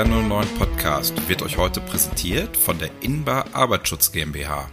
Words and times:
Der 0.00 0.08
09 0.08 0.48
Podcast, 0.56 1.28
wird 1.28 1.42
euch 1.42 1.58
heute 1.58 1.78
präsentiert 1.78 2.56
von 2.56 2.78
der 2.78 2.88
Inbar 3.02 3.44
Arbeitsschutz 3.52 4.10
GmbH. 4.10 4.70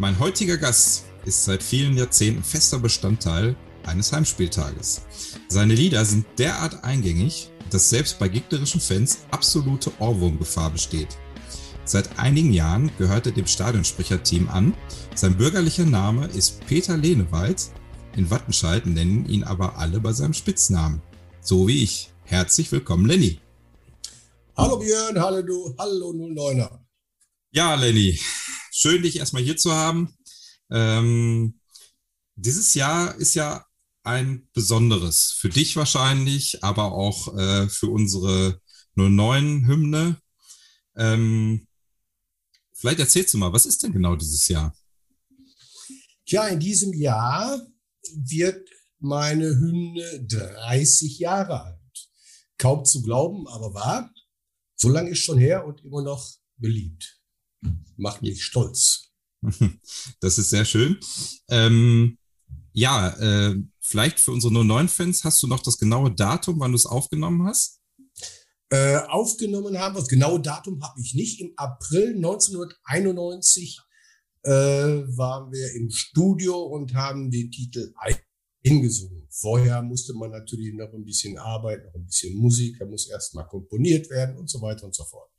Mein 0.00 0.18
heutiger 0.18 0.56
Gast 0.56 1.04
ist 1.24 1.44
seit 1.44 1.62
vielen 1.62 1.96
Jahrzehnten 1.96 2.42
fester 2.42 2.80
Bestandteil 2.80 3.54
eines 3.86 4.12
Heimspieltages. 4.12 5.02
Seine 5.46 5.76
Lieder 5.76 6.04
sind 6.04 6.26
derart 6.40 6.82
eingängig, 6.82 7.52
dass 7.70 7.88
selbst 7.88 8.18
bei 8.18 8.26
gegnerischen 8.26 8.80
Fans 8.80 9.18
absolute 9.30 9.92
Ohrwurmgefahr 10.00 10.70
besteht. 10.70 11.16
Seit 11.84 12.18
einigen 12.18 12.52
Jahren 12.52 12.90
gehört 12.98 13.26
er 13.26 13.32
dem 13.32 13.46
Stadionsprecherteam 13.46 14.48
an. 14.48 14.74
Sein 15.14 15.36
bürgerlicher 15.36 15.86
Name 15.86 16.26
ist 16.26 16.66
Peter 16.66 16.96
Lehnewald. 16.96 17.70
In 18.16 18.28
Wattenscheid 18.28 18.86
nennen 18.86 19.24
ihn 19.26 19.44
aber 19.44 19.78
alle 19.78 20.00
bei 20.00 20.12
seinem 20.12 20.34
Spitznamen. 20.34 21.00
So 21.40 21.68
wie 21.68 21.84
ich. 21.84 22.10
Herzlich 22.24 22.72
willkommen, 22.72 23.06
Lenny. 23.06 23.38
Hallo 24.54 24.76
Björn, 24.76 25.18
hallo 25.18 25.40
du, 25.40 25.74
hallo 25.78 26.10
09er. 26.10 26.84
Ja, 27.52 27.74
Lenny, 27.74 28.20
schön 28.70 29.02
dich 29.02 29.16
erstmal 29.16 29.42
hier 29.42 29.56
zu 29.56 29.72
haben. 29.72 30.14
Ähm, 30.70 31.58
dieses 32.34 32.74
Jahr 32.74 33.14
ist 33.16 33.32
ja 33.34 33.64
ein 34.02 34.46
besonderes. 34.52 35.32
Für 35.38 35.48
dich 35.48 35.74
wahrscheinlich, 35.76 36.62
aber 36.62 36.92
auch 36.92 37.34
äh, 37.34 37.66
für 37.70 37.86
unsere 37.86 38.60
09-Hymne. 38.94 40.20
Ähm, 40.96 41.66
vielleicht 42.74 43.00
erzählst 43.00 43.32
du 43.32 43.38
mal, 43.38 43.54
was 43.54 43.64
ist 43.64 43.82
denn 43.82 43.92
genau 43.92 44.16
dieses 44.16 44.46
Jahr? 44.48 44.76
Tja, 46.26 46.46
in 46.48 46.60
diesem 46.60 46.92
Jahr 46.92 47.58
wird 48.16 48.68
meine 48.98 49.46
Hymne 49.46 50.26
30 50.26 51.18
Jahre 51.20 51.62
alt. 51.62 51.78
Kaum 52.58 52.84
zu 52.84 53.00
glauben, 53.00 53.48
aber 53.48 53.72
wahr. 53.72 54.12
So 54.82 54.88
lange 54.88 55.10
ist 55.10 55.20
schon 55.20 55.38
her 55.38 55.64
und 55.64 55.84
immer 55.84 56.02
noch 56.02 56.28
beliebt. 56.56 57.20
Macht 57.96 58.20
mich 58.20 58.44
stolz. 58.44 59.12
Das 60.20 60.38
ist 60.38 60.50
sehr 60.50 60.64
schön. 60.64 60.98
Ähm, 61.48 62.18
ja, 62.72 63.10
äh, 63.10 63.54
vielleicht 63.78 64.18
für 64.18 64.32
unsere 64.32 64.52
09-Fans 64.52 65.22
hast 65.22 65.40
du 65.42 65.46
noch 65.46 65.60
das 65.60 65.78
genaue 65.78 66.12
Datum, 66.12 66.58
wann 66.58 66.72
du 66.72 66.76
es 66.76 66.86
aufgenommen 66.86 67.46
hast? 67.46 67.80
Äh, 68.70 68.96
aufgenommen 69.06 69.78
haben, 69.78 69.94
das 69.94 70.08
genaue 70.08 70.40
Datum 70.40 70.82
habe 70.82 71.00
ich 71.00 71.14
nicht. 71.14 71.40
Im 71.40 71.52
April 71.56 72.16
1991 72.16 73.80
äh, 74.42 74.50
waren 74.50 75.52
wir 75.52 75.74
im 75.74 75.90
Studio 75.90 76.60
und 76.60 76.94
haben 76.94 77.30
den 77.30 77.52
Titel 77.52 77.94
hingesungen. 78.62 79.26
Vorher 79.30 79.82
musste 79.82 80.14
man 80.14 80.30
natürlich 80.30 80.74
noch 80.74 80.92
ein 80.92 81.04
bisschen 81.04 81.38
arbeiten, 81.38 81.86
noch 81.86 81.94
ein 81.94 82.06
bisschen 82.06 82.36
Musik, 82.36 82.76
da 82.78 82.86
muss 82.86 83.08
erst 83.08 83.34
mal 83.34 83.44
komponiert 83.44 84.08
werden 84.10 84.36
und 84.36 84.48
so 84.48 84.60
weiter 84.60 84.84
und 84.84 84.94
so 84.94 85.04
fort. 85.04 85.30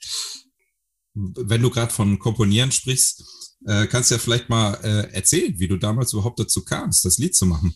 Wenn 1.13 1.61
du 1.61 1.69
gerade 1.69 1.93
von 1.93 2.17
Komponieren 2.17 2.71
sprichst, 2.71 3.23
äh, 3.67 3.87
kannst 3.87 4.09
du 4.09 4.15
ja 4.15 4.19
vielleicht 4.19 4.49
mal 4.49 4.73
äh, 4.83 5.13
erzählen, 5.13 5.57
wie 5.59 5.67
du 5.67 5.77
damals 5.77 6.13
überhaupt 6.13 6.39
dazu 6.39 6.65
kamst, 6.65 7.05
das 7.05 7.17
Lied 7.17 7.35
zu 7.35 7.45
machen. 7.45 7.75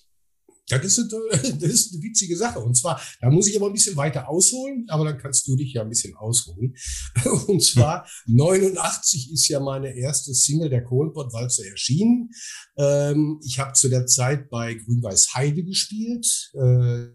Das 0.69 0.83
ist, 0.83 0.97
das 1.31 1.61
ist 1.61 1.93
eine 1.93 2.03
witzige 2.03 2.35
Sache. 2.37 2.59
Und 2.59 2.75
zwar, 2.75 3.01
da 3.21 3.29
muss 3.29 3.47
ich 3.47 3.55
aber 3.57 3.67
ein 3.67 3.73
bisschen 3.73 3.95
weiter 3.95 4.29
ausholen, 4.29 4.85
aber 4.89 5.05
dann 5.05 5.17
kannst 5.17 5.47
du 5.47 5.55
dich 5.55 5.73
ja 5.73 5.81
ein 5.81 5.89
bisschen 5.89 6.15
ausruhen. 6.15 6.75
Und 7.47 7.64
zwar, 7.64 8.08
89 8.27 9.31
ist 9.31 9.47
ja 9.47 9.59
meine 9.59 9.95
erste 9.95 10.33
Single 10.33 10.69
der 10.69 10.83
Kohlenpott-Walzer 10.83 11.65
erschienen. 11.65 12.30
Ähm, 12.77 13.39
ich 13.43 13.59
habe 13.59 13.73
zu 13.73 13.89
der 13.89 14.05
Zeit 14.05 14.49
bei 14.49 14.73
Grün-Weiß 14.73 15.33
Heide 15.36 15.64
gespielt, 15.64 16.52
äh, 16.53 17.08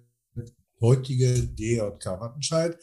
heutige 0.81 1.47
DJK 1.47 2.21
Wattenscheid. 2.21 2.77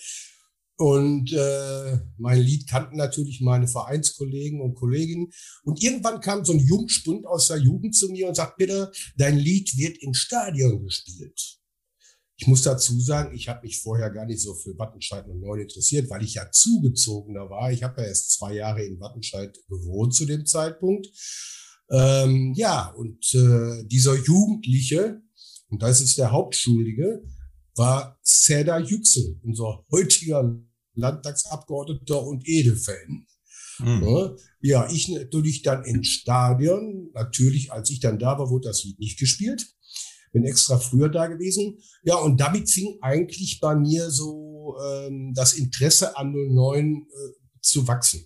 Und 0.79 1.33
äh, 1.33 1.99
mein 2.17 2.39
Lied 2.39 2.65
kannten 2.69 2.95
natürlich 2.95 3.41
meine 3.41 3.67
Vereinskollegen 3.67 4.61
und 4.61 4.75
Kolleginnen. 4.75 5.29
Und 5.63 5.83
irgendwann 5.83 6.21
kam 6.21 6.45
so 6.45 6.53
ein 6.53 6.59
Jungspund 6.59 7.25
aus 7.25 7.49
der 7.49 7.57
Jugend 7.57 7.97
zu 7.97 8.07
mir 8.07 8.29
und 8.29 8.35
sagt, 8.35 8.55
bitte, 8.55 8.89
dein 9.17 9.37
Lied 9.37 9.75
wird 9.75 9.97
im 9.97 10.13
Stadion 10.13 10.81
gespielt. 10.85 11.59
Ich 12.37 12.47
muss 12.47 12.61
dazu 12.61 12.97
sagen, 12.97 13.35
ich 13.35 13.49
habe 13.49 13.63
mich 13.63 13.81
vorher 13.81 14.09
gar 14.09 14.25
nicht 14.25 14.41
so 14.41 14.53
für 14.53 14.77
Wattenscheid 14.79 15.27
und 15.27 15.41
Neun 15.41 15.59
interessiert, 15.59 16.09
weil 16.09 16.23
ich 16.23 16.35
ja 16.35 16.49
zugezogener 16.49 17.49
war. 17.49 17.73
Ich 17.73 17.83
habe 17.83 18.01
ja 18.01 18.07
erst 18.07 18.31
zwei 18.37 18.53
Jahre 18.53 18.81
in 18.81 19.01
Wattenscheid 19.01 19.59
gewohnt 19.67 20.15
zu 20.15 20.25
dem 20.25 20.45
Zeitpunkt. 20.45 21.07
Ähm, 21.91 22.53
ja, 22.55 22.93
und 22.95 23.33
äh, 23.33 23.83
dieser 23.85 24.15
Jugendliche, 24.15 25.21
und 25.67 25.81
das 25.81 25.99
ist 25.99 26.17
der 26.17 26.31
Hauptschuldige, 26.31 27.21
war 27.75 28.17
Seda 28.21 28.79
Yüksel, 28.79 29.41
unser 29.43 29.83
heutiger 29.91 30.57
Landtagsabgeordneter 30.93 32.23
und 32.23 32.47
Edelfan. 32.47 33.27
Mhm. 33.79 34.37
Ja, 34.61 34.89
ich 34.91 35.07
natürlich 35.07 35.61
dann 35.61 35.83
ins 35.85 36.07
Stadion. 36.07 37.09
Natürlich, 37.13 37.71
als 37.71 37.89
ich 37.89 37.99
dann 37.99 38.19
da 38.19 38.37
war, 38.37 38.49
wurde 38.49 38.67
das 38.67 38.83
Lied 38.83 38.99
nicht 38.99 39.19
gespielt. 39.19 39.73
Bin 40.31 40.43
extra 40.43 40.77
früher 40.77 41.09
da 41.09 41.27
gewesen. 41.27 41.79
Ja, 42.03 42.15
und 42.15 42.39
damit 42.39 42.69
fing 42.69 42.97
eigentlich 43.01 43.59
bei 43.59 43.75
mir 43.75 44.11
so 44.11 44.75
ähm, 44.83 45.33
das 45.33 45.53
Interesse 45.53 46.17
an 46.17 46.33
09 46.33 47.07
äh, 47.07 47.61
zu 47.61 47.87
wachsen. 47.87 48.25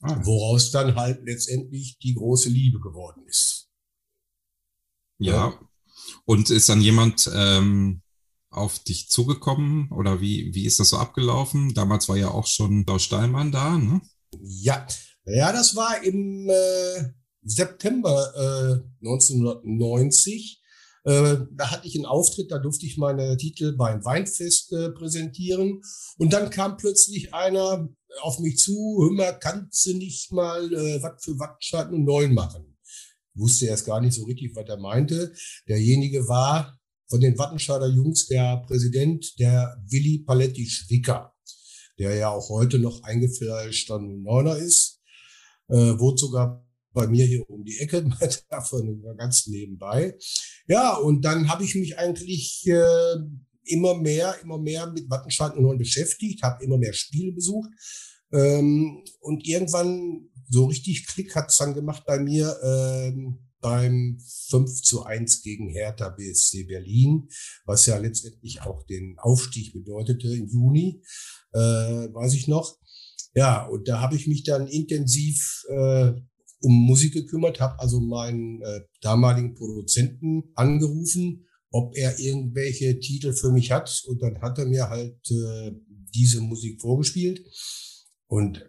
Ah. 0.00 0.20
Woraus 0.24 0.70
dann 0.70 0.96
halt 0.96 1.22
letztendlich 1.24 1.98
die 1.98 2.14
große 2.14 2.48
Liebe 2.48 2.80
geworden 2.80 3.24
ist. 3.26 3.68
Ja. 5.18 5.32
ja. 5.32 5.70
Und 6.24 6.50
ist 6.50 6.68
dann 6.68 6.80
jemand 6.80 7.30
ähm, 7.32 8.02
auf 8.54 8.78
dich 8.78 9.08
zugekommen 9.08 9.90
oder 9.90 10.20
wie, 10.20 10.54
wie 10.54 10.66
ist 10.66 10.80
das 10.80 10.90
so 10.90 10.98
abgelaufen? 10.98 11.74
Damals 11.74 12.08
war 12.08 12.16
ja 12.16 12.28
auch 12.28 12.46
schon 12.46 12.86
Klaus 12.86 13.02
Steinmann 13.02 13.52
da, 13.52 13.76
ne? 13.76 14.00
Ja, 14.40 14.86
ja, 15.26 15.52
das 15.52 15.74
war 15.74 16.02
im 16.02 16.48
äh, 16.50 17.04
September 17.42 18.82
äh, 19.02 19.06
1990. 19.06 20.60
Äh, 21.04 21.36
da 21.52 21.70
hatte 21.70 21.86
ich 21.86 21.96
einen 21.96 22.06
Auftritt, 22.06 22.50
da 22.50 22.58
durfte 22.58 22.86
ich 22.86 22.96
meine 22.96 23.36
Titel 23.36 23.72
beim 23.76 24.04
Weinfest 24.04 24.72
äh, 24.72 24.90
präsentieren. 24.90 25.82
Und 26.18 26.32
dann 26.32 26.50
kam 26.50 26.76
plötzlich 26.76 27.32
einer 27.34 27.88
auf 28.22 28.38
mich 28.38 28.58
zu, 28.58 28.98
hör 29.00 29.12
mal, 29.12 29.38
kannst 29.38 29.86
du 29.86 29.96
nicht 29.96 30.32
mal 30.32 30.72
äh, 30.72 31.02
was 31.02 31.22
für 31.22 31.38
Wattscheiden 31.38 31.94
und 31.94 32.04
Neuen 32.04 32.34
machen? 32.34 32.76
Wusste 33.34 33.66
erst 33.66 33.86
gar 33.86 34.00
nicht 34.00 34.14
so 34.14 34.24
richtig, 34.24 34.54
was 34.54 34.68
er 34.68 34.78
meinte. 34.78 35.34
Derjenige 35.68 36.28
war 36.28 36.78
von 37.14 37.20
den 37.20 37.38
Wattenscheider 37.38 37.86
Jungs 37.86 38.26
der 38.26 38.56
Präsident, 38.66 39.38
der 39.38 39.80
Willi 39.88 40.24
Paletti 40.26 40.66
Schwicker, 40.66 41.32
der 41.96 42.16
ja 42.16 42.30
auch 42.30 42.48
heute 42.48 42.80
noch 42.80 43.04
eingefleischter 43.04 44.00
Neuner 44.00 44.56
ist, 44.56 45.00
äh, 45.68 45.76
wohnt 45.76 46.18
sogar 46.18 46.66
bei 46.92 47.06
mir 47.06 47.24
hier 47.24 47.48
um 47.48 47.64
die 47.64 47.78
Ecke, 47.78 48.04
davon 48.50 49.00
ganz 49.16 49.46
nebenbei. 49.46 50.18
Ja, 50.66 50.96
und 50.96 51.24
dann 51.24 51.48
habe 51.48 51.62
ich 51.62 51.76
mich 51.76 51.96
eigentlich 51.96 52.66
äh, 52.66 53.14
immer 53.62 53.96
mehr, 53.96 54.34
immer 54.42 54.58
mehr 54.58 54.90
mit 54.90 55.08
Wattenscheid 55.08 55.54
und 55.54 55.78
beschäftigt, 55.78 56.42
habe 56.42 56.64
immer 56.64 56.78
mehr 56.78 56.94
Spiele 56.94 57.30
besucht. 57.30 57.70
Ähm, 58.32 59.04
und 59.20 59.46
irgendwann 59.46 60.30
so 60.50 60.64
richtig 60.64 61.06
Klick 61.06 61.36
hat's 61.36 61.58
dann 61.58 61.74
gemacht 61.74 62.02
bei 62.08 62.18
mir. 62.18 62.56
Ähm, 62.64 63.38
beim 63.64 64.18
5 64.50 64.82
zu 64.82 65.04
1 65.04 65.40
gegen 65.40 65.70
Hertha 65.70 66.10
BSC 66.10 66.64
Berlin, 66.64 67.28
was 67.64 67.86
ja 67.86 67.96
letztendlich 67.96 68.60
auch 68.60 68.84
den 68.84 69.16
Aufstieg 69.18 69.72
bedeutete 69.72 70.28
im 70.28 70.46
Juni, 70.46 71.02
äh, 71.54 71.58
weiß 71.58 72.34
ich 72.34 72.46
noch. 72.46 72.78
Ja, 73.34 73.66
und 73.66 73.88
da 73.88 74.02
habe 74.02 74.16
ich 74.16 74.26
mich 74.26 74.44
dann 74.44 74.68
intensiv 74.68 75.64
äh, 75.70 76.12
um 76.60 76.86
Musik 76.86 77.14
gekümmert, 77.14 77.58
habe 77.58 77.80
also 77.80 78.00
meinen 78.00 78.60
äh, 78.60 78.82
damaligen 79.00 79.54
Produzenten 79.54 80.44
angerufen, 80.54 81.46
ob 81.70 81.96
er 81.96 82.18
irgendwelche 82.20 83.00
Titel 83.00 83.32
für 83.32 83.50
mich 83.50 83.72
hat. 83.72 84.02
Und 84.06 84.20
dann 84.20 84.42
hat 84.42 84.58
er 84.58 84.66
mir 84.66 84.90
halt 84.90 85.18
äh, 85.30 85.72
diese 86.14 86.42
Musik 86.42 86.82
vorgespielt. 86.82 87.40
Und 88.26 88.62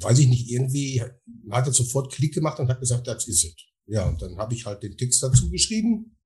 weiß 0.00 0.18
ich 0.18 0.28
nicht, 0.28 0.50
irgendwie 0.50 1.02
hat 1.50 1.66
er 1.66 1.72
sofort 1.72 2.12
Klick 2.12 2.34
gemacht 2.34 2.60
und 2.60 2.68
hat 2.68 2.80
gesagt, 2.80 3.06
das 3.06 3.26
ist 3.26 3.44
es. 3.44 3.73
Ja, 3.86 4.06
und 4.08 4.20
dann 4.22 4.36
habe 4.38 4.54
ich 4.54 4.64
halt 4.64 4.82
den 4.82 4.96
Text 4.96 5.22
dazu 5.22 5.50
geschrieben. 5.50 6.16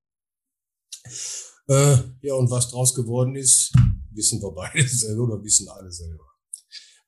Äh, 1.69 1.99
ja, 2.23 2.35
und 2.35 2.51
was 2.51 2.71
draus 2.71 2.95
geworden 2.95 3.35
ist, 3.35 3.73
wissen 4.13 4.41
wir 4.41 4.53
beide 4.53 4.87
selber 4.89 5.25
oder 5.25 5.43
wissen 5.43 5.69
alle 5.69 5.91
selber. 5.91 6.25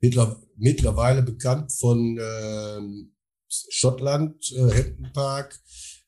Mittler, 0.01 0.43
mittlerweile 0.57 1.23
bekannt 1.23 1.73
von 1.73 2.19
äh, 2.19 2.81
Schottland, 3.49 4.51
äh, 4.53 4.61
Hampton 4.61 5.13
Park 5.13 5.61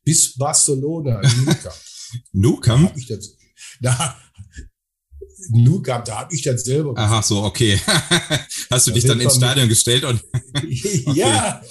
bis 0.04 0.34
Barcelona, 0.36 1.20
Newcamp. 1.20 1.74
Newcamp? 2.32 2.92
Da 2.92 2.98
ich 2.98 3.06
das, 3.06 3.36
da, 3.80 4.22
Newcamp, 5.50 6.04
da 6.04 6.20
habe 6.20 6.34
ich 6.34 6.42
das 6.42 6.64
selber. 6.64 6.96
Aha, 6.96 7.22
so, 7.22 7.42
okay. 7.42 7.78
Hast 8.70 8.86
du 8.86 8.90
da 8.90 8.94
dich 8.94 9.04
dann 9.04 9.20
ins 9.20 9.36
Stadion 9.36 9.68
gestellt 9.68 10.04
und. 10.04 10.22
okay. 10.54 11.04
Ja, 11.14 11.62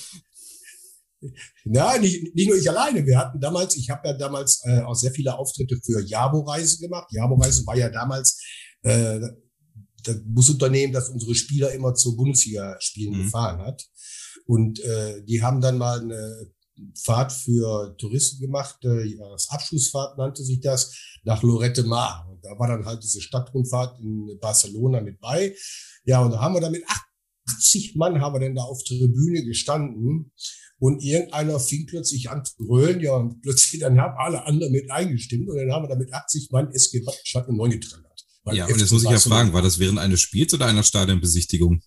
na, 1.65 1.97
nicht, 1.97 2.35
nicht 2.35 2.47
nur 2.49 2.57
ich 2.57 2.69
alleine. 2.69 3.05
Wir 3.05 3.17
hatten 3.17 3.39
damals, 3.39 3.75
ich 3.77 3.89
habe 3.89 4.07
ja 4.09 4.13
damals 4.13 4.61
äh, 4.65 4.81
auch 4.81 4.95
sehr 4.95 5.11
viele 5.11 5.37
Auftritte 5.37 5.79
für 5.83 6.01
Jabo-Reise 6.01 6.79
gemacht. 6.79 7.07
Jabo-Reise 7.11 7.65
war 7.65 7.77
ja 7.77 7.89
damals 7.89 8.39
äh, 8.83 9.19
das 10.03 10.17
Busunternehmen, 10.25 10.93
das 10.93 11.09
unsere 11.09 11.35
Spieler 11.35 11.71
immer 11.71 11.93
zur 11.93 12.15
Bundesliga-Spielen 12.17 13.17
mhm. 13.17 13.23
gefahren 13.23 13.61
hat. 13.61 13.83
Und 14.45 14.79
äh, 14.79 15.23
die 15.23 15.41
haben 15.41 15.61
dann 15.61 15.77
mal 15.77 16.01
eine 16.01 16.51
Fahrt 17.03 17.31
für 17.31 17.95
Touristen 17.97 18.41
gemacht, 18.41 18.77
äh, 18.83 19.21
als 19.21 19.49
Abschlussfahrt 19.49 20.17
nannte 20.17 20.43
sich 20.43 20.59
das, 20.61 20.95
nach 21.23 21.43
Lorette 21.43 21.83
Mar. 21.83 22.27
Und 22.29 22.43
da 22.43 22.57
war 22.57 22.67
dann 22.67 22.85
halt 22.85 23.03
diese 23.03 23.21
Stadtrundfahrt 23.21 23.99
in 23.99 24.37
Barcelona 24.39 25.01
mit 25.01 25.19
bei. 25.19 25.55
Ja, 26.05 26.21
und 26.23 26.31
da 26.31 26.39
haben 26.39 26.55
wir 26.55 26.61
dann 26.61 26.71
mit 26.71 26.83
80 27.47 27.95
Mann 27.95 28.19
haben 28.19 28.33
wir 28.33 28.39
dann 28.39 28.55
da 28.55 28.63
auf 28.63 28.83
der 28.83 28.97
Tribüne 28.97 29.43
gestanden 29.43 30.31
und 30.81 31.03
irgendeiner 31.03 31.59
fing 31.59 31.85
plötzlich 31.85 32.31
an 32.31 32.43
zu 32.43 32.55
brüllen, 32.57 32.99
ja, 33.01 33.13
und 33.13 33.39
plötzlich 33.43 33.81
dann 33.81 34.01
haben 34.01 34.15
alle 34.17 34.47
anderen 34.47 34.73
mit 34.73 34.89
eingestimmt 34.89 35.47
und 35.47 35.55
dann 35.55 35.71
haben 35.71 35.83
wir 35.83 35.89
da 35.89 35.95
mit 35.95 36.11
80 36.11 36.49
Mann 36.49 36.71
SG 36.73 37.05
Wattenstadt 37.05 37.47
und 37.47 37.57
9 37.57 37.69
getrennt. 37.69 38.05
Ja, 38.51 38.65
und 38.65 38.79
jetzt 38.79 38.91
muss 38.91 39.03
ich 39.03 39.09
ja 39.09 39.19
fragen, 39.19 39.53
war 39.53 39.61
das 39.61 39.77
während 39.77 39.99
eines 39.99 40.21
Spiels 40.21 40.51
oder 40.55 40.65
einer 40.65 40.81
Stadionbesichtigung? 40.81 41.83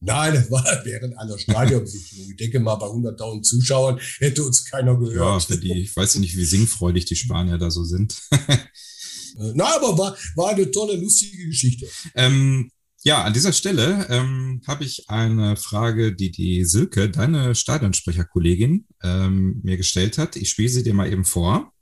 Nein, 0.00 0.34
das 0.34 0.50
war 0.50 0.64
während 0.84 1.16
einer 1.16 1.38
Stadionbesichtigung. 1.38 2.30
Ich 2.30 2.36
denke 2.36 2.58
mal, 2.58 2.74
bei 2.74 2.86
100.000 2.86 3.42
Zuschauern 3.42 4.00
hätte 4.18 4.42
uns 4.42 4.64
keiner 4.64 4.98
gehört. 4.98 5.48
Ja, 5.48 5.56
die, 5.56 5.80
ich 5.80 5.94
weiß 5.94 6.16
nicht, 6.16 6.36
wie 6.36 6.44
singfreudig 6.44 7.04
die 7.04 7.14
Spanier 7.14 7.58
da 7.58 7.70
so 7.70 7.84
sind. 7.84 8.20
Na, 9.54 9.76
aber 9.76 9.96
war, 9.96 10.16
war 10.34 10.48
eine 10.50 10.68
tolle, 10.68 10.96
lustige 10.96 11.46
Geschichte. 11.46 11.86
Ähm, 12.16 12.72
ja, 13.04 13.24
an 13.24 13.32
dieser 13.32 13.52
Stelle 13.52 14.06
ähm, 14.10 14.62
habe 14.66 14.84
ich 14.84 15.08
eine 15.10 15.56
Frage, 15.56 16.14
die 16.14 16.30
die 16.30 16.64
Silke, 16.64 17.10
deine 17.10 17.54
Stadionsprecherkollegin, 17.54 18.86
ähm, 19.02 19.60
mir 19.62 19.76
gestellt 19.76 20.18
hat. 20.18 20.36
Ich 20.36 20.50
spiele 20.50 20.68
sie 20.68 20.82
dir 20.82 20.94
mal 20.94 21.10
eben 21.10 21.24
vor. 21.24 21.72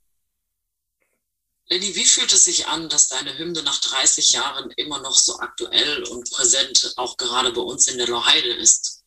Lenny, 1.69 1.95
wie 1.95 2.05
fühlt 2.05 2.33
es 2.33 2.45
sich 2.45 2.67
an, 2.67 2.89
dass 2.89 3.09
deine 3.09 3.39
Hymne 3.39 3.63
nach 3.63 3.81
30 3.81 4.31
Jahren 4.31 4.71
immer 4.73 5.01
noch 5.03 5.17
so 5.17 5.39
aktuell 5.39 6.03
und 6.05 6.29
präsent, 6.31 6.95
auch 6.97 7.17
gerade 7.17 7.53
bei 7.53 7.61
uns 7.61 7.87
in 7.87 7.99
der 7.99 8.09
Loheide 8.09 8.55
ist? 8.55 9.05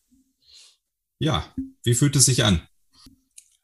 Ja, 1.20 1.54
wie 1.84 1.96
fühlt 1.96 2.16
es 2.16 2.26
sich 2.26 2.44
an? 2.44 2.68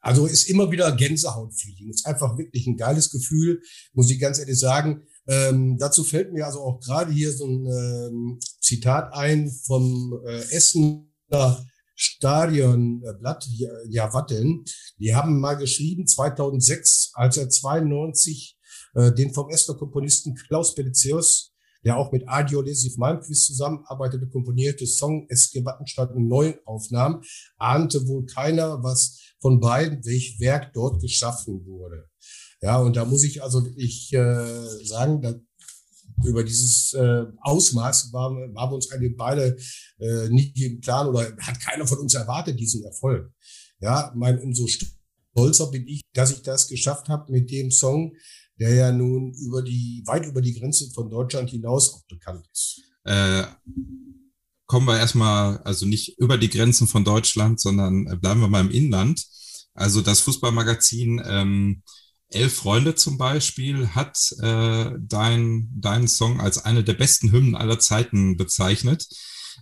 Also 0.00 0.26
ist 0.26 0.48
immer 0.48 0.70
wieder 0.70 0.90
Gänsehautfeeling. 0.92 1.90
Ist 1.90 2.06
einfach 2.06 2.36
wirklich 2.36 2.66
ein 2.66 2.76
geiles 2.76 3.10
Gefühl, 3.10 3.62
muss 3.92 4.10
ich 4.10 4.18
ganz 4.18 4.38
ehrlich 4.38 4.58
sagen. 4.58 5.06
Ähm, 5.30 5.78
dazu 5.78 6.02
fällt 6.02 6.32
mir 6.32 6.44
also 6.44 6.60
auch 6.60 6.80
gerade 6.80 7.12
hier 7.12 7.32
so 7.32 7.46
ein 7.46 7.64
ähm, 7.64 8.40
Zitat 8.60 9.14
ein 9.14 9.48
vom 9.48 10.20
äh, 10.26 10.40
Essener 10.50 11.64
Stadionblatt, 11.94 13.46
ja, 13.88 14.12
Watteln. 14.12 14.64
Die 14.98 15.14
haben 15.14 15.38
mal 15.38 15.54
geschrieben, 15.54 16.06
2006, 16.06 17.12
als 17.14 17.36
er 17.36 17.48
92 17.48 18.58
äh, 18.94 19.12
den 19.12 19.32
vom 19.32 19.50
Essener 19.50 19.78
Komponisten 19.78 20.34
Klaus 20.34 20.74
Belizius, 20.74 21.52
der 21.84 21.96
auch 21.96 22.10
mit 22.10 22.28
Adio 22.28 22.60
Lesiv 22.60 22.96
Malmquist 22.96 23.46
zusammenarbeitete, 23.46 24.28
komponierte 24.28 24.86
Song 24.86 25.26
SG 25.28 25.64
Wattenstadt 25.64 26.12
in 26.16 26.26
neuen 26.26 26.54
Aufnahmen, 26.64 27.22
ahnte 27.56 28.08
wohl 28.08 28.26
keiner, 28.26 28.82
was 28.82 29.18
von 29.40 29.60
beiden, 29.60 30.04
welch 30.04 30.40
Werk 30.40 30.72
dort 30.72 31.00
geschaffen 31.00 31.64
wurde. 31.66 32.09
Ja, 32.62 32.78
und 32.78 32.96
da 32.96 33.04
muss 33.04 33.24
ich 33.24 33.42
also 33.42 33.64
wirklich 33.64 34.12
äh, 34.12 34.84
sagen, 34.84 35.22
da, 35.22 35.34
über 36.24 36.44
dieses 36.44 36.92
äh, 36.92 37.24
Ausmaß 37.40 38.12
waren, 38.12 38.54
waren 38.54 38.70
wir 38.70 38.74
uns 38.74 38.90
eigentlich 38.90 39.16
beide 39.16 39.56
äh, 39.98 40.28
nicht 40.28 40.60
im 40.60 40.80
Plan 40.80 41.08
oder 41.08 41.34
hat 41.38 41.60
keiner 41.60 41.86
von 41.86 41.98
uns 41.98 42.14
erwartet, 42.14 42.60
diesen 42.60 42.84
Erfolg. 42.84 43.32
Ja, 43.80 44.12
mein, 44.14 44.38
umso 44.40 44.66
stolzer 44.66 45.70
bin 45.70 45.86
ich, 45.86 46.02
dass 46.12 46.32
ich 46.32 46.42
das 46.42 46.68
geschafft 46.68 47.08
habe 47.08 47.32
mit 47.32 47.50
dem 47.50 47.70
Song, 47.70 48.12
der 48.58 48.74
ja 48.74 48.92
nun 48.92 49.32
über 49.34 49.62
die, 49.62 50.02
weit 50.06 50.26
über 50.26 50.42
die 50.42 50.58
Grenze 50.58 50.90
von 50.90 51.08
Deutschland 51.08 51.48
hinaus 51.48 51.94
auch 51.94 52.04
bekannt 52.06 52.46
ist. 52.52 52.82
Äh, 53.04 53.44
kommen 54.66 54.86
wir 54.86 54.98
erstmal, 54.98 55.58
also 55.58 55.86
nicht 55.86 56.18
über 56.18 56.36
die 56.36 56.50
Grenzen 56.50 56.86
von 56.86 57.04
Deutschland, 57.04 57.58
sondern 57.58 58.06
äh, 58.06 58.16
bleiben 58.16 58.40
wir 58.40 58.48
mal 58.48 58.60
im 58.60 58.70
Inland. 58.70 59.26
Also 59.72 60.02
das 60.02 60.20
Fußballmagazin 60.20 61.22
ähm, 61.24 61.82
Elf 62.30 62.54
Freunde 62.54 62.94
zum 62.94 63.18
Beispiel 63.18 63.88
hat 63.88 64.32
äh, 64.40 64.92
dein, 65.00 65.68
deinen 65.74 66.08
Song 66.08 66.40
als 66.40 66.64
eine 66.64 66.84
der 66.84 66.94
besten 66.94 67.32
Hymnen 67.32 67.56
aller 67.56 67.78
Zeiten 67.78 68.36
bezeichnet. 68.36 69.06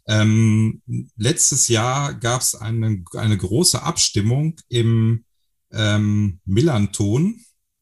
Ähm, 0.06 0.82
letztes 1.16 1.68
Jahr 1.68 2.14
gab 2.14 2.42
es 2.42 2.54
eine, 2.54 3.02
eine 3.14 3.36
große 3.36 3.82
Abstimmung 3.82 4.56
im 4.68 5.24
ähm, 5.72 6.40
Millanton 6.44 7.40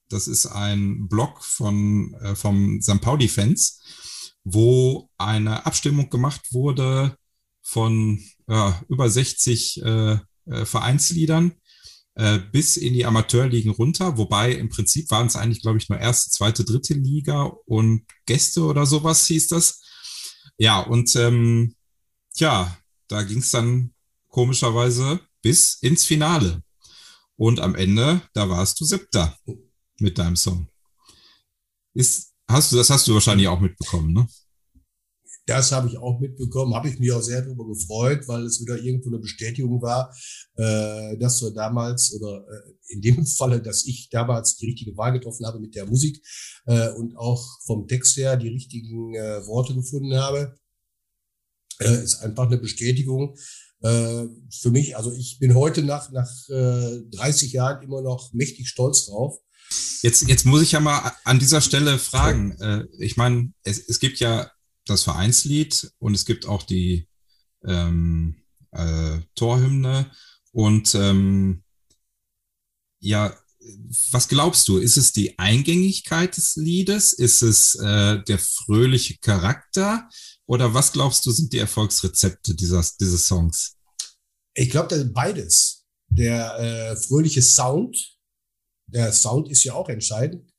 das 0.08 0.28
ist 0.28 0.46
ein 0.46 1.08
Blog 1.08 1.42
von, 1.42 2.14
äh, 2.20 2.34
vom 2.34 2.80
St. 2.80 3.00
Pauli-Fans, 3.00 3.80
wo 4.44 5.10
eine 5.18 5.66
Abstimmung 5.66 6.10
gemacht 6.10 6.52
wurde 6.52 7.16
von 7.62 8.22
äh, 8.46 8.72
über 8.88 9.10
60 9.10 9.82
äh, 9.82 10.18
Vereinsliedern 10.64 11.54
äh, 12.16 12.38
bis 12.38 12.76
in 12.76 12.94
die 12.94 13.06
Amateurligen 13.06 13.70
runter. 13.70 14.16
Wobei 14.18 14.52
im 14.52 14.68
Prinzip 14.68 15.10
waren 15.10 15.26
es 15.26 15.36
eigentlich, 15.36 15.62
glaube 15.62 15.78
ich, 15.78 15.88
nur 15.88 15.98
erste, 15.98 16.30
zweite, 16.30 16.64
dritte 16.64 16.94
Liga 16.94 17.44
und 17.66 18.06
Gäste 18.24 18.62
oder 18.62 18.86
sowas 18.86 19.26
hieß 19.26 19.48
das. 19.48 19.82
Ja, 20.58 20.80
und 20.80 21.14
ähm, 21.16 21.74
ja, 22.36 22.76
da 23.08 23.22
ging 23.22 23.38
es 23.38 23.50
dann 23.50 23.92
komischerweise 24.28 25.20
bis 25.42 25.74
ins 25.82 26.04
Finale. 26.04 26.62
Und 27.36 27.60
am 27.60 27.74
Ende, 27.74 28.22
da 28.32 28.48
warst 28.48 28.80
du 28.80 28.84
Siebter 28.84 29.36
mit 29.98 30.18
deinem 30.18 30.36
Song. 30.36 30.68
Ist, 31.92 32.32
hast 32.48 32.72
du, 32.72 32.76
das 32.76 32.88
hast 32.90 33.06
du 33.06 33.14
wahrscheinlich 33.14 33.48
auch 33.48 33.60
mitbekommen, 33.60 34.12
ne? 34.12 34.26
Das 35.46 35.70
habe 35.70 35.88
ich 35.88 35.96
auch 35.98 36.18
mitbekommen, 36.18 36.74
habe 36.74 36.88
ich 36.88 36.98
mich 36.98 37.12
auch 37.12 37.22
sehr 37.22 37.40
darüber 37.40 37.66
gefreut, 37.66 38.26
weil 38.26 38.42
es 38.44 38.60
wieder 38.60 38.78
irgendwo 38.78 39.10
eine 39.10 39.20
Bestätigung 39.20 39.80
war, 39.80 40.12
äh, 40.56 41.16
dass 41.18 41.40
wir 41.40 41.52
damals 41.52 42.12
oder 42.14 42.44
äh, 42.48 42.92
in 42.92 43.00
dem 43.00 43.24
Falle, 43.38 43.62
dass 43.62 43.86
ich 43.86 44.10
damals 44.10 44.56
die 44.56 44.66
richtige 44.66 44.96
Wahl 44.96 45.12
getroffen 45.12 45.46
habe 45.46 45.60
mit 45.60 45.76
der 45.76 45.86
Musik 45.86 46.20
äh, 46.66 46.90
und 46.90 47.16
auch 47.16 47.44
vom 47.64 47.86
Text 47.86 48.16
her 48.16 48.36
die 48.36 48.48
richtigen 48.48 49.14
äh, 49.14 49.46
Worte 49.46 49.74
gefunden 49.74 50.16
habe, 50.16 50.58
äh, 51.80 52.02
ist 52.02 52.16
einfach 52.16 52.46
eine 52.46 52.58
Bestätigung 52.58 53.36
äh, 53.82 54.24
für 54.50 54.70
mich. 54.70 54.96
Also 54.96 55.12
ich 55.12 55.38
bin 55.38 55.54
heute 55.54 55.84
nach 55.84 56.10
nach 56.10 56.30
äh, 56.48 57.02
30 57.12 57.52
Jahren 57.52 57.84
immer 57.84 58.02
noch 58.02 58.32
mächtig 58.32 58.68
stolz 58.68 59.06
drauf, 59.06 59.38
Jetzt, 60.02 60.28
jetzt 60.28 60.46
muss 60.46 60.62
ich 60.62 60.72
ja 60.72 60.80
mal 60.80 61.12
an 61.24 61.38
dieser 61.38 61.60
Stelle 61.60 61.98
fragen. 61.98 62.52
Äh, 62.60 62.84
ich 62.98 63.16
meine, 63.16 63.52
es, 63.64 63.78
es 63.78 63.98
gibt 63.98 64.20
ja 64.20 64.50
das 64.86 65.02
Vereinslied 65.02 65.90
und 65.98 66.14
es 66.14 66.24
gibt 66.24 66.46
auch 66.46 66.62
die 66.62 67.08
ähm, 67.64 68.42
äh, 68.72 69.20
Torhymne. 69.34 70.10
Und 70.52 70.94
ähm, 70.94 71.62
ja, 73.00 73.36
was 74.12 74.28
glaubst 74.28 74.68
du? 74.68 74.78
Ist 74.78 74.96
es 74.96 75.12
die 75.12 75.38
Eingängigkeit 75.38 76.36
des 76.36 76.56
Liedes? 76.56 77.12
Ist 77.12 77.42
es 77.42 77.74
äh, 77.76 78.22
der 78.22 78.38
fröhliche 78.38 79.18
Charakter? 79.18 80.08
Oder 80.46 80.74
was 80.74 80.92
glaubst 80.92 81.26
du, 81.26 81.30
sind 81.30 81.52
die 81.52 81.58
Erfolgsrezepte 81.58 82.54
dieser, 82.54 82.84
dieses 83.00 83.26
Songs? 83.26 83.76
Ich 84.54 84.70
glaube, 84.70 85.04
beides. 85.06 85.84
Der 86.08 86.58
äh, 86.58 86.96
fröhliche 86.96 87.42
Sound, 87.42 88.16
der 88.86 89.12
Sound 89.12 89.50
ist 89.50 89.64
ja 89.64 89.74
auch 89.74 89.88
entscheidend. 89.88 90.50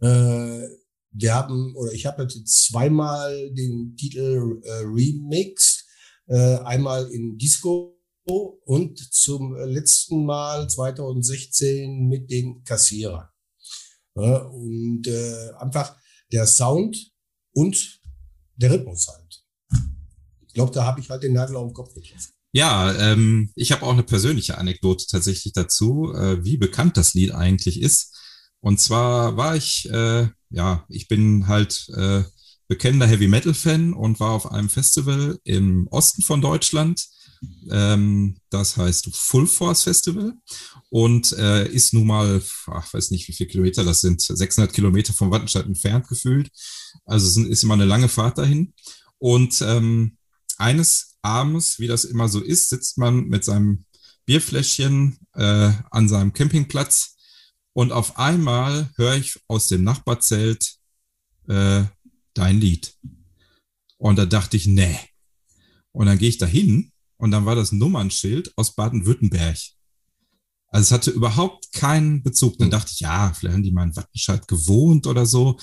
Äh, 0.00 0.66
wir 1.14 1.34
haben, 1.34 1.74
oder 1.76 1.92
ich 1.92 2.06
habe 2.06 2.22
jetzt 2.22 2.66
zweimal 2.66 3.50
den 3.52 3.96
Titel 3.96 4.60
äh, 4.64 4.70
Remix, 4.84 5.86
äh, 6.26 6.58
einmal 6.58 7.10
in 7.10 7.38
Disco 7.38 7.96
und 8.26 8.98
zum 9.14 9.54
letzten 9.54 10.24
Mal 10.24 10.68
2016 10.68 12.08
mit 12.08 12.30
den 12.30 12.64
Kassierer. 12.64 13.30
Ja, 14.16 14.38
und 14.38 15.06
äh, 15.06 15.50
einfach 15.58 15.96
der 16.32 16.46
Sound 16.46 17.12
und 17.52 18.00
der 18.56 18.72
Rhythmus 18.72 19.08
halt. 19.08 19.44
Ich 20.46 20.54
glaube, 20.54 20.72
da 20.72 20.84
habe 20.84 21.00
ich 21.00 21.10
halt 21.10 21.22
den 21.22 21.32
Nagel 21.32 21.56
auf 21.56 21.68
den 21.68 21.74
Kopf 21.74 21.94
getroffen. 21.94 22.32
Ja, 22.52 22.94
ähm, 22.94 23.50
ich 23.56 23.72
habe 23.72 23.82
auch 23.82 23.92
eine 23.92 24.04
persönliche 24.04 24.56
Anekdote 24.58 25.06
tatsächlich 25.08 25.52
dazu, 25.52 26.12
äh, 26.14 26.44
wie 26.44 26.56
bekannt 26.56 26.96
das 26.96 27.12
Lied 27.14 27.32
eigentlich 27.32 27.80
ist. 27.80 28.13
Und 28.64 28.80
zwar 28.80 29.36
war 29.36 29.54
ich, 29.56 29.90
äh, 29.90 30.26
ja, 30.48 30.86
ich 30.88 31.06
bin 31.06 31.48
halt 31.48 31.86
äh, 31.98 32.22
bekennender 32.66 33.06
Heavy 33.06 33.28
Metal 33.28 33.52
Fan 33.52 33.92
und 33.92 34.20
war 34.20 34.30
auf 34.30 34.50
einem 34.50 34.70
Festival 34.70 35.38
im 35.44 35.86
Osten 35.88 36.22
von 36.22 36.40
Deutschland. 36.40 37.06
Ähm, 37.70 38.38
das 38.48 38.78
heißt 38.78 39.14
Full 39.14 39.46
Force 39.46 39.82
Festival 39.82 40.32
und 40.88 41.32
äh, 41.32 41.68
ist 41.68 41.92
nun 41.92 42.06
mal, 42.06 42.40
ach, 42.68 42.94
weiß 42.94 43.10
nicht, 43.10 43.28
wie 43.28 43.34
viele 43.34 43.50
Kilometer 43.50 43.84
das 43.84 44.00
sind, 44.00 44.22
600 44.22 44.72
Kilometer 44.72 45.12
von 45.12 45.30
Wattenscheid 45.30 45.66
entfernt 45.66 46.08
gefühlt. 46.08 46.48
Also 47.04 47.28
sind, 47.28 47.46
ist 47.48 47.64
immer 47.64 47.74
eine 47.74 47.84
lange 47.84 48.08
Fahrt 48.08 48.38
dahin. 48.38 48.72
Und 49.18 49.60
ähm, 49.60 50.16
eines 50.56 51.16
abends, 51.20 51.78
wie 51.80 51.86
das 51.86 52.04
immer 52.04 52.30
so 52.30 52.40
ist, 52.40 52.70
sitzt 52.70 52.96
man 52.96 53.26
mit 53.26 53.44
seinem 53.44 53.84
Bierfläschchen 54.24 55.18
äh, 55.34 55.70
an 55.90 56.08
seinem 56.08 56.32
Campingplatz 56.32 57.13
und 57.74 57.92
auf 57.92 58.18
einmal 58.18 58.90
höre 58.96 59.16
ich 59.16 59.38
aus 59.48 59.68
dem 59.68 59.84
Nachbarzelt 59.84 60.76
äh, 61.48 61.82
dein 62.32 62.60
Lied. 62.60 62.94
Und 63.98 64.16
da 64.16 64.26
dachte 64.26 64.56
ich, 64.56 64.66
nee. 64.66 64.98
Und 65.92 66.06
dann 66.06 66.18
gehe 66.18 66.28
ich 66.28 66.38
da 66.38 66.46
hin 66.46 66.92
und 67.16 67.30
dann 67.30 67.46
war 67.46 67.56
das 67.56 67.72
Nummernschild 67.72 68.52
aus 68.56 68.74
Baden-Württemberg. 68.74 69.58
Also 70.68 70.82
es 70.82 70.90
hatte 70.90 71.10
überhaupt 71.12 71.72
keinen 71.72 72.24
Bezug. 72.24 72.58
Dann 72.58 72.70
dachte 72.70 72.90
ich, 72.92 73.00
ja, 73.00 73.32
vielleicht 73.32 73.54
haben 73.54 73.62
die 73.62 73.70
mal 73.70 73.84
in 73.84 73.94
Wattenscheid 73.94 74.48
gewohnt 74.48 75.06
oder 75.06 75.24
so. 75.24 75.56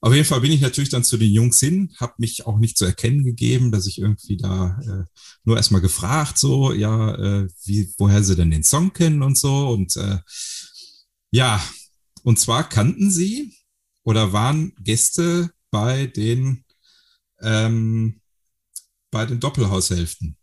Auf 0.00 0.14
jeden 0.14 0.24
Fall 0.24 0.40
bin 0.40 0.52
ich 0.52 0.62
natürlich 0.62 0.88
dann 0.88 1.04
zu 1.04 1.18
den 1.18 1.30
Jungs 1.30 1.60
hin, 1.60 1.92
habe 2.00 2.14
mich 2.18 2.46
auch 2.46 2.58
nicht 2.58 2.78
zu 2.78 2.86
erkennen 2.86 3.22
gegeben, 3.22 3.70
dass 3.70 3.86
ich 3.86 3.98
irgendwie 3.98 4.38
da 4.38 4.78
äh, 4.80 5.04
nur 5.44 5.58
erstmal 5.58 5.82
gefragt, 5.82 6.38
so, 6.38 6.72
ja, 6.72 7.14
äh, 7.16 7.48
wie, 7.64 7.92
woher 7.98 8.22
sie 8.22 8.34
denn 8.34 8.50
den 8.50 8.62
Song 8.62 8.94
kennen 8.94 9.22
und 9.22 9.36
so. 9.36 9.68
Und 9.68 9.94
äh, 9.96 10.18
ja, 11.30 11.62
und 12.22 12.38
zwar 12.38 12.68
kannten 12.68 13.10
sie 13.10 13.56
oder 14.02 14.32
waren 14.32 14.74
Gäste 14.80 15.50
bei 15.70 16.06
den 16.06 16.64
ähm, 17.40 18.20
bei 19.10 19.26
den 19.26 19.40
Doppelhaushälften. 19.40 20.36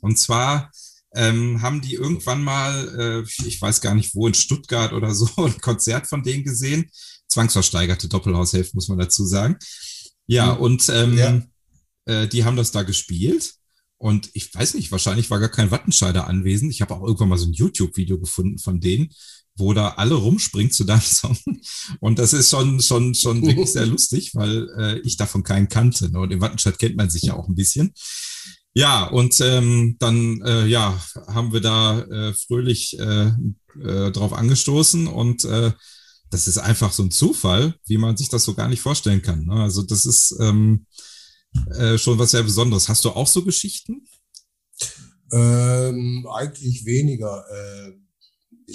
Und 0.00 0.18
zwar 0.18 0.70
ähm, 1.14 1.62
haben 1.62 1.80
die 1.80 1.94
irgendwann 1.94 2.42
mal, 2.42 3.24
äh, 3.26 3.46
ich 3.46 3.60
weiß 3.60 3.80
gar 3.80 3.94
nicht 3.94 4.14
wo, 4.14 4.26
in 4.26 4.34
Stuttgart 4.34 4.92
oder 4.92 5.14
so, 5.14 5.28
ein 5.44 5.60
Konzert 5.60 6.06
von 6.06 6.22
denen 6.22 6.44
gesehen. 6.44 6.90
Zwangsversteigerte 7.28 8.08
Doppelhaushälfte, 8.08 8.74
muss 8.74 8.88
man 8.88 8.98
dazu 8.98 9.24
sagen. 9.24 9.56
Ja, 10.26 10.54
mhm. 10.54 10.60
und 10.60 10.88
ähm, 10.88 11.16
ja. 11.16 11.42
Äh, 12.06 12.28
die 12.28 12.44
haben 12.44 12.56
das 12.56 12.70
da 12.70 12.82
gespielt. 12.82 13.54
Und 13.98 14.30
ich 14.34 14.54
weiß 14.54 14.74
nicht, 14.74 14.92
wahrscheinlich 14.92 15.30
war 15.30 15.40
gar 15.40 15.48
kein 15.48 15.70
Wattenscheider 15.70 16.26
anwesend. 16.26 16.70
Ich 16.70 16.82
habe 16.82 16.94
auch 16.94 17.02
irgendwann 17.02 17.30
mal 17.30 17.38
so 17.38 17.46
ein 17.46 17.54
YouTube-Video 17.54 18.20
gefunden 18.20 18.58
von 18.58 18.80
denen, 18.80 19.08
wo 19.56 19.72
da 19.72 19.90
alle 19.90 20.14
rumspringt 20.14 20.74
zu 20.74 20.84
deinem 20.84 21.00
Song. 21.02 21.36
Und 22.00 22.18
das 22.18 22.32
ist 22.32 22.50
schon, 22.50 22.80
schon, 22.80 23.14
schon 23.14 23.42
wirklich 23.42 23.72
sehr 23.72 23.86
lustig, 23.86 24.34
weil 24.34 24.68
äh, 24.78 24.98
ich 25.00 25.16
davon 25.16 25.42
keinen 25.42 25.68
kannte. 25.68 26.10
Ne? 26.10 26.18
Und 26.20 26.32
in 26.32 26.40
Wattenscheid 26.40 26.78
kennt 26.78 26.96
man 26.96 27.10
sich 27.10 27.22
ja 27.22 27.34
auch 27.34 27.48
ein 27.48 27.54
bisschen. 27.54 27.92
Ja, 28.74 29.06
und 29.06 29.40
ähm, 29.40 29.96
dann 29.98 30.42
äh, 30.42 30.66
ja, 30.66 31.00
haben 31.28 31.52
wir 31.54 31.60
da 31.60 32.00
äh, 32.02 32.34
fröhlich 32.34 32.98
äh, 32.98 33.32
äh, 33.82 34.12
drauf 34.12 34.34
angestoßen 34.34 35.06
und 35.06 35.44
äh, 35.44 35.72
das 36.30 36.46
ist 36.46 36.58
einfach 36.58 36.92
so 36.92 37.02
ein 37.02 37.10
Zufall, 37.10 37.74
wie 37.86 37.96
man 37.96 38.18
sich 38.18 38.28
das 38.28 38.44
so 38.44 38.52
gar 38.52 38.68
nicht 38.68 38.80
vorstellen 38.80 39.22
kann. 39.22 39.46
Ne? 39.46 39.62
Also 39.62 39.82
das 39.82 40.04
ist 40.04 40.36
ähm, 40.40 40.84
äh, 41.70 41.96
schon 41.96 42.18
was 42.18 42.32
sehr 42.32 42.42
Besonderes. 42.42 42.90
Hast 42.90 43.04
du 43.06 43.10
auch 43.10 43.26
so 43.26 43.44
Geschichten? 43.44 44.04
Ähm, 45.32 46.26
eigentlich 46.34 46.84
weniger. 46.84 47.44
Äh 47.50 48.05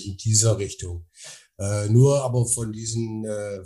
in 0.05 0.17
dieser 0.17 0.57
Richtung. 0.57 1.07
Äh, 1.57 1.89
nur 1.89 2.23
aber 2.23 2.45
von 2.45 2.71
diesen 2.71 3.25
äh, 3.25 3.59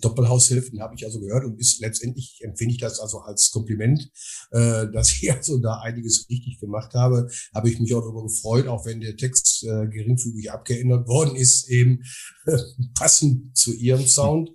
Doppelhaushilfen 0.00 0.80
habe 0.80 0.94
ich 0.96 1.04
also 1.04 1.20
gehört 1.20 1.44
und 1.44 1.58
ist 1.60 1.80
letztendlich 1.80 2.40
empfinde 2.42 2.74
ich 2.74 2.80
das 2.80 2.98
also 2.98 3.20
als 3.20 3.50
Kompliment, 3.52 4.10
äh, 4.50 4.86
dass 4.92 5.12
ich 5.12 5.30
also 5.32 5.58
da 5.58 5.80
einiges 5.80 6.26
richtig 6.28 6.58
gemacht 6.58 6.94
habe. 6.94 7.28
Habe 7.54 7.70
ich 7.70 7.78
mich 7.78 7.94
auch 7.94 8.00
darüber 8.00 8.24
gefreut, 8.24 8.66
auch 8.66 8.86
wenn 8.86 9.00
der 9.00 9.16
Text 9.16 9.62
äh, 9.64 9.86
geringfügig 9.86 10.50
abgeändert 10.50 11.06
worden 11.06 11.36
ist, 11.36 11.68
eben 11.68 12.02
äh, 12.46 12.58
passend 12.94 13.56
zu 13.56 13.72
ihrem 13.72 14.06
Sound. 14.06 14.50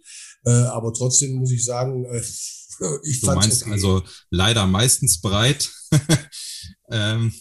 Äh, 0.46 0.52
aber 0.52 0.94
trotzdem 0.94 1.36
muss 1.36 1.52
ich 1.52 1.64
sagen, 1.64 2.06
äh, 2.06 2.22
ich 3.04 3.22
Du 3.22 3.28
meinst 3.28 3.64
okay. 3.64 3.72
also 3.72 4.04
leider 4.30 4.68
meistens 4.68 5.22
breit. 5.22 5.72
ähm, 6.90 7.34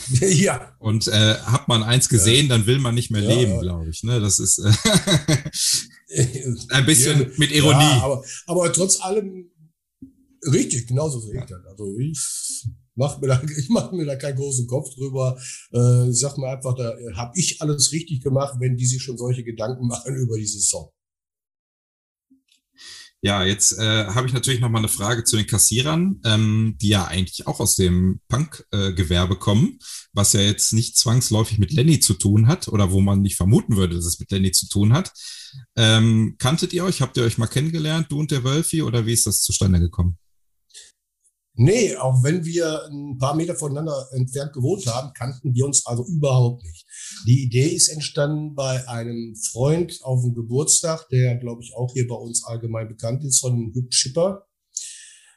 ja. 0.20 0.74
Und 0.78 1.08
äh, 1.08 1.34
hat 1.36 1.68
man 1.68 1.82
eins 1.82 2.08
gesehen, 2.08 2.48
ja. 2.48 2.56
dann 2.56 2.66
will 2.66 2.78
man 2.78 2.94
nicht 2.94 3.10
mehr 3.10 3.22
ja. 3.22 3.34
leben, 3.34 3.60
glaube 3.60 3.90
ich. 3.90 4.02
Ne? 4.02 4.20
Das 4.20 4.38
ist 4.38 4.58
äh, 4.58 4.72
ein 6.70 6.86
bisschen 6.86 7.32
mit 7.36 7.52
Ironie. 7.52 8.00
Aber, 8.00 8.24
aber 8.46 8.72
trotz 8.72 9.00
allem 9.00 9.50
richtig, 10.50 10.86
genauso 10.86 11.20
sehe 11.20 11.40
ich 11.40 11.46
das. 11.46 11.64
Also 11.66 11.96
ich 11.98 12.66
mach 12.94 13.20
mir 13.20 13.28
da, 13.28 13.42
ich 13.58 13.68
mache 13.68 13.94
mir 13.94 14.04
da 14.04 14.16
keinen 14.16 14.36
großen 14.36 14.66
Kopf 14.66 14.94
drüber. 14.94 15.38
Äh, 15.72 16.10
ich 16.10 16.18
sag 16.18 16.36
mal 16.38 16.56
einfach, 16.56 16.74
da 16.74 16.94
habe 17.14 17.32
ich 17.38 17.60
alles 17.60 17.92
richtig 17.92 18.22
gemacht, 18.22 18.56
wenn 18.58 18.76
die 18.76 18.86
sich 18.86 19.02
schon 19.02 19.18
solche 19.18 19.44
Gedanken 19.44 19.86
machen 19.86 20.14
über 20.16 20.36
diesen 20.36 20.60
Song. 20.60 20.90
Ja, 23.24 23.44
jetzt 23.44 23.78
äh, 23.78 24.06
habe 24.06 24.26
ich 24.26 24.32
natürlich 24.32 24.58
noch 24.60 24.68
mal 24.68 24.80
eine 24.80 24.88
Frage 24.88 25.22
zu 25.22 25.36
den 25.36 25.46
Kassierern, 25.46 26.20
ähm, 26.24 26.76
die 26.82 26.88
ja 26.88 27.04
eigentlich 27.04 27.46
auch 27.46 27.60
aus 27.60 27.76
dem 27.76 28.20
Punk-Gewerbe 28.28 29.36
kommen, 29.36 29.78
was 30.12 30.32
ja 30.32 30.40
jetzt 30.40 30.72
nicht 30.72 30.96
zwangsläufig 30.96 31.58
mit 31.58 31.72
Lenny 31.72 32.00
zu 32.00 32.14
tun 32.14 32.48
hat 32.48 32.66
oder 32.66 32.90
wo 32.90 33.00
man 33.00 33.22
nicht 33.22 33.36
vermuten 33.36 33.76
würde, 33.76 33.94
dass 33.94 34.06
es 34.06 34.18
mit 34.18 34.32
Lenny 34.32 34.50
zu 34.50 34.68
tun 34.68 34.92
hat. 34.92 35.12
Ähm, 35.76 36.34
kanntet 36.38 36.72
ihr 36.72 36.84
euch? 36.84 37.00
Habt 37.00 37.16
ihr 37.16 37.22
euch 37.22 37.38
mal 37.38 37.46
kennengelernt, 37.46 38.10
du 38.10 38.18
und 38.18 38.32
der 38.32 38.42
Wölfi, 38.42 38.82
oder 38.82 39.06
wie 39.06 39.12
ist 39.12 39.26
das 39.26 39.42
zustande 39.42 39.78
gekommen? 39.78 40.18
Nee, 41.54 41.94
auch 41.96 42.22
wenn 42.22 42.44
wir 42.46 42.86
ein 42.90 43.18
paar 43.18 43.34
Meter 43.36 43.54
voneinander 43.54 44.08
entfernt 44.12 44.54
gewohnt 44.54 44.86
haben, 44.86 45.12
kannten 45.12 45.54
wir 45.54 45.66
uns 45.66 45.84
also 45.84 46.06
überhaupt 46.06 46.62
nicht. 46.62 46.86
Die 47.26 47.42
Idee 47.42 47.68
ist 47.68 47.88
entstanden 47.88 48.54
bei 48.54 48.88
einem 48.88 49.36
Freund 49.36 49.98
auf 50.02 50.22
dem 50.22 50.34
Geburtstag, 50.34 51.08
der, 51.10 51.36
glaube 51.36 51.62
ich, 51.62 51.74
auch 51.76 51.92
hier 51.92 52.08
bei 52.08 52.14
uns 52.14 52.44
allgemein 52.44 52.88
bekannt 52.88 53.22
ist, 53.24 53.40
von 53.40 53.70
Hüb 53.74 53.92
Schipper. 53.92 54.46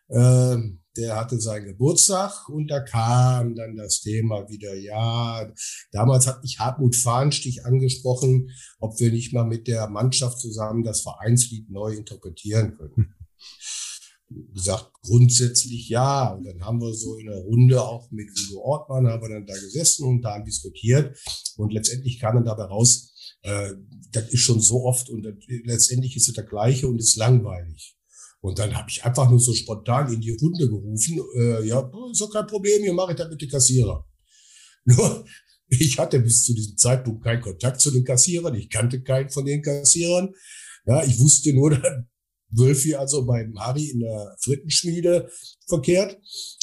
Ähm, 0.10 0.82
der 0.96 1.18
hatte 1.18 1.42
seinen 1.42 1.66
Geburtstag 1.66 2.48
und 2.48 2.70
da 2.70 2.80
kam 2.80 3.56
dann 3.56 3.76
das 3.76 4.00
Thema 4.00 4.48
wieder, 4.50 4.74
ja, 4.76 5.52
damals 5.92 6.28
hat 6.28 6.42
mich 6.42 6.60
Hartmut 6.60 6.96
Fahnstich 6.96 7.66
angesprochen, 7.66 8.52
ob 8.80 8.98
wir 9.00 9.12
nicht 9.12 9.34
mal 9.34 9.46
mit 9.46 9.68
der 9.68 9.90
Mannschaft 9.90 10.40
zusammen 10.40 10.84
das 10.84 11.02
Vereinslied 11.02 11.70
neu 11.70 11.94
interpretieren 11.94 12.78
können 12.78 13.14
gesagt, 14.54 14.92
grundsätzlich 15.02 15.90
ja. 15.90 16.34
Und 16.34 16.46
dann 16.46 16.62
haben 16.64 16.82
wir 16.82 16.94
so 16.94 17.18
in 17.18 17.28
der 17.28 17.40
Runde 17.40 17.82
auch 17.82 18.10
mit 18.12 18.30
Udo 18.30 18.62
Ortmann, 18.62 19.08
haben 19.08 19.22
wir 19.22 19.30
dann 19.30 19.46
da 19.46 19.54
gesessen 19.54 20.06
und 20.06 20.22
da 20.22 20.40
diskutiert. 20.40 21.18
Und 21.58 21.74
letztendlich 21.74 22.20
kam 22.20 22.36
dann 22.36 22.46
dabei 22.46 22.64
raus, 22.64 23.14
äh, 23.44 23.74
das 24.12 24.30
ist 24.30 24.42
schon 24.42 24.60
so 24.60 24.86
oft 24.86 25.10
und 25.10 25.24
das, 25.24 25.36
letztendlich 25.64 26.16
ist 26.16 26.28
es 26.28 26.34
der 26.34 26.46
gleiche 26.46 26.88
und 26.88 27.00
ist 27.00 27.16
langweilig. 27.16 27.96
Und 28.42 28.60
dann 28.60 28.76
habe 28.76 28.90
ich 28.90 29.04
einfach 29.04 29.30
nur 29.30 29.40
so 29.40 29.54
spontan 29.54 30.14
in 30.14 30.22
die 30.22 30.38
Runde 30.38 30.70
gerufen, 30.70 31.20
äh, 31.36 31.66
ja, 31.68 31.92
ist 32.12 32.22
doch 32.22 32.32
kein 32.32 32.46
Problem, 32.46 32.84
hier 32.84 32.94
mache 32.94 33.12
ich 33.12 33.18
das 33.18 33.30
mit 33.30 33.42
den 33.42 33.50
Kassierer. 33.50 34.08
Nur, 34.86 35.26
ich 35.68 35.98
hatte 35.98 36.20
bis 36.20 36.44
zu 36.44 36.54
diesem 36.54 36.78
Zeitpunkt 36.78 37.24
keinen 37.24 37.42
Kontakt 37.42 37.82
zu 37.82 37.90
den 37.90 38.04
Kassierern, 38.04 38.54
ich 38.54 38.70
kannte 38.70 39.02
keinen 39.02 39.30
von 39.30 39.46
den 39.46 39.64
Kassierern. 39.64 40.30
Ja, 40.86 41.04
ich 41.04 41.18
wusste 41.18 41.54
nur, 41.54 41.72
Wölfi 42.58 42.96
also 42.96 43.26
beim 43.26 43.60
Harry 43.60 43.90
in 43.90 44.00
der 44.00 44.36
Frittenschmiede 44.42 45.30
verkehrt. 45.68 46.18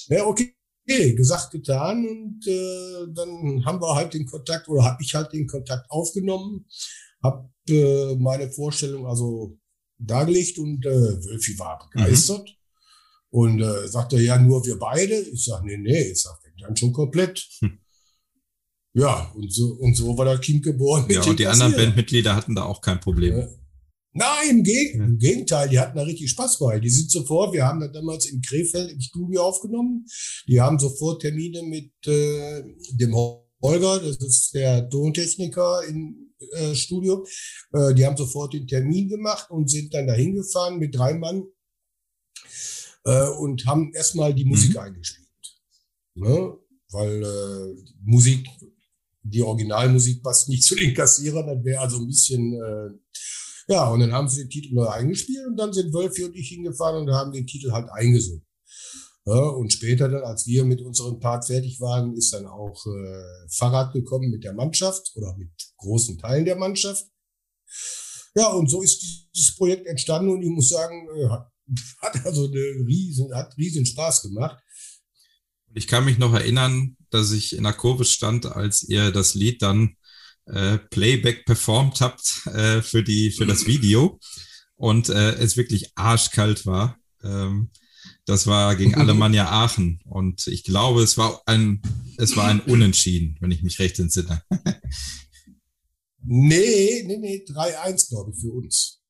Ja, 0.08 0.26
okay, 0.26 0.54
gesagt, 0.86 1.50
getan. 1.52 2.06
Und 2.06 2.46
äh, 2.46 3.12
dann 3.14 3.64
haben 3.64 3.80
wir 3.80 3.94
halt 3.94 4.14
den 4.14 4.26
Kontakt 4.26 4.68
oder 4.68 4.84
habe 4.84 5.02
ich 5.02 5.14
halt 5.14 5.32
den 5.32 5.46
Kontakt 5.46 5.90
aufgenommen, 5.90 6.66
habe 7.22 7.48
äh, 7.68 8.16
meine 8.16 8.50
Vorstellung 8.50 9.06
also 9.06 9.58
dargelegt 9.98 10.58
und 10.58 10.84
äh, 10.84 10.90
Wölfi 10.90 11.58
war 11.58 11.78
begeistert. 11.78 12.48
Mhm. 12.48 12.56
Und 13.34 13.62
äh, 13.62 13.88
sagte, 13.88 14.20
ja, 14.20 14.38
nur 14.38 14.64
wir 14.66 14.78
beide. 14.78 15.14
Ich 15.14 15.46
sage, 15.46 15.64
nee, 15.64 15.78
nee, 15.78 16.10
ich 16.10 16.20
sage, 16.20 16.42
dann 16.62 16.76
schon 16.76 16.92
komplett. 16.92 17.48
Hm. 17.60 17.78
Ja, 18.94 19.32
und 19.34 19.52
so, 19.52 19.72
und 19.80 19.96
so 19.96 20.16
war 20.16 20.26
das 20.26 20.40
Kind 20.40 20.62
geboren. 20.62 21.06
Ja, 21.08 21.22
und 21.22 21.38
die 21.38 21.46
anderen 21.46 21.74
Bandmitglieder 21.74 22.36
hatten 22.36 22.54
da 22.54 22.64
auch 22.64 22.80
kein 22.80 23.00
Problem. 23.00 23.48
Nein, 24.14 24.50
im, 24.50 24.62
Geg 24.62 24.94
im, 24.94 25.18
Gegenteil, 25.18 25.68
die 25.70 25.78
hatten 25.78 25.96
da 25.96 26.02
richtig 26.02 26.30
Spaß 26.30 26.58
bei. 26.58 26.78
Die 26.78 26.90
sind 26.90 27.10
sofort, 27.10 27.54
wir 27.54 27.64
haben 27.64 27.80
da 27.80 27.88
damals 27.88 28.26
in 28.26 28.42
Krefeld 28.42 28.90
im 28.90 29.00
Studio 29.00 29.44
aufgenommen. 29.44 30.06
Die 30.46 30.60
haben 30.60 30.78
sofort 30.78 31.22
Termine 31.22 31.62
mit 31.62 31.92
äh, 32.06 32.62
dem 32.92 33.14
Holger, 33.62 34.00
das 34.00 34.18
ist 34.18 34.54
der 34.54 34.88
Tontechniker 34.88 35.82
im 35.88 36.34
äh, 36.52 36.74
Studio. 36.74 37.26
Äh, 37.72 37.94
die 37.94 38.04
haben 38.04 38.16
sofort 38.16 38.52
den 38.52 38.66
Termin 38.66 39.08
gemacht 39.08 39.50
und 39.50 39.70
sind 39.70 39.94
dann 39.94 40.06
dahin 40.06 40.34
gefahren 40.34 40.78
mit 40.78 40.94
drei 40.94 41.14
Mann 41.14 41.44
äh, 43.04 43.28
und 43.38 43.64
haben 43.66 43.92
erstmal 43.94 44.34
die 44.34 44.44
Musik 44.44 44.72
mhm. 44.72 44.78
eingespielt. 44.78 45.28
Ne? 46.14 46.58
Weil 46.90 47.22
äh, 47.22 47.82
Musik, 48.04 48.46
die 49.22 49.42
Originalmusik 49.42 50.22
passt 50.22 50.50
nicht 50.50 50.64
zu 50.64 50.74
den 50.74 50.92
Kassierern, 50.92 51.46
das 51.46 51.64
wäre 51.64 51.80
also 51.80 51.98
ein 51.98 52.08
bisschen 52.08 52.52
äh, 52.54 52.90
ja, 53.72 53.88
und 53.88 54.00
dann 54.00 54.12
haben 54.12 54.28
sie 54.28 54.42
den 54.42 54.50
Titel 54.50 54.74
neu 54.74 54.86
eingespielt 54.86 55.46
und 55.46 55.56
dann 55.56 55.72
sind 55.72 55.94
Wölfi 55.94 56.24
und 56.24 56.36
ich 56.36 56.48
hingefahren 56.48 57.02
und 57.02 57.14
haben 57.14 57.32
den 57.32 57.46
Titel 57.46 57.72
halt 57.72 57.88
eingesungen. 57.90 58.44
Ja, 59.24 59.34
und 59.34 59.72
später 59.72 60.10
dann, 60.10 60.24
als 60.24 60.46
wir 60.46 60.64
mit 60.64 60.82
unserem 60.82 61.18
Part 61.20 61.46
fertig 61.46 61.80
waren, 61.80 62.14
ist 62.14 62.34
dann 62.34 62.44
auch 62.44 62.84
äh, 62.84 63.48
Fahrrad 63.48 63.94
gekommen 63.94 64.30
mit 64.30 64.44
der 64.44 64.52
Mannschaft 64.52 65.12
oder 65.14 65.34
mit 65.38 65.50
großen 65.78 66.18
Teilen 66.18 66.44
der 66.44 66.56
Mannschaft. 66.56 67.06
Ja, 68.34 68.48
und 68.48 68.68
so 68.68 68.82
ist 68.82 69.28
dieses 69.34 69.56
Projekt 69.56 69.86
entstanden 69.86 70.30
und 70.30 70.42
ich 70.42 70.50
muss 70.50 70.68
sagen, 70.68 71.08
äh, 71.16 71.28
hat 72.02 72.26
also 72.26 72.46
eine 72.46 72.86
riesen, 72.86 73.34
hat 73.34 73.56
riesen 73.56 73.86
Spaß 73.86 74.22
gemacht. 74.22 74.58
Ich 75.74 75.86
kann 75.86 76.04
mich 76.04 76.18
noch 76.18 76.34
erinnern, 76.34 76.98
dass 77.08 77.32
ich 77.32 77.56
in 77.56 77.62
der 77.62 77.72
Kurve 77.72 78.04
stand, 78.04 78.44
als 78.44 78.82
ihr 78.82 79.12
das 79.12 79.34
Lied 79.34 79.62
dann 79.62 79.96
äh, 80.46 80.78
Playback 80.78 81.44
performt 81.44 82.00
habt 82.00 82.46
äh, 82.46 82.82
für 82.82 83.02
die 83.02 83.30
für 83.30 83.46
das 83.46 83.66
Video 83.66 84.18
und 84.76 85.08
äh, 85.08 85.34
es 85.34 85.56
wirklich 85.56 85.92
arschkalt 85.96 86.66
war. 86.66 86.98
Ähm, 87.22 87.70
Das 88.24 88.46
war 88.46 88.76
gegen 88.76 88.94
Alemannia 89.00 89.48
Aachen. 89.48 90.00
Und 90.04 90.46
ich 90.46 90.64
glaube, 90.64 91.02
es 91.02 91.16
war 91.16 91.42
ein, 91.46 91.82
es 92.18 92.36
war 92.36 92.46
ein 92.46 92.60
Unentschieden, 92.60 93.36
wenn 93.40 93.50
ich 93.50 93.62
mich 93.62 93.78
recht 93.78 93.98
entsinne. 93.98 94.42
nee, 96.24 97.02
nee, 97.06 97.16
nee, 97.18 97.44
3-1, 97.46 98.08
glaube 98.08 98.32
ich, 98.32 98.40
für 98.40 98.52
uns. 98.52 99.00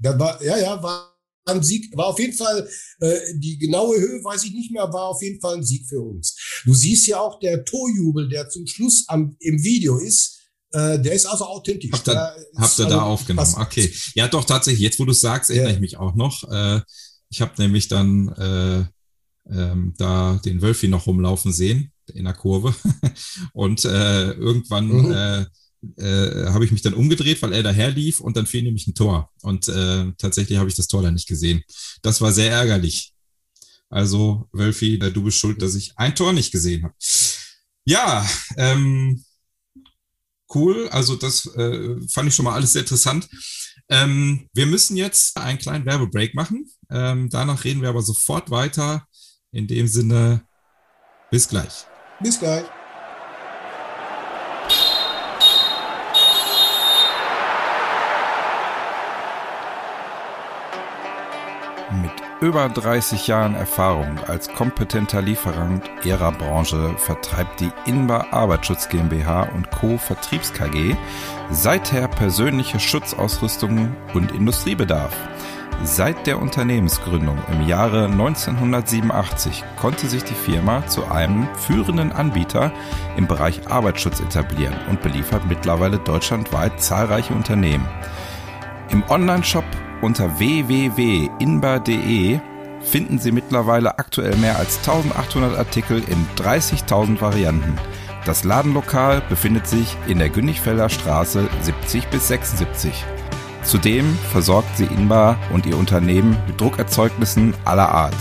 Da 0.00 0.18
war, 0.18 0.42
ja, 0.42 0.56
ja, 0.58 0.82
war 0.82 1.14
ein 1.46 1.62
Sieg, 1.62 1.94
war 1.96 2.06
auf 2.06 2.18
jeden 2.18 2.32
Fall, 2.32 2.68
äh, 3.00 3.20
die 3.34 3.58
genaue 3.58 3.98
Höhe 4.00 4.24
weiß 4.24 4.44
ich 4.44 4.52
nicht 4.52 4.72
mehr, 4.72 4.90
war 4.92 5.08
auf 5.08 5.22
jeden 5.22 5.40
Fall 5.40 5.56
ein 5.56 5.64
Sieg 5.64 5.86
für 5.86 6.00
uns. 6.00 6.34
Du 6.64 6.74
siehst 6.74 7.06
ja 7.06 7.20
auch 7.20 7.38
der 7.40 7.64
Torjubel, 7.64 8.28
der 8.28 8.48
zum 8.48 8.66
Schluss 8.66 9.04
am, 9.08 9.36
im 9.40 9.62
Video 9.62 9.98
ist, 9.98 10.40
äh, 10.72 10.98
der 10.98 11.12
ist 11.12 11.26
also 11.26 11.44
authentisch. 11.44 11.92
Habt 11.92 12.08
ihr, 12.08 12.34
habt 12.56 12.78
ihr 12.78 12.86
da 12.86 12.96
also 12.96 13.00
aufgenommen? 13.00 13.46
Passt. 13.46 13.58
Okay. 13.58 13.92
Ja, 14.14 14.28
doch, 14.28 14.44
tatsächlich. 14.44 14.82
Jetzt, 14.82 14.98
wo 14.98 15.04
du 15.04 15.12
sagst, 15.12 15.50
erinnere 15.50 15.70
ja. 15.70 15.74
ich 15.74 15.80
mich 15.80 15.96
auch 15.96 16.14
noch. 16.14 16.50
Äh, 16.50 16.80
ich 17.30 17.40
habe 17.40 17.52
nämlich 17.58 17.88
dann 17.88 18.28
äh, 18.28 18.84
ähm, 19.50 19.94
da 19.98 20.40
den 20.44 20.62
Wölfi 20.62 20.88
noch 20.88 21.06
rumlaufen 21.06 21.52
sehen 21.52 21.92
in 22.12 22.24
der 22.24 22.34
Kurve. 22.34 22.74
und 23.52 23.84
äh, 23.84 24.32
irgendwann 24.32 24.88
mhm. 24.88 25.12
äh, 25.12 25.46
äh, 25.96 26.46
habe 26.46 26.64
ich 26.64 26.72
mich 26.72 26.82
dann 26.82 26.94
umgedreht, 26.94 27.40
weil 27.42 27.52
er 27.52 27.62
daher 27.62 27.90
lief 27.90 28.20
und 28.20 28.36
dann 28.36 28.46
fiel 28.46 28.62
nämlich 28.62 28.86
ein 28.86 28.94
Tor. 28.94 29.30
Und 29.42 29.68
äh, 29.68 30.12
tatsächlich 30.18 30.58
habe 30.58 30.68
ich 30.68 30.76
das 30.76 30.88
Tor 30.88 31.02
dann 31.02 31.14
nicht 31.14 31.28
gesehen. 31.28 31.62
Das 32.02 32.20
war 32.20 32.32
sehr 32.32 32.50
ärgerlich. 32.50 33.13
Also, 33.94 34.48
Wölfi, 34.50 34.98
du 34.98 35.22
bist 35.22 35.38
schuld, 35.38 35.62
dass 35.62 35.76
ich 35.76 35.96
ein 35.96 36.16
Tor 36.16 36.32
nicht 36.32 36.50
gesehen 36.50 36.82
habe. 36.82 36.94
Ja, 37.84 38.28
ähm, 38.56 39.24
cool. 40.52 40.88
Also 40.88 41.14
das 41.14 41.46
äh, 41.54 41.94
fand 42.08 42.28
ich 42.28 42.34
schon 42.34 42.44
mal 42.44 42.54
alles 42.54 42.72
sehr 42.72 42.82
interessant. 42.82 43.28
Ähm, 43.88 44.48
wir 44.52 44.66
müssen 44.66 44.96
jetzt 44.96 45.36
einen 45.36 45.58
kleinen 45.58 45.86
Werbebreak 45.86 46.34
machen. 46.34 46.68
Ähm, 46.90 47.30
danach 47.30 47.62
reden 47.62 47.82
wir 47.82 47.88
aber 47.88 48.02
sofort 48.02 48.50
weiter. 48.50 49.06
In 49.52 49.68
dem 49.68 49.86
Sinne, 49.86 50.42
bis 51.30 51.46
gleich. 51.48 51.86
Bis 52.20 52.40
gleich. 52.40 52.64
Über 62.40 62.68
30 62.68 63.26
Jahren 63.26 63.54
Erfahrung 63.54 64.18
als 64.26 64.48
kompetenter 64.48 65.22
Lieferant 65.22 65.82
ihrer 66.04 66.32
Branche 66.32 66.94
vertreibt 66.96 67.60
die 67.60 67.70
Inbar 67.86 68.32
Arbeitsschutz 68.32 68.88
GmbH 68.88 69.48
und 69.54 69.70
Co. 69.70 69.98
Vertriebs 69.98 70.52
KG 70.52 70.96
seither 71.50 72.08
persönliche 72.08 72.80
Schutzausrüstung 72.80 73.96
und 74.14 74.32
Industriebedarf. 74.32 75.14
Seit 75.82 76.26
der 76.26 76.40
Unternehmensgründung 76.40 77.38
im 77.52 77.66
Jahre 77.66 78.06
1987 78.06 79.64
konnte 79.80 80.06
sich 80.06 80.24
die 80.24 80.34
Firma 80.34 80.86
zu 80.86 81.06
einem 81.10 81.48
führenden 81.54 82.12
Anbieter 82.12 82.72
im 83.16 83.26
Bereich 83.26 83.68
Arbeitsschutz 83.68 84.20
etablieren 84.20 84.76
und 84.88 85.02
beliefert 85.02 85.42
mittlerweile 85.48 85.98
deutschlandweit 85.98 86.80
zahlreiche 86.80 87.34
Unternehmen. 87.34 87.86
Im 88.90 89.02
Onlineshop 89.08 89.64
unter 90.04 90.38
www.inbar.de 90.38 92.38
finden 92.82 93.18
Sie 93.18 93.32
mittlerweile 93.32 93.98
aktuell 93.98 94.36
mehr 94.36 94.58
als 94.58 94.76
1800 94.78 95.58
Artikel 95.58 96.02
in 96.06 96.26
30.000 96.36 97.22
Varianten. 97.22 97.76
Das 98.26 98.44
Ladenlokal 98.44 99.22
befindet 99.28 99.66
sich 99.66 99.96
in 100.06 100.18
der 100.18 100.28
Günnigfelder 100.28 100.90
Straße 100.90 101.48
70 101.62 102.08
bis 102.08 102.28
76. 102.28 102.92
Zudem 103.62 104.18
versorgt 104.30 104.76
sie 104.76 104.84
Inbar 104.84 105.38
und 105.52 105.64
ihr 105.64 105.78
Unternehmen 105.78 106.36
mit 106.46 106.60
Druckerzeugnissen 106.60 107.54
aller 107.64 107.88
Art. 107.88 108.14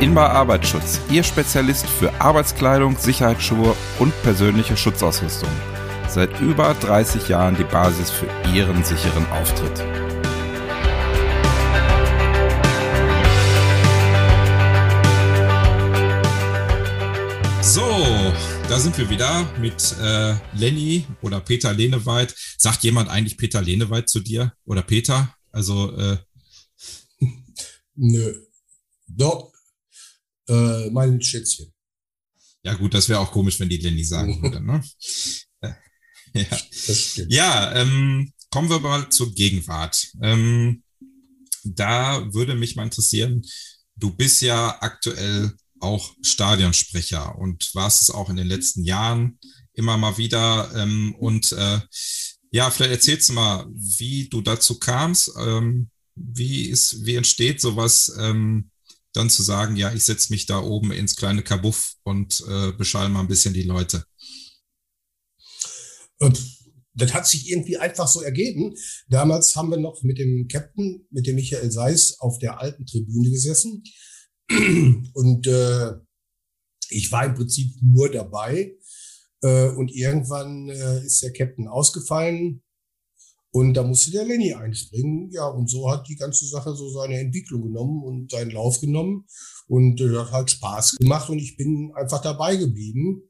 Inbar 0.00 0.30
Arbeitsschutz, 0.30 1.00
Ihr 1.10 1.22
Spezialist 1.22 1.86
für 1.86 2.10
Arbeitskleidung, 2.20 2.96
Sicherheitsschuhe 2.96 3.74
und 3.98 4.22
persönliche 4.22 4.76
Schutzausrüstung. 4.76 5.50
Seit 6.08 6.40
über 6.40 6.74
30 6.74 7.28
Jahren 7.28 7.56
die 7.56 7.64
Basis 7.64 8.10
für 8.10 8.26
Ihren 8.54 8.84
sicheren 8.84 9.26
Auftritt. 9.32 10.05
Da 18.68 18.80
sind 18.80 18.98
wir 18.98 19.08
wieder 19.08 19.44
mit 19.58 19.94
äh, 20.00 20.34
Lenny 20.54 21.06
oder 21.22 21.40
Peter 21.40 21.72
Leneweit. 21.72 22.34
Sagt 22.58 22.82
jemand 22.84 23.08
eigentlich 23.08 23.36
Peter 23.36 23.62
Leneweit 23.62 24.08
zu 24.08 24.20
dir 24.20 24.52
oder 24.64 24.82
Peter? 24.82 25.34
Also 25.50 25.96
äh, 25.96 26.18
nö, 27.94 28.34
doch 29.06 29.52
äh, 30.48 30.90
mein 30.90 31.22
Schätzchen. 31.22 31.72
Ja 32.62 32.74
gut, 32.74 32.94
das 32.94 33.08
wäre 33.08 33.20
auch 33.20 33.32
komisch, 33.32 33.60
wenn 33.60 33.68
die 33.68 33.78
Lenny 33.78 34.04
sagen 34.04 34.42
würde. 34.42 34.60
Ne? 34.60 34.82
Ja, 36.34 36.58
ja 37.28 37.74
ähm, 37.76 38.30
kommen 38.50 38.68
wir 38.68 38.80
mal 38.80 39.08
zur 39.08 39.32
Gegenwart. 39.32 40.08
Ähm, 40.20 40.82
da 41.64 42.30
würde 42.34 42.54
mich 42.54 42.76
mal 42.76 42.82
interessieren, 42.82 43.42
du 43.94 44.14
bist 44.14 44.42
ja 44.42 44.76
aktuell 44.82 45.54
auch 45.86 46.14
Stadionsprecher 46.22 47.38
und 47.38 47.70
warst 47.74 48.02
es 48.02 48.10
auch 48.10 48.28
in 48.28 48.36
den 48.36 48.46
letzten 48.46 48.84
Jahren 48.84 49.38
immer 49.72 49.96
mal 49.96 50.18
wieder. 50.18 50.70
Ähm, 50.74 51.14
und 51.18 51.52
äh, 51.52 51.80
ja, 52.50 52.70
vielleicht 52.70 52.92
erzählst 52.92 53.28
du 53.28 53.34
mal, 53.34 53.66
wie 53.72 54.28
du 54.28 54.40
dazu 54.40 54.78
kamst. 54.78 55.32
Ähm, 55.38 55.90
wie 56.14 56.64
ist, 56.66 57.04
wie 57.04 57.14
entsteht 57.16 57.60
sowas, 57.60 58.12
ähm, 58.18 58.70
dann 59.12 59.30
zu 59.30 59.42
sagen, 59.42 59.76
ja, 59.76 59.92
ich 59.92 60.04
setze 60.04 60.32
mich 60.32 60.46
da 60.46 60.60
oben 60.60 60.92
ins 60.92 61.16
kleine 61.16 61.42
Kabuff 61.42 61.94
und 62.02 62.42
äh, 62.48 62.72
beschall 62.72 63.08
mal 63.08 63.20
ein 63.20 63.28
bisschen 63.28 63.54
die 63.54 63.62
Leute? 63.62 64.04
Das 66.94 67.12
hat 67.12 67.26
sich 67.26 67.50
irgendwie 67.50 67.76
einfach 67.76 68.08
so 68.08 68.22
ergeben. 68.22 68.74
Damals 69.08 69.54
haben 69.54 69.70
wir 69.70 69.78
noch 69.78 70.02
mit 70.02 70.18
dem 70.18 70.48
Captain, 70.48 71.06
mit 71.10 71.26
dem 71.26 71.36
Michael 71.36 71.70
Seis, 71.70 72.18
auf 72.20 72.38
der 72.38 72.58
alten 72.58 72.86
Tribüne 72.86 73.30
gesessen. 73.30 73.82
Und 74.48 75.46
äh, 75.46 75.92
ich 76.90 77.10
war 77.10 77.26
im 77.26 77.34
Prinzip 77.34 77.72
nur 77.82 78.10
dabei. 78.10 78.76
Äh, 79.42 79.68
und 79.70 79.94
irgendwann 79.94 80.68
äh, 80.68 81.04
ist 81.04 81.22
der 81.22 81.32
Captain 81.32 81.68
ausgefallen. 81.68 82.62
Und 83.50 83.74
da 83.74 83.82
musste 83.82 84.10
der 84.10 84.24
Lenny 84.24 84.52
einspringen. 84.52 85.30
Ja, 85.30 85.46
und 85.46 85.70
so 85.70 85.90
hat 85.90 86.08
die 86.08 86.16
ganze 86.16 86.46
Sache 86.46 86.74
so 86.74 86.90
seine 86.90 87.18
Entwicklung 87.18 87.62
genommen 87.62 88.02
und 88.02 88.30
seinen 88.30 88.50
Lauf 88.50 88.80
genommen. 88.80 89.26
Und 89.66 90.00
äh, 90.00 90.16
hat 90.16 90.32
halt 90.32 90.50
Spaß 90.50 90.96
gemacht 90.96 91.30
und 91.30 91.38
ich 91.38 91.56
bin 91.56 91.92
einfach 91.94 92.20
dabei 92.20 92.56
geblieben. 92.56 93.22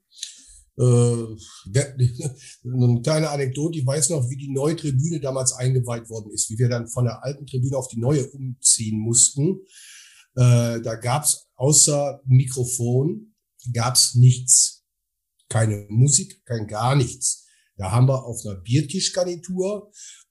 Äh, 0.79 0.83
eine 0.83 3.01
kleine 3.03 3.31
Anekdote, 3.31 3.79
ich 3.79 3.87
weiß 3.87 4.11
noch, 4.11 4.29
wie 4.29 4.37
die 4.37 4.53
neue 4.53 4.77
Tribüne 4.77 5.21
damals 5.21 5.53
eingeweiht 5.53 6.11
worden 6.11 6.33
ist, 6.33 6.51
wie 6.51 6.59
wir 6.59 6.69
dann 6.69 6.89
von 6.89 7.05
der 7.05 7.25
alten 7.25 7.47
Tribüne 7.47 7.77
auf 7.77 7.89
die 7.89 8.01
neue 8.01 8.27
umziehen 8.27 8.99
mussten. 8.99 9.61
Äh, 10.37 10.81
da 10.83 10.95
gab's 10.97 11.49
außer 11.57 12.21
Mikrofon 12.27 13.35
gab's 13.73 14.15
nichts. 14.15 14.85
Keine 15.49 15.87
Musik, 15.89 16.45
kein 16.45 16.67
gar 16.67 16.95
nichts. 16.95 17.47
Da 17.77 17.91
haben 17.91 18.09
wir 18.09 18.25
auf 18.25 18.45
einer 18.45 18.57
Biertischgarnitur 18.57 19.91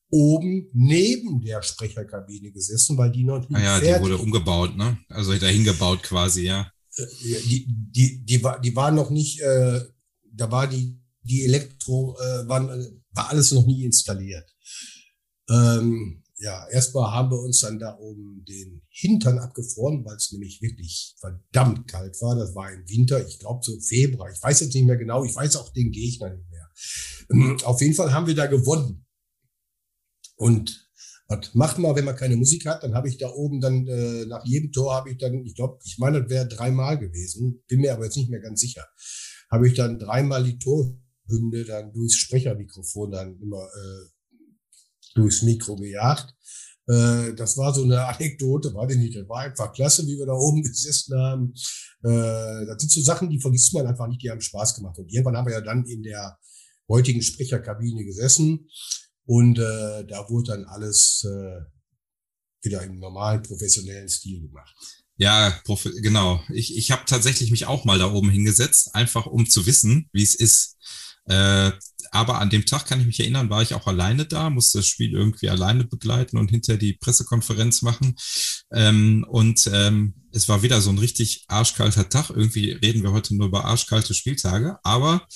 oben 0.10 0.70
neben 0.74 1.42
der 1.42 1.62
Sprecherkabine 1.62 2.52
gesessen, 2.52 2.98
weil 2.98 3.12
die 3.12 3.24
noch 3.24 3.40
nicht 3.50 3.56
ah 3.56 3.64
ja, 3.64 3.80
fertig 3.80 3.96
die 3.96 4.04
wurde 4.04 4.18
umgebaut, 4.18 4.78
ne? 4.78 4.98
Also 5.10 5.38
dahin 5.38 5.64
gebaut 5.64 6.04
quasi, 6.04 6.44
ja. 6.44 6.72
Äh, 6.96 7.06
die, 7.24 7.66
die, 7.68 8.26
die, 8.26 8.44
war, 8.44 8.60
die 8.62 8.76
war 8.76 8.92
noch 8.92 9.10
nicht, 9.10 9.42
äh, 9.42 9.82
da 10.32 10.52
war 10.52 10.68
die, 10.68 11.00
die 11.22 11.44
Elektro, 11.44 12.18
äh, 12.20 12.48
waren, 12.48 12.70
äh, 12.70 12.92
war 13.12 13.30
alles 13.30 13.52
noch 13.52 13.66
nie 13.66 13.84
installiert. 13.84 14.50
Ähm, 15.50 16.24
ja, 16.38 16.68
erstmal 16.70 17.12
haben 17.12 17.32
wir 17.32 17.40
uns 17.40 17.62
dann 17.62 17.80
da 17.80 17.98
oben 17.98 18.44
den 18.46 18.82
Hintern 18.90 19.40
abgefroren, 19.40 20.04
weil 20.04 20.18
es 20.18 20.32
nämlich 20.32 20.62
wirklich 20.62 21.16
verdammt 21.20 21.88
kalt 21.88 22.22
war. 22.22 22.36
Das 22.36 22.54
war 22.56 22.72
im 22.72 22.88
Winter, 22.90 23.26
ich 23.26 23.40
glaube 23.40 23.62
so 23.64 23.80
Februar. 23.80 24.30
Ich 24.30 24.42
weiß 24.42 24.60
jetzt 24.60 24.74
nicht 24.74 24.86
mehr 24.86 24.98
genau, 24.98 25.24
ich 25.24 25.36
weiß 25.36 25.56
auch 25.56 25.72
den 25.72 25.92
Gegner 25.92 26.36
nicht 26.36 26.50
mehr. 26.50 27.58
Auf 27.66 27.82
jeden 27.82 27.94
Fall 27.94 28.12
haben 28.12 28.28
wir 28.28 28.36
da 28.36 28.48
gewonnen. 28.48 29.06
Und 30.36 30.90
was 31.28 31.56
macht 31.56 31.80
man, 31.80 31.96
wenn 31.96 32.06
man 32.06 32.18
keine 32.18 32.36
Musik 32.36 32.66
hat? 32.66 32.84
Dann 32.84 32.94
habe 32.94 33.08
ich 33.08 33.18
da 33.18 33.30
oben 33.30 33.62
dann 33.62 33.88
äh, 33.88 34.26
nach 34.26 34.46
jedem 34.46 34.72
Tor 34.72 34.94
habe 34.94 35.12
ich 35.12 35.18
dann, 35.18 35.46
ich 35.46 35.56
glaube, 35.56 35.80
ich 35.84 35.98
meine, 35.98 36.22
das 36.22 36.30
wäre 36.30 36.48
dreimal 36.48 37.00
gewesen, 37.00 37.64
bin 37.68 37.80
mir 37.80 37.94
aber 37.94 38.06
jetzt 38.06 38.18
nicht 38.18 38.30
mehr 38.30 38.42
ganz 38.42 38.60
sicher. 38.60 38.86
Habe 39.50 39.68
ich 39.68 39.74
dann 39.74 40.00
dreimal 40.00 40.44
die 40.44 40.60
Torhymne 40.60 41.64
dann 41.66 41.94
durchs 41.94 42.18
Sprechermikrofon 42.18 43.12
dann 43.12 43.40
immer 43.40 43.64
äh, 43.64 44.15
durchs 45.16 45.42
Mikro 45.42 45.76
gejagt. 45.76 46.36
Äh, 46.88 47.34
das 47.34 47.58
war 47.58 47.74
so 47.74 47.84
eine 47.84 48.06
Anekdote, 48.06 48.74
weiß 48.74 48.94
ich 48.94 49.00
nicht, 49.00 49.16
das 49.16 49.28
war 49.28 49.40
einfach 49.40 49.74
klasse, 49.74 50.06
wie 50.06 50.18
wir 50.18 50.28
da 50.28 50.34
oben 50.34 50.62
gesessen 50.64 51.18
haben. 51.20 51.54
Äh, 52.04 52.68
das 52.68 52.78
sind 52.80 52.92
so 52.92 53.02
Sachen, 53.02 53.30
die 53.30 53.42
vergisst 53.42 53.74
man 53.74 53.88
einfach 53.88 54.08
nicht, 54.08 54.22
die 54.22 54.30
haben 54.30 54.42
Spaß 54.42 54.76
gemacht. 54.76 55.00
Und 55.00 55.12
irgendwann 55.12 55.38
haben 55.38 55.48
wir 55.48 55.54
ja 55.54 55.62
dann 55.62 55.86
in 55.86 56.04
der 56.04 56.38
heutigen 56.88 57.24
Sprecherkabine 57.24 58.06
gesessen 58.06 58.70
und 59.26 59.58
äh, 59.58 60.06
da 60.06 60.30
wurde 60.30 60.52
dann 60.52 60.66
alles, 60.66 61.26
äh, 61.26 61.62
wieder 62.66 62.84
im 62.84 63.00
normalen 63.00 63.42
professionellen 63.44 64.10
Stil 64.10 64.42
gemacht. 64.42 64.76
Ja, 65.18 65.62
genau. 66.02 66.44
Ich, 66.50 66.76
ich 66.76 66.92
habe 66.92 67.04
tatsächlich 67.06 67.52
mich 67.52 67.66
auch 67.68 67.86
mal 67.86 67.98
da 67.98 68.12
oben 68.12 68.30
hingesetzt, 68.30 68.94
einfach 68.94 69.28
um 69.28 69.48
zu 69.48 69.66
wissen, 69.66 70.10
wie 70.12 70.24
es 70.24 70.36
ist. 70.36 70.78
Äh, 71.28 71.72
aber 72.12 72.40
an 72.40 72.50
dem 72.50 72.66
Tag 72.66 72.86
kann 72.86 73.02
ich 73.02 73.06
mich 73.08 73.20
erinnern, 73.20 73.50
war 73.50 73.62
ich 73.62 73.74
auch 73.74 73.88
alleine 73.88 74.26
da, 74.26 74.50
musste 74.50 74.80
das 74.80 74.88
Spiel 74.88 75.14
irgendwie 75.14 75.50
alleine 75.50 75.84
begleiten 75.84 76.38
und 76.38 76.50
hinter 76.50 76.78
die 76.78 76.94
Pressekonferenz 76.94 77.82
machen. 77.82 78.16
Ähm, 78.72 79.26
und 79.30 79.70
ähm, 79.74 80.16
es 80.32 80.48
war 80.48 80.64
wieder 80.64 80.82
so 80.82 80.92
ein 80.92 80.98
richtig 80.98 81.46
arschkalter 81.48 82.08
Tag. 82.08 82.30
Irgendwie 82.30 82.72
reden 82.72 83.04
wir 83.04 83.12
heute 83.12 83.36
nur 83.36 83.48
über 83.48 83.66
arschkalte 83.66 84.14
Spieltage, 84.14 84.78
aber 84.84 85.28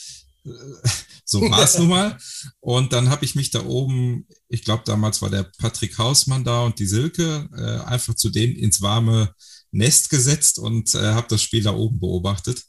äh, 0.46 0.50
so 1.26 1.42
war 1.52 1.64
es 1.64 1.78
nun 1.78 1.90
mal. 1.90 2.18
Und 2.60 2.94
dann 2.94 3.10
habe 3.10 3.26
ich 3.26 3.36
mich 3.36 3.52
da 3.52 3.66
oben, 3.66 4.28
ich 4.48 4.64
glaube, 4.64 4.84
damals 4.86 5.22
war 5.22 5.30
der 5.30 5.52
Patrick 5.58 5.98
Hausmann 5.98 6.44
da 6.44 6.64
und 6.64 6.80
die 6.80 6.88
Silke, 6.88 7.50
äh, 7.58 7.86
einfach 7.86 8.16
zu 8.16 8.30
denen 8.30 8.56
ins 8.56 8.82
warme 8.82 9.34
Nest 9.72 10.10
gesetzt 10.10 10.60
und 10.60 10.96
äh, 10.96 11.14
habe 11.14 11.28
das 11.30 11.44
Spiel 11.44 11.64
da 11.64 11.74
oben 11.74 12.00
beobachtet. 12.00 12.64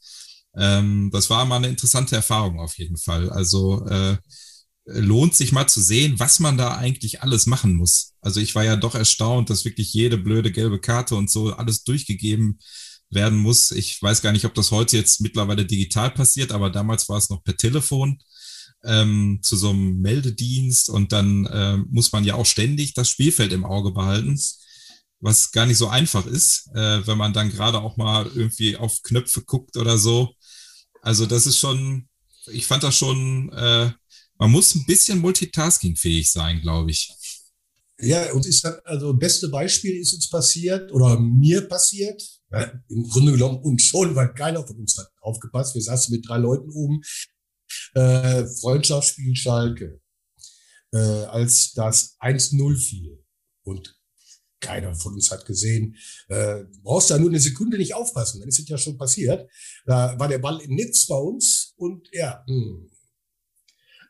Ähm, 0.56 1.10
das 1.12 1.30
war 1.30 1.44
mal 1.44 1.56
eine 1.56 1.68
interessante 1.68 2.16
Erfahrung 2.16 2.60
auf 2.60 2.78
jeden 2.78 2.96
Fall. 2.96 3.30
Also 3.30 3.86
äh, 3.86 4.16
lohnt 4.84 5.34
sich 5.34 5.52
mal 5.52 5.68
zu 5.68 5.80
sehen, 5.80 6.18
was 6.18 6.40
man 6.40 6.58
da 6.58 6.76
eigentlich 6.76 7.22
alles 7.22 7.46
machen 7.46 7.74
muss. 7.74 8.14
Also 8.20 8.40
ich 8.40 8.54
war 8.54 8.64
ja 8.64 8.76
doch 8.76 8.94
erstaunt, 8.94 9.50
dass 9.50 9.64
wirklich 9.64 9.92
jede 9.92 10.18
blöde 10.18 10.50
gelbe 10.50 10.80
Karte 10.80 11.14
und 11.14 11.30
so 11.30 11.52
alles 11.52 11.84
durchgegeben 11.84 12.58
werden 13.10 13.38
muss. 13.38 13.70
Ich 13.70 14.00
weiß 14.02 14.22
gar 14.22 14.32
nicht, 14.32 14.44
ob 14.44 14.54
das 14.54 14.70
heute 14.70 14.96
jetzt 14.96 15.20
mittlerweile 15.20 15.64
digital 15.64 16.10
passiert, 16.10 16.52
aber 16.52 16.70
damals 16.70 17.08
war 17.08 17.18
es 17.18 17.30
noch 17.30 17.42
per 17.44 17.56
Telefon 17.56 18.18
ähm, 18.84 19.40
zu 19.42 19.56
so 19.56 19.70
einem 19.70 20.00
Meldedienst 20.00 20.88
und 20.88 21.12
dann 21.12 21.46
äh, 21.46 21.76
muss 21.88 22.12
man 22.12 22.24
ja 22.24 22.34
auch 22.34 22.46
ständig 22.46 22.94
das 22.94 23.08
Spielfeld 23.08 23.52
im 23.52 23.64
Auge 23.64 23.92
behalten 23.92 24.38
was 25.20 25.52
gar 25.52 25.66
nicht 25.66 25.76
so 25.76 25.88
einfach 25.88 26.26
ist, 26.26 26.68
äh, 26.74 27.06
wenn 27.06 27.18
man 27.18 27.32
dann 27.32 27.50
gerade 27.50 27.80
auch 27.80 27.96
mal 27.96 28.26
irgendwie 28.34 28.76
auf 28.76 29.02
Knöpfe 29.02 29.42
guckt 29.42 29.76
oder 29.76 29.98
so. 29.98 30.34
Also 31.02 31.26
das 31.26 31.46
ist 31.46 31.58
schon, 31.58 32.08
ich 32.52 32.66
fand 32.66 32.82
das 32.82 32.96
schon, 32.96 33.52
äh, 33.52 33.90
man 34.38 34.50
muss 34.50 34.74
ein 34.74 34.86
bisschen 34.86 35.18
multitaskingfähig 35.18 36.30
sein, 36.30 36.60
glaube 36.60 36.90
ich. 36.90 37.12
Ja, 37.98 38.32
und 38.32 38.46
ist 38.46 38.64
dann, 38.64 38.76
also 38.84 39.12
beste 39.12 39.48
Beispiel 39.48 40.00
ist 40.00 40.14
uns 40.14 40.28
passiert 40.30 40.90
oder 40.92 41.20
mir 41.20 41.68
passiert, 41.68 42.22
ja, 42.50 42.72
im 42.88 43.08
Grunde 43.08 43.32
genommen 43.32 43.58
uns 43.58 43.82
schon, 43.82 44.14
weil 44.16 44.32
keiner 44.32 44.66
von 44.66 44.76
uns 44.76 44.96
hat 44.96 45.08
aufgepasst. 45.20 45.74
Wir 45.74 45.82
saßen 45.82 46.14
mit 46.14 46.26
drei 46.26 46.38
Leuten 46.38 46.70
oben, 46.70 47.02
äh, 47.94 48.46
Freundschaftsspiel 48.60 49.36
Schalke, 49.36 50.00
äh, 50.92 50.98
als 50.98 51.72
das 51.72 52.16
1-0 52.18 52.76
fiel. 52.76 53.22
Und 53.62 53.99
keiner 54.60 54.94
von 54.94 55.14
uns 55.14 55.30
hat 55.30 55.46
gesehen. 55.46 55.96
Äh, 56.28 56.64
brauchst 56.82 57.10
da 57.10 57.18
nur 57.18 57.30
eine 57.30 57.40
Sekunde 57.40 57.78
nicht 57.78 57.94
aufpassen, 57.94 58.40
dann 58.40 58.48
ist 58.48 58.60
es 58.60 58.68
ja 58.68 58.78
schon 58.78 58.98
passiert. 58.98 59.48
Da 59.86 60.18
war 60.18 60.28
der 60.28 60.38
Ball 60.38 60.60
im 60.60 60.74
Netz 60.74 61.06
bei 61.06 61.16
uns 61.16 61.74
und 61.76 62.08
ja, 62.12 62.44
hm. 62.46 62.90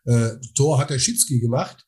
äh, 0.04 0.30
Tor 0.54 0.78
hat 0.78 0.90
der 0.90 0.98
Schitzki 0.98 1.40
gemacht. 1.40 1.86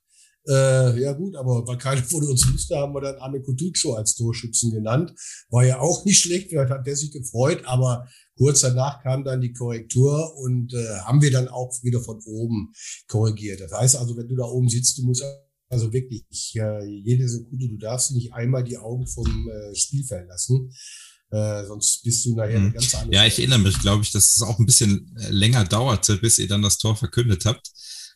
Äh, 0.49 1.01
ja 1.01 1.13
gut, 1.13 1.37
aber 1.37 1.67
weil 1.69 1.79
keiner 1.79 2.03
von 2.03 2.25
uns 2.25 2.53
wusste, 2.53 2.77
haben 2.77 2.95
wir 2.95 3.01
dann 3.01 3.21
Ame 3.21 3.41
Kutucho 3.41 3.95
als 3.95 4.17
Torschützen 4.17 4.73
genannt. 4.73 5.13
War 5.51 5.65
ja 5.65 5.79
auch 5.79 6.05
nicht 6.05 6.21
schlecht, 6.21 6.49
vielleicht 6.49 6.71
hat 6.71 6.87
der 6.87 6.97
sich 6.97 7.13
gefreut, 7.13 7.63
aber 7.65 8.09
kurz 8.37 8.61
danach 8.61 9.03
kam 9.03 9.23
dann 9.23 9.41
die 9.41 9.53
Korrektur 9.53 10.37
und 10.37 10.75
äh, 10.75 10.99
haben 11.05 11.23
wir 11.23 11.31
dann 11.31 11.47
auch 11.47 11.73
wieder 11.83 12.01
von 12.01 12.21
oben 12.27 12.73
korrigiert. 13.07 13.61
Das 13.61 13.73
heißt 13.73 13.97
also, 13.97 14.17
wenn 14.17 14.29
du 14.29 14.35
da 14.35 14.45
oben 14.45 14.69
sitzt, 14.69 14.99
du 14.99 15.05
musst 15.05 15.23
also 15.73 15.91
wirklich, 15.91 16.55
äh, 16.55 16.85
jede 16.85 17.27
Sekunde, 17.27 17.67
du 17.67 17.79
darfst 17.79 18.13
nicht 18.13 18.35
einmal 18.35 18.63
die 18.63 18.77
Augen 18.77 19.07
vom 19.07 19.49
äh, 19.49 19.75
Spiel 19.75 20.05
verlassen. 20.05 20.71
Äh, 21.31 21.65
sonst 21.65 22.03
bist 22.03 22.27
du 22.27 22.37
nachher 22.37 22.57
eine 22.57 22.69
mhm. 22.69 22.73
ganz 22.75 22.95
andere. 22.95 23.15
Ja, 23.15 23.27
ich 23.27 23.39
erinnere 23.39 23.61
mich, 23.61 23.81
glaube 23.81 24.03
ich, 24.03 24.13
dass 24.13 24.37
es 24.37 24.43
auch 24.43 24.59
ein 24.59 24.67
bisschen 24.67 25.17
äh, 25.19 25.31
länger 25.31 25.65
dauerte, 25.65 26.19
bis 26.19 26.39
ihr 26.39 26.47
dann 26.47 26.61
das 26.61 26.77
Tor 26.77 26.95
verkündet 26.95 27.47
habt. 27.47 27.71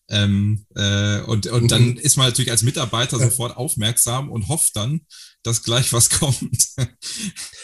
Ähm, 0.09 0.67
äh, 0.77 1.21
und 1.23 1.47
und 1.47 1.65
mhm. 1.65 1.69
dann 1.69 1.97
ist 1.97 2.17
man 2.17 2.27
natürlich 2.27 2.51
als 2.51 2.63
Mitarbeiter 2.63 3.19
sofort 3.19 3.57
aufmerksam 3.57 4.31
und 4.31 4.49
hofft 4.49 4.77
dann, 4.77 5.01
dass 5.43 5.63
gleich 5.63 5.93
was 5.95 6.11
kommt. 6.21 6.69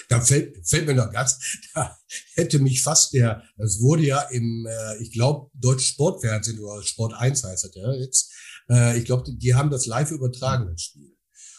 da 0.09 0.21
fällt, 0.23 0.57
fällt 0.67 0.87
mir 0.87 0.95
noch 0.95 1.13
ganz, 1.13 1.39
da 1.75 1.97
hätte 2.35 2.59
mich 2.59 2.83
fast 2.83 3.13
der, 3.13 3.45
das 3.59 3.79
wurde 3.81 4.07
ja 4.07 4.23
im, 4.23 4.67
äh, 4.67 5.03
ich 5.03 5.13
glaube, 5.13 5.51
Deutsches 5.55 5.89
Sportfernsehen 5.89 6.59
oder 6.59 6.83
Sport 6.83 7.13
1 7.13 7.45
heißt 7.45 7.65
das 7.65 7.75
ja 7.75 7.93
jetzt, 7.93 8.33
äh, 8.71 8.99
ich 8.99 9.05
glaube, 9.05 9.25
die, 9.25 9.39
die 9.39 9.55
haben 9.55 9.71
das 9.71 9.87
live 9.87 10.11
übertragen, 10.11 10.69
das 10.71 10.83
Spiel. 10.83 11.17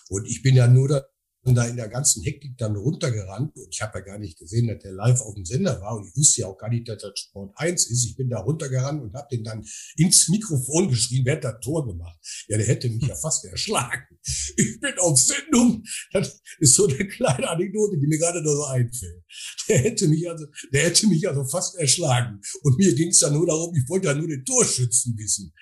Und 0.10 0.26
ich 0.28 0.42
bin 0.44 0.56
ja 0.56 0.68
nur 0.68 0.88
da 0.88 1.04
da 1.46 1.66
in 1.66 1.76
der 1.76 1.90
ganzen 1.90 2.24
Hektik 2.24 2.58
dann 2.58 2.76
runtergerannt 2.76 3.56
und 3.58 3.68
ich 3.70 3.82
habe 3.82 4.00
ja 4.00 4.06
gar 4.06 4.18
nicht 4.18 4.40
gesehen, 4.40 4.68
dass 4.68 4.82
der 4.82 4.94
live 4.94 5.20
auf 5.22 5.36
dem 5.36 5.44
Sender 5.44 5.82
war 5.82 5.98
und 5.98 6.08
ich 6.08 6.16
wusste 6.16 6.42
ja 6.42 6.48
auch 6.48 6.58
gar 6.58 6.70
nicht, 6.70 6.88
dass 6.88 7.02
das 7.02 7.20
Sport 7.20 7.52
1 7.56 7.88
ist. 7.88 8.06
Ich 8.06 8.16
bin 8.16 8.30
da 8.30 8.40
runtergerannt 8.40 9.02
und 9.04 9.14
habe 9.14 9.28
den 9.30 9.44
dann 9.44 9.66
ins 9.98 10.30
Mikrofon 10.30 10.90
geschrien, 10.90 11.26
wer 11.26 11.36
hat 11.36 11.44
das 11.44 11.60
Tor 11.62 11.86
gemacht? 11.86 12.18
Ja, 12.48 12.58
der 12.58 12.68
hätte 12.68 12.90
mich 12.90 13.06
ja 13.06 13.16
fast 13.16 13.44
erschlagen. 13.46 14.18
Ich 14.56 14.80
bin 14.80 14.98
auf 15.00 15.20
Sendung. 15.20 15.84
Das 16.12 16.40
ist 16.60 16.76
so 16.76 16.88
eine 16.88 17.08
kleine 17.08 17.50
Anekdote, 17.50 17.98
die 17.98 18.08
mir 18.08 18.18
gerade 18.18 18.42
nur 18.42 18.56
so 18.56 18.66
einfällt. 18.66 19.24
Der 19.68 19.80
hätte 19.80 20.08
mich 20.08 20.30
also, 20.30 20.46
der 20.72 20.84
hätte 20.84 21.08
mich 21.08 21.28
also 21.28 21.44
fast 21.46 21.76
erschlagen. 21.76 22.40
Und 22.62 22.78
mir 22.78 22.94
ging 22.94 23.10
es 23.10 23.20
dann 23.20 23.34
nur 23.34 23.46
darum, 23.46 23.76
ich 23.76 23.88
wollte 23.90 24.08
ja 24.08 24.14
nur 24.14 24.28
den 24.28 24.46
Torschützen 24.46 25.18
wissen. 25.18 25.54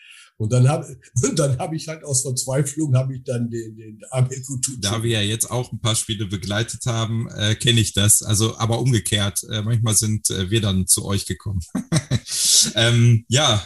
Und 0.42 0.52
dann 0.52 0.68
habe 0.68 0.98
und 1.24 1.38
dann 1.38 1.60
habe 1.60 1.76
ich 1.76 1.88
halt 1.88 2.04
aus 2.04 2.24
Verzweiflung 2.24 2.96
habe 2.96 3.16
ich 3.16 3.24
dann 3.24 3.50
den, 3.52 3.78
den 3.78 4.00
Abel 4.10 4.42
Kutucu. 4.42 4.80
Da 4.82 5.04
wir 5.04 5.12
ja 5.12 5.22
jetzt 5.22 5.52
auch 5.52 5.72
ein 5.72 5.80
paar 5.80 5.96
Spiele 5.96 6.26
begleitet 6.26 6.88
haben, 6.88 7.30
äh, 7.30 7.54
kenne 7.54 7.80
ich 7.80 7.94
das. 7.94 8.24
Also, 8.24 8.58
aber 8.58 8.80
umgekehrt. 8.80 9.44
Äh, 9.52 9.62
manchmal 9.62 9.96
sind 9.96 10.32
äh, 10.32 10.50
wir 10.50 10.60
dann 10.60 10.88
zu 10.88 11.06
euch 11.06 11.28
gekommen. 11.28 11.62
ähm, 12.76 13.24
ja, 13.28 13.64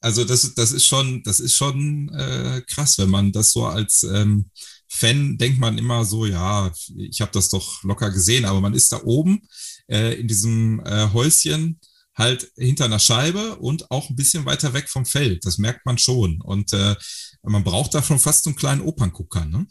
also 0.00 0.24
das, 0.24 0.54
das 0.54 0.70
ist 0.70 0.86
schon, 0.86 1.24
das 1.24 1.40
ist 1.40 1.56
schon 1.56 2.08
äh, 2.14 2.62
krass, 2.68 2.96
wenn 2.98 3.10
man 3.10 3.32
das 3.32 3.50
so 3.50 3.66
als 3.66 4.04
ähm, 4.04 4.48
Fan 4.88 5.38
denkt 5.38 5.58
man 5.58 5.76
immer 5.76 6.04
so, 6.04 6.24
ja, 6.24 6.72
ich 6.96 7.20
habe 7.20 7.32
das 7.32 7.48
doch 7.48 7.82
locker 7.82 8.10
gesehen, 8.10 8.44
aber 8.44 8.60
man 8.60 8.74
ist 8.74 8.92
da 8.92 9.02
oben 9.02 9.42
äh, 9.88 10.14
in 10.20 10.28
diesem 10.28 10.80
äh, 10.84 11.08
Häuschen 11.12 11.80
halt 12.14 12.50
hinter 12.56 12.86
einer 12.86 12.98
Scheibe 12.98 13.56
und 13.56 13.90
auch 13.90 14.10
ein 14.10 14.16
bisschen 14.16 14.44
weiter 14.44 14.72
weg 14.74 14.88
vom 14.88 15.06
Feld. 15.06 15.44
Das 15.44 15.58
merkt 15.58 15.86
man 15.86 15.98
schon. 15.98 16.40
Und 16.42 16.72
äh, 16.72 16.94
man 17.42 17.64
braucht 17.64 17.94
da 17.94 18.02
schon 18.02 18.18
fast 18.18 18.44
so 18.44 18.50
einen 18.50 18.56
kleinen 18.56 18.82
Operngucker, 18.82 19.44
ne? 19.44 19.66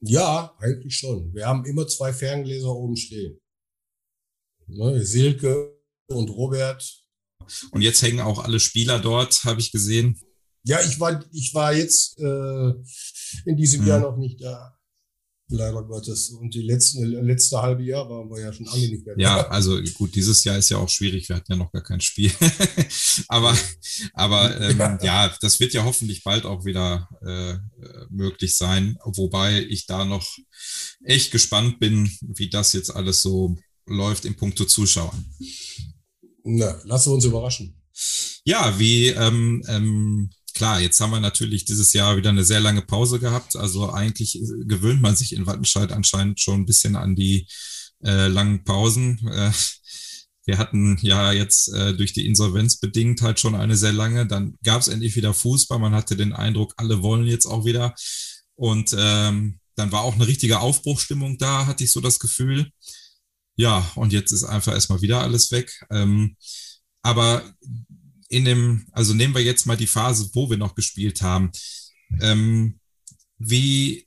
Ja, 0.00 0.54
eigentlich 0.60 0.96
schon. 0.96 1.34
Wir 1.34 1.46
haben 1.46 1.64
immer 1.64 1.86
zwei 1.88 2.12
Ferngläser 2.12 2.70
oben 2.70 2.96
stehen. 2.96 3.40
Ne, 4.68 5.04
Silke 5.04 5.76
und 6.06 6.30
Robert. 6.30 7.04
Und 7.72 7.82
jetzt 7.82 8.02
hängen 8.02 8.20
auch 8.20 8.38
alle 8.44 8.60
Spieler 8.60 9.00
dort, 9.00 9.44
habe 9.44 9.60
ich 9.60 9.72
gesehen. 9.72 10.20
Ja, 10.62 10.80
ich 10.80 11.00
war, 11.00 11.24
ich 11.32 11.54
war 11.54 11.74
jetzt 11.74 12.18
äh, 12.18 12.72
in 13.46 13.56
diesem 13.56 13.80
hm. 13.80 13.88
Jahr 13.88 14.00
noch 14.00 14.16
nicht 14.16 14.40
da. 14.40 14.77
Leider 15.50 15.82
Gottes. 15.82 16.28
Und 16.28 16.54
die 16.54 16.60
letzten, 16.60 17.04
letzte 17.04 17.62
halbe 17.62 17.82
Jahr 17.82 18.08
waren 18.10 18.28
wir 18.28 18.40
ja 18.40 18.52
schon 18.52 18.68
alle 18.68 18.86
nicht 18.86 19.06
mehr 19.06 19.16
da. 19.16 19.22
Ja, 19.22 19.48
also 19.48 19.80
gut, 19.94 20.14
dieses 20.14 20.44
Jahr 20.44 20.58
ist 20.58 20.68
ja 20.68 20.76
auch 20.76 20.90
schwierig. 20.90 21.26
Wir 21.28 21.36
hatten 21.36 21.52
ja 21.52 21.56
noch 21.56 21.72
gar 21.72 21.82
kein 21.82 22.02
Spiel. 22.02 22.30
aber 23.28 23.56
aber 24.12 24.60
ähm, 24.60 24.78
ja. 24.78 24.98
ja. 25.02 25.36
das 25.40 25.58
wird 25.58 25.72
ja 25.72 25.84
hoffentlich 25.84 26.22
bald 26.22 26.44
auch 26.44 26.66
wieder 26.66 27.08
äh, 27.22 27.56
möglich 28.10 28.56
sein. 28.56 28.98
Wobei 29.04 29.62
ich 29.62 29.86
da 29.86 30.04
noch 30.04 30.26
echt 31.02 31.30
gespannt 31.30 31.80
bin, 31.80 32.10
wie 32.20 32.50
das 32.50 32.74
jetzt 32.74 32.90
alles 32.90 33.22
so 33.22 33.56
läuft 33.86 34.26
in 34.26 34.36
puncto 34.36 34.66
Zuschauern. 34.66 35.24
Na, 36.44 36.78
lassen 36.84 37.10
wir 37.10 37.14
uns 37.14 37.24
überraschen. 37.24 37.74
Ja, 38.44 38.78
wie 38.78 39.08
ähm, 39.08 39.62
ähm, 39.66 40.30
klar, 40.58 40.80
jetzt 40.80 41.00
haben 41.00 41.12
wir 41.12 41.20
natürlich 41.20 41.64
dieses 41.64 41.92
Jahr 41.92 42.16
wieder 42.16 42.30
eine 42.30 42.44
sehr 42.44 42.58
lange 42.58 42.82
Pause 42.82 43.20
gehabt. 43.20 43.54
Also 43.54 43.92
eigentlich 43.92 44.42
äh, 44.42 44.64
gewöhnt 44.64 45.00
man 45.00 45.14
sich 45.14 45.32
in 45.32 45.46
Wattenscheid 45.46 45.92
anscheinend 45.92 46.40
schon 46.40 46.62
ein 46.62 46.66
bisschen 46.66 46.96
an 46.96 47.14
die 47.14 47.46
äh, 48.04 48.26
langen 48.26 48.64
Pausen. 48.64 49.20
Äh, 49.28 49.52
wir 50.46 50.58
hatten 50.58 50.98
ja 51.00 51.30
jetzt 51.30 51.68
äh, 51.72 51.94
durch 51.94 52.12
die 52.12 52.26
Insolvenz 52.26 52.80
bedingt 52.80 53.22
halt 53.22 53.38
schon 53.38 53.54
eine 53.54 53.76
sehr 53.76 53.92
lange. 53.92 54.26
Dann 54.26 54.58
gab 54.64 54.80
es 54.80 54.88
endlich 54.88 55.14
wieder 55.14 55.32
Fußball. 55.32 55.78
Man 55.78 55.94
hatte 55.94 56.16
den 56.16 56.32
Eindruck, 56.32 56.74
alle 56.76 57.02
wollen 57.02 57.26
jetzt 57.26 57.46
auch 57.46 57.64
wieder. 57.64 57.94
Und 58.56 58.96
ähm, 58.98 59.60
dann 59.76 59.92
war 59.92 60.02
auch 60.02 60.14
eine 60.14 60.26
richtige 60.26 60.58
Aufbruchstimmung 60.58 61.38
da, 61.38 61.66
hatte 61.66 61.84
ich 61.84 61.92
so 61.92 62.00
das 62.00 62.18
Gefühl. 62.18 62.72
Ja, 63.54 63.88
und 63.94 64.12
jetzt 64.12 64.32
ist 64.32 64.42
einfach 64.42 64.72
erstmal 64.72 65.02
wieder 65.02 65.20
alles 65.20 65.52
weg. 65.52 65.70
Ähm, 65.90 66.36
aber 67.02 67.44
in 68.28 68.44
dem, 68.44 68.86
also 68.92 69.14
nehmen 69.14 69.34
wir 69.34 69.42
jetzt 69.42 69.66
mal 69.66 69.76
die 69.76 69.86
Phase, 69.86 70.30
wo 70.34 70.50
wir 70.50 70.56
noch 70.56 70.74
gespielt 70.74 71.22
haben. 71.22 71.50
Ähm, 72.20 72.78
wie, 73.38 74.06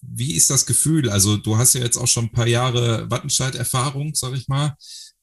wie 0.00 0.34
ist 0.34 0.50
das 0.50 0.66
Gefühl? 0.66 1.10
Also 1.10 1.36
du 1.36 1.56
hast 1.56 1.74
ja 1.74 1.80
jetzt 1.82 1.96
auch 1.96 2.06
schon 2.06 2.26
ein 2.26 2.32
paar 2.32 2.46
Jahre 2.46 3.10
Wattenscheid-Erfahrung, 3.10 4.14
sag 4.14 4.34
ich 4.34 4.48
mal. 4.48 4.76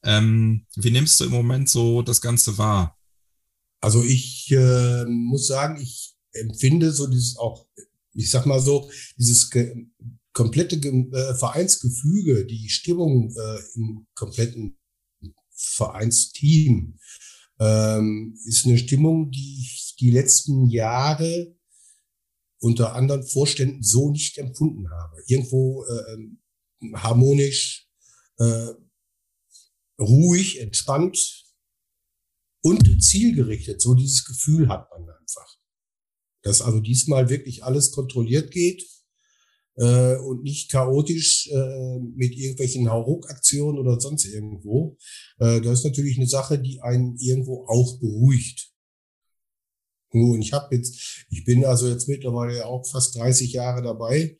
Ähm, 0.04 0.66
wie 0.76 0.90
nimmst 0.90 1.20
du 1.20 1.24
im 1.24 1.30
Moment 1.30 1.68
so 1.68 2.02
das 2.02 2.20
Ganze 2.20 2.58
wahr? 2.58 2.98
Also 3.80 4.02
ich 4.04 4.50
äh, 4.50 5.04
muss 5.06 5.46
sagen, 5.46 5.80
ich 5.80 6.14
empfinde 6.32 6.92
so 6.92 7.06
dieses 7.06 7.36
auch 7.36 7.66
ich 8.14 8.30
sag 8.30 8.46
mal 8.46 8.60
so, 8.60 8.90
dieses 9.16 9.50
komplette 10.32 10.76
äh, 10.76 11.34
Vereinsgefüge, 11.34 12.44
die 12.46 12.68
Stimmung 12.68 13.34
äh, 13.34 13.58
im 13.74 14.06
kompletten 14.14 14.76
Vereinsteam, 15.54 16.98
ähm, 17.62 18.36
ist 18.44 18.66
eine 18.66 18.78
Stimmung, 18.78 19.30
die 19.30 19.60
ich 19.60 19.94
die 20.00 20.10
letzten 20.10 20.68
Jahre 20.68 21.54
unter 22.60 22.94
anderen 22.94 23.24
Vorständen 23.24 23.82
so 23.82 24.10
nicht 24.10 24.38
empfunden 24.38 24.90
habe. 24.90 25.22
Irgendwo 25.26 25.84
äh, 25.84 26.94
harmonisch, 26.96 27.88
äh, 28.38 28.68
ruhig, 30.00 30.60
entspannt 30.60 31.44
und 32.62 33.02
zielgerichtet. 33.02 33.80
So 33.80 33.94
dieses 33.94 34.24
Gefühl 34.24 34.68
hat 34.68 34.90
man 34.90 35.08
einfach. 35.08 35.58
Dass 36.42 36.62
also 36.62 36.80
diesmal 36.80 37.28
wirklich 37.28 37.62
alles 37.62 37.92
kontrolliert 37.92 38.50
geht 38.50 38.84
äh, 39.76 40.16
und 40.16 40.42
nicht 40.42 40.70
chaotisch 40.70 41.48
äh, 41.50 41.98
mit 41.98 42.36
irgendwelchen 42.36 42.90
Hauruck-Aktionen 42.90 43.78
oder 43.78 44.00
sonst 44.00 44.26
irgendwo. 44.26 44.96
Äh, 45.38 45.60
das 45.60 45.80
ist 45.80 45.84
natürlich 45.84 46.18
eine 46.18 46.28
Sache, 46.28 46.58
die 46.58 46.80
einen 46.80 47.16
irgendwo 47.18 47.66
auch 47.66 47.98
beruhigt. 47.98 48.72
Und 50.10 50.42
ich 50.42 50.52
habe 50.52 50.74
jetzt, 50.76 51.24
ich 51.30 51.44
bin 51.44 51.64
also 51.64 51.88
jetzt 51.88 52.08
mittlerweile 52.08 52.66
auch 52.66 52.86
fast 52.86 53.16
30 53.16 53.52
Jahre 53.52 53.82
dabei, 53.82 54.38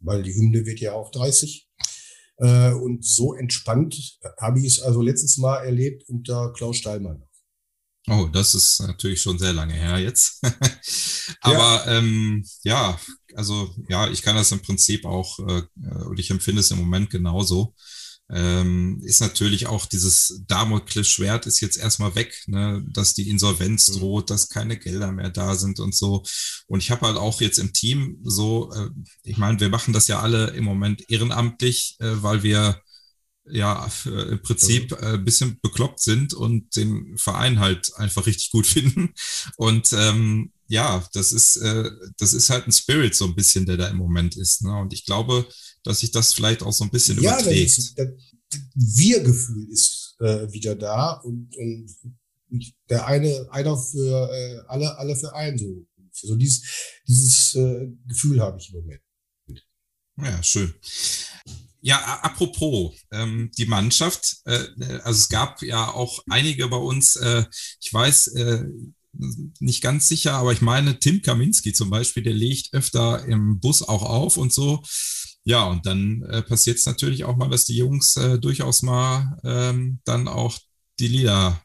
weil 0.00 0.22
die 0.22 0.34
Hymne 0.34 0.64
wird 0.64 0.80
ja 0.80 0.94
auch 0.94 1.10
30. 1.10 1.68
Äh, 2.38 2.72
und 2.72 3.04
so 3.04 3.34
entspannt 3.34 4.18
habe 4.38 4.60
ich 4.60 4.66
es 4.66 4.80
also 4.80 5.02
letztes 5.02 5.36
Mal 5.36 5.64
erlebt 5.64 6.08
unter 6.08 6.52
Klaus 6.54 6.78
Steilmann. 6.78 7.27
Oh, 8.08 8.28
das 8.32 8.54
ist 8.54 8.80
natürlich 8.80 9.20
schon 9.20 9.38
sehr 9.38 9.52
lange 9.52 9.74
her 9.74 9.98
jetzt. 9.98 10.40
Aber 11.40 11.86
ja. 11.86 11.98
Ähm, 11.98 12.44
ja, 12.62 12.98
also 13.34 13.74
ja, 13.88 14.08
ich 14.08 14.22
kann 14.22 14.36
das 14.36 14.52
im 14.52 14.60
Prinzip 14.60 15.04
auch, 15.04 15.38
äh, 15.40 15.62
und 16.04 16.18
ich 16.18 16.30
empfinde 16.30 16.60
es 16.60 16.70
im 16.70 16.78
Moment 16.78 17.10
genauso. 17.10 17.74
Ähm, 18.30 19.00
ist 19.04 19.20
natürlich 19.20 19.68
auch 19.68 19.86
dieses 19.86 20.42
Damoklesschwert 20.46 21.46
ist 21.46 21.60
jetzt 21.60 21.78
erstmal 21.78 22.14
weg, 22.14 22.42
ne, 22.46 22.84
dass 22.90 23.14
die 23.14 23.30
Insolvenz 23.30 23.88
mhm. 23.88 23.98
droht, 23.98 24.30
dass 24.30 24.50
keine 24.50 24.76
Gelder 24.78 25.12
mehr 25.12 25.30
da 25.30 25.54
sind 25.54 25.80
und 25.80 25.94
so. 25.94 26.22
Und 26.66 26.80
ich 26.82 26.90
habe 26.90 27.06
halt 27.06 27.16
auch 27.16 27.40
jetzt 27.40 27.58
im 27.58 27.72
Team 27.72 28.18
so, 28.22 28.70
äh, 28.72 28.90
ich 29.22 29.38
meine, 29.38 29.60
wir 29.60 29.70
machen 29.70 29.94
das 29.94 30.08
ja 30.08 30.20
alle 30.20 30.48
im 30.48 30.64
Moment 30.64 31.08
ehrenamtlich, 31.10 31.96
äh, 32.00 32.22
weil 32.22 32.42
wir 32.42 32.82
ja 33.50 33.90
äh, 34.06 34.32
im 34.32 34.42
Prinzip 34.42 34.92
also. 34.92 35.14
äh, 35.14 35.18
bisschen 35.18 35.58
bekloppt 35.60 36.00
sind 36.00 36.34
und 36.34 36.74
den 36.76 37.16
Verein 37.18 37.60
halt 37.60 37.94
einfach 37.96 38.26
richtig 38.26 38.50
gut 38.50 38.66
finden. 38.74 39.14
Und 39.56 39.92
ähm, 39.92 40.52
ja, 40.68 41.06
das 41.12 41.32
ist, 41.32 41.56
äh, 41.56 41.90
das 42.18 42.32
ist 42.32 42.50
halt 42.50 42.66
ein 42.66 42.72
Spirit 42.72 43.14
so 43.14 43.24
ein 43.24 43.34
bisschen, 43.34 43.66
der 43.66 43.76
da 43.76 43.88
im 43.88 43.96
Moment 43.96 44.36
ist. 44.36 44.62
Ne? 44.62 44.76
Und 44.78 44.92
ich 44.92 45.04
glaube, 45.06 45.46
dass 45.82 46.00
sich 46.00 46.10
das 46.10 46.34
vielleicht 46.34 46.62
auch 46.62 46.72
so 46.72 46.84
ein 46.84 46.90
bisschen 46.90 47.20
ja, 47.22 47.34
überträgt. 47.34 47.94
Ja, 47.96 48.04
das 48.04 48.60
Wir-Gefühl 48.74 49.68
ist 49.70 50.16
äh, 50.20 50.50
wieder 50.52 50.74
da 50.74 51.12
und, 51.12 51.56
und 51.56 52.74
der 52.88 53.06
eine, 53.06 53.46
einer 53.50 53.76
für 53.76 54.30
äh, 54.30 54.58
alle, 54.68 54.96
alle 54.98 55.16
für 55.16 55.34
einen 55.34 55.58
so. 55.58 55.86
So 56.20 56.34
dieses, 56.34 56.62
dieses 57.06 57.54
äh, 57.54 57.86
Gefühl 58.08 58.40
habe 58.40 58.58
ich 58.58 58.72
im 58.72 58.80
Moment. 58.80 59.02
Ja, 60.20 60.42
schön. 60.42 60.74
Ja, 61.80 61.98
apropos, 62.22 62.96
ähm, 63.12 63.50
die 63.56 63.66
Mannschaft, 63.66 64.38
äh, 64.46 64.58
also 65.04 65.18
es 65.18 65.28
gab 65.28 65.62
ja 65.62 65.88
auch 65.92 66.24
einige 66.28 66.66
bei 66.68 66.76
uns, 66.76 67.16
äh, 67.16 67.44
ich 67.80 67.92
weiß, 67.92 68.28
äh, 68.28 68.64
nicht 69.60 69.82
ganz 69.82 70.08
sicher, 70.08 70.34
aber 70.34 70.52
ich 70.52 70.60
meine, 70.60 70.98
Tim 70.98 71.22
Kaminski 71.22 71.72
zum 71.72 71.90
Beispiel, 71.90 72.22
der 72.22 72.34
legt 72.34 72.72
öfter 72.72 73.24
im 73.26 73.60
Bus 73.60 73.82
auch 73.82 74.02
auf 74.02 74.36
und 74.36 74.52
so. 74.52 74.82
Ja, 75.44 75.64
und 75.64 75.86
dann 75.86 76.22
äh, 76.24 76.42
passiert 76.42 76.78
es 76.78 76.86
natürlich 76.86 77.24
auch 77.24 77.36
mal, 77.36 77.48
dass 77.48 77.64
die 77.64 77.76
Jungs 77.76 78.16
äh, 78.16 78.38
durchaus 78.38 78.82
mal 78.82 79.38
ähm, 79.44 80.00
dann 80.04 80.28
auch 80.28 80.58
die 81.00 81.08
Lieder 81.08 81.62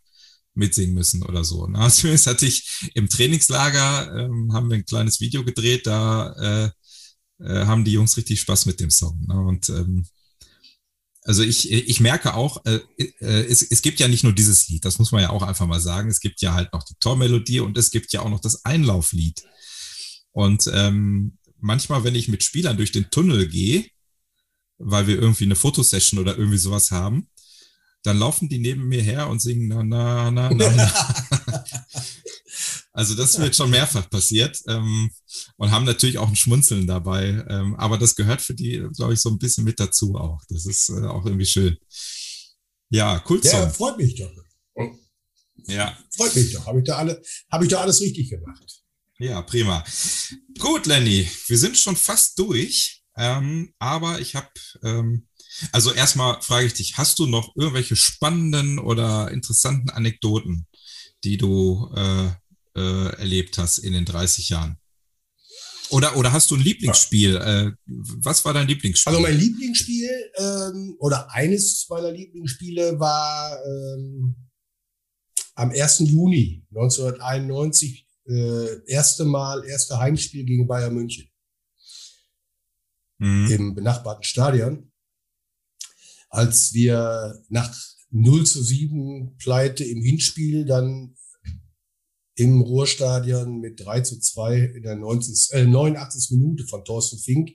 mitsingen 0.55 0.93
müssen 0.93 1.23
oder 1.23 1.43
so. 1.43 1.67
Na, 1.67 1.89
zumindest 1.91 2.27
hatte 2.27 2.45
ich 2.45 2.89
im 2.93 3.09
Trainingslager, 3.09 4.15
ähm, 4.19 4.53
haben 4.53 4.69
wir 4.69 4.77
ein 4.77 4.85
kleines 4.85 5.19
Video 5.19 5.43
gedreht, 5.43 5.85
da 5.87 6.33
äh, 6.65 6.71
äh, 7.39 7.65
haben 7.65 7.83
die 7.83 7.91
Jungs 7.91 8.17
richtig 8.17 8.39
Spaß 8.41 8.65
mit 8.65 8.79
dem 8.79 8.89
Song. 8.89 9.25
Ne? 9.27 9.39
Und 9.39 9.69
ähm, 9.69 10.05
also 11.25 11.41
ich, 11.41 11.71
ich 11.71 11.99
merke 11.99 12.33
auch, 12.33 12.65
äh, 12.65 12.79
äh, 12.97 13.45
es, 13.45 13.61
es 13.61 13.81
gibt 13.81 13.99
ja 13.99 14.07
nicht 14.07 14.23
nur 14.23 14.33
dieses 14.33 14.67
Lied, 14.67 14.83
das 14.83 14.99
muss 14.99 15.11
man 15.11 15.21
ja 15.21 15.29
auch 15.29 15.41
einfach 15.41 15.67
mal 15.67 15.79
sagen. 15.79 16.09
Es 16.09 16.19
gibt 16.19 16.41
ja 16.41 16.53
halt 16.53 16.73
noch 16.73 16.83
die 16.83 16.95
Tormelodie 16.99 17.61
und 17.61 17.77
es 17.77 17.91
gibt 17.91 18.11
ja 18.11 18.21
auch 18.21 18.29
noch 18.29 18.41
das 18.41 18.65
Einlauflied. 18.65 19.41
Und 20.31 20.69
ähm, 20.73 21.37
manchmal, 21.59 22.03
wenn 22.03 22.15
ich 22.15 22.27
mit 22.27 22.43
Spielern 22.43 22.77
durch 22.77 22.91
den 22.91 23.09
Tunnel 23.09 23.47
gehe, 23.47 23.85
weil 24.77 25.07
wir 25.07 25.15
irgendwie 25.15 25.45
eine 25.45 25.55
Fotosession 25.55 26.19
oder 26.19 26.37
irgendwie 26.37 26.57
sowas 26.57 26.91
haben, 26.91 27.29
dann 28.01 28.17
laufen 28.17 28.49
die 28.49 28.59
neben 28.59 28.89
mir 28.89 29.01
her 29.01 29.29
und 29.29 29.41
singen 29.41 29.69
na 29.69 29.83
na 29.83 30.29
na 30.29 30.49
na. 30.49 30.69
na. 30.71 31.63
Also 32.95 33.15
das 33.15 33.39
wird 33.39 33.55
schon 33.55 33.71
mehrfach 33.71 34.07
passiert 34.07 34.59
ähm, 34.67 35.09
und 35.57 35.71
haben 35.71 35.83
natürlich 35.83 36.19
auch 36.19 36.27
ein 36.27 36.35
Schmunzeln 36.35 36.85
dabei. 36.85 37.43
Ähm, 37.49 37.75
aber 37.75 37.97
das 37.97 38.13
gehört 38.13 38.41
für 38.41 38.53
die, 38.53 38.87
glaube 38.95 39.15
ich, 39.15 39.19
so 39.19 39.29
ein 39.29 39.39
bisschen 39.39 39.63
mit 39.63 39.79
dazu 39.79 40.15
auch. 40.15 40.41
Das 40.47 40.67
ist 40.67 40.89
äh, 40.89 41.07
auch 41.07 41.25
irgendwie 41.25 41.47
schön. 41.47 41.75
Ja, 42.89 43.23
cool. 43.27 43.41
Ja, 43.43 43.67
freut 43.69 43.97
mich 43.97 44.15
doch. 44.15 44.31
Ja. 45.65 45.97
Freut 46.15 46.35
mich 46.35 46.53
doch. 46.53 46.67
Habe 46.67 46.79
ich, 46.79 46.85
da 46.85 46.97
alle, 46.97 47.19
hab 47.51 47.63
ich 47.63 47.69
da 47.69 47.81
alles 47.81 47.99
richtig 47.99 48.29
gemacht. 48.29 48.83
Ja, 49.17 49.41
prima. 49.41 49.83
Gut, 50.59 50.85
Lenny, 50.85 51.27
wir 51.47 51.57
sind 51.57 51.77
schon 51.77 51.95
fast 51.95 52.37
durch. 52.37 53.01
Ähm, 53.17 53.73
aber 53.79 54.19
ich 54.19 54.35
habe, 54.35 54.49
ähm, 54.83 55.27
also 55.71 55.91
erstmal 55.93 56.41
frage 56.41 56.67
ich 56.67 56.73
dich, 56.73 56.97
hast 56.97 57.17
du 57.17 57.25
noch 57.25 57.55
irgendwelche 57.55 57.95
spannenden 57.95 58.77
oder 58.77 59.31
interessanten 59.31 59.89
Anekdoten, 59.89 60.67
die 61.23 61.37
du 61.37 61.91
äh, 61.95 62.31
äh, 62.75 63.15
erlebt 63.17 63.57
hast 63.57 63.79
in 63.79 63.93
den 63.93 64.05
30 64.05 64.49
Jahren? 64.49 64.77
Oder, 65.89 66.17
oder 66.17 66.31
hast 66.33 66.49
du 66.49 66.55
ein 66.55 66.61
Lieblingsspiel? 66.61 67.33
Ja. 67.33 67.67
Äh, 67.67 67.71
was 67.85 68.43
war 68.45 68.53
dein 68.53 68.67
Lieblingsspiel? 68.67 69.13
Also 69.13 69.21
mein 69.21 69.37
Lieblingsspiel 69.37 70.31
ähm, 70.37 70.95
oder 70.99 71.31
eines 71.31 71.85
meiner 71.89 72.11
Lieblingsspiele 72.11 72.99
war 72.99 73.59
ähm, 73.63 74.35
am 75.55 75.69
1. 75.69 75.99
Juni 75.99 76.65
1991 76.69 78.07
äh, 78.25 78.85
erste 78.87 79.25
Mal, 79.25 79.65
erste 79.65 79.99
Heimspiel 79.99 80.45
gegen 80.45 80.67
Bayern 80.67 80.95
München 80.95 81.29
mhm. 83.19 83.51
im 83.51 83.75
benachbarten 83.75 84.23
Stadion. 84.23 84.91
Als 86.29 86.73
wir 86.73 87.43
nach 87.49 87.71
0 88.09 88.45
zu 88.45 88.63
7 88.63 89.37
Pleite 89.37 89.83
im 89.83 90.01
Hinspiel 90.01 90.65
dann 90.65 91.15
im 92.35 92.61
Ruhrstadion 92.61 93.59
mit 93.59 93.79
3 93.79 94.01
zu 94.01 94.19
2 94.19 94.59
in 94.59 94.83
der 94.83 94.95
90, 94.95 95.53
äh, 95.53 95.65
89. 95.65 96.37
Minute 96.37 96.65
von 96.67 96.83
Thorsten 96.83 97.19
Fink 97.19 97.51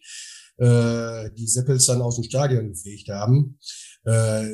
äh, 0.59 1.31
die 1.37 1.47
Seppels 1.47 1.87
dann 1.87 2.03
aus 2.03 2.17
dem 2.17 2.25
Stadion 2.25 2.69
gefegt 2.69 3.09
haben. 3.09 3.59
Äh, 4.05 4.45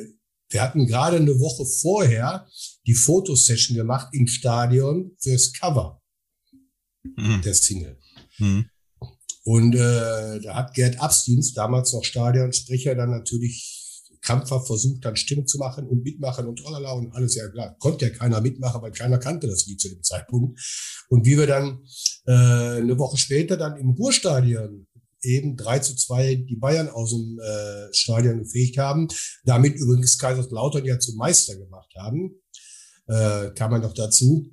wir 0.49 0.61
hatten 0.61 0.85
gerade 0.85 1.17
eine 1.17 1.39
Woche 1.39 1.65
vorher 1.65 2.47
die 2.85 2.93
Fotosession 2.93 3.75
gemacht 3.75 4.09
im 4.13 4.27
Stadion 4.27 5.11
fürs 5.19 5.51
Cover 5.53 6.01
mhm. 7.03 7.41
der 7.43 7.53
Single. 7.55 7.99
Mhm. 8.37 8.69
Und 9.43 9.75
äh, 9.75 10.39
da 10.41 10.55
hat 10.55 10.73
Gerd 10.73 10.99
Abstins, 10.99 11.53
damals 11.53 11.93
noch 11.93 12.03
Stadionsprecher, 12.03 12.95
dann 12.95 13.11
natürlich 13.11 13.74
krampfhaft 14.25 14.67
versucht, 14.67 15.05
dann 15.05 15.15
Stimmung 15.15 15.45
zu 15.45 15.57
machen 15.57 15.87
und 15.87 16.03
mitmachen 16.03 16.47
und 16.47 16.57
tralala 16.57 16.93
und 16.93 17.13
alles. 17.13 17.35
Ja 17.35 17.47
klar, 17.49 17.75
konnte 17.79 18.05
ja 18.05 18.11
keiner 18.11 18.41
mitmachen, 18.41 18.81
weil 18.81 18.91
keiner 18.91 19.19
kannte 19.19 19.47
das 19.47 19.65
Lied 19.67 19.79
zu 19.79 19.89
dem 19.89 20.01
Zeitpunkt. 20.03 20.59
Und 21.09 21.25
wie 21.25 21.37
wir 21.37 21.47
dann 21.47 21.83
äh, 22.25 22.31
eine 22.81 22.97
Woche 22.97 23.17
später 23.17 23.55
dann 23.55 23.77
im 23.77 23.91
Ruhrstadion 23.91 24.87
eben 25.21 25.55
3 25.55 25.79
zu 25.79 25.95
2 25.95 26.35
die 26.35 26.55
Bayern 26.55 26.89
aus 26.89 27.11
dem 27.11 27.39
äh, 27.39 27.93
Stadion 27.93 28.39
gefegt 28.39 28.77
haben, 28.77 29.07
damit 29.43 29.75
übrigens 29.75 30.17
Kaiserslautern 30.17 30.85
ja 30.85 30.99
zum 30.99 31.15
Meister 31.17 31.55
gemacht 31.55 31.91
haben, 31.95 32.41
äh, 33.07 33.51
kam 33.51 33.71
man 33.71 33.81
noch 33.81 33.93
dazu. 33.93 34.51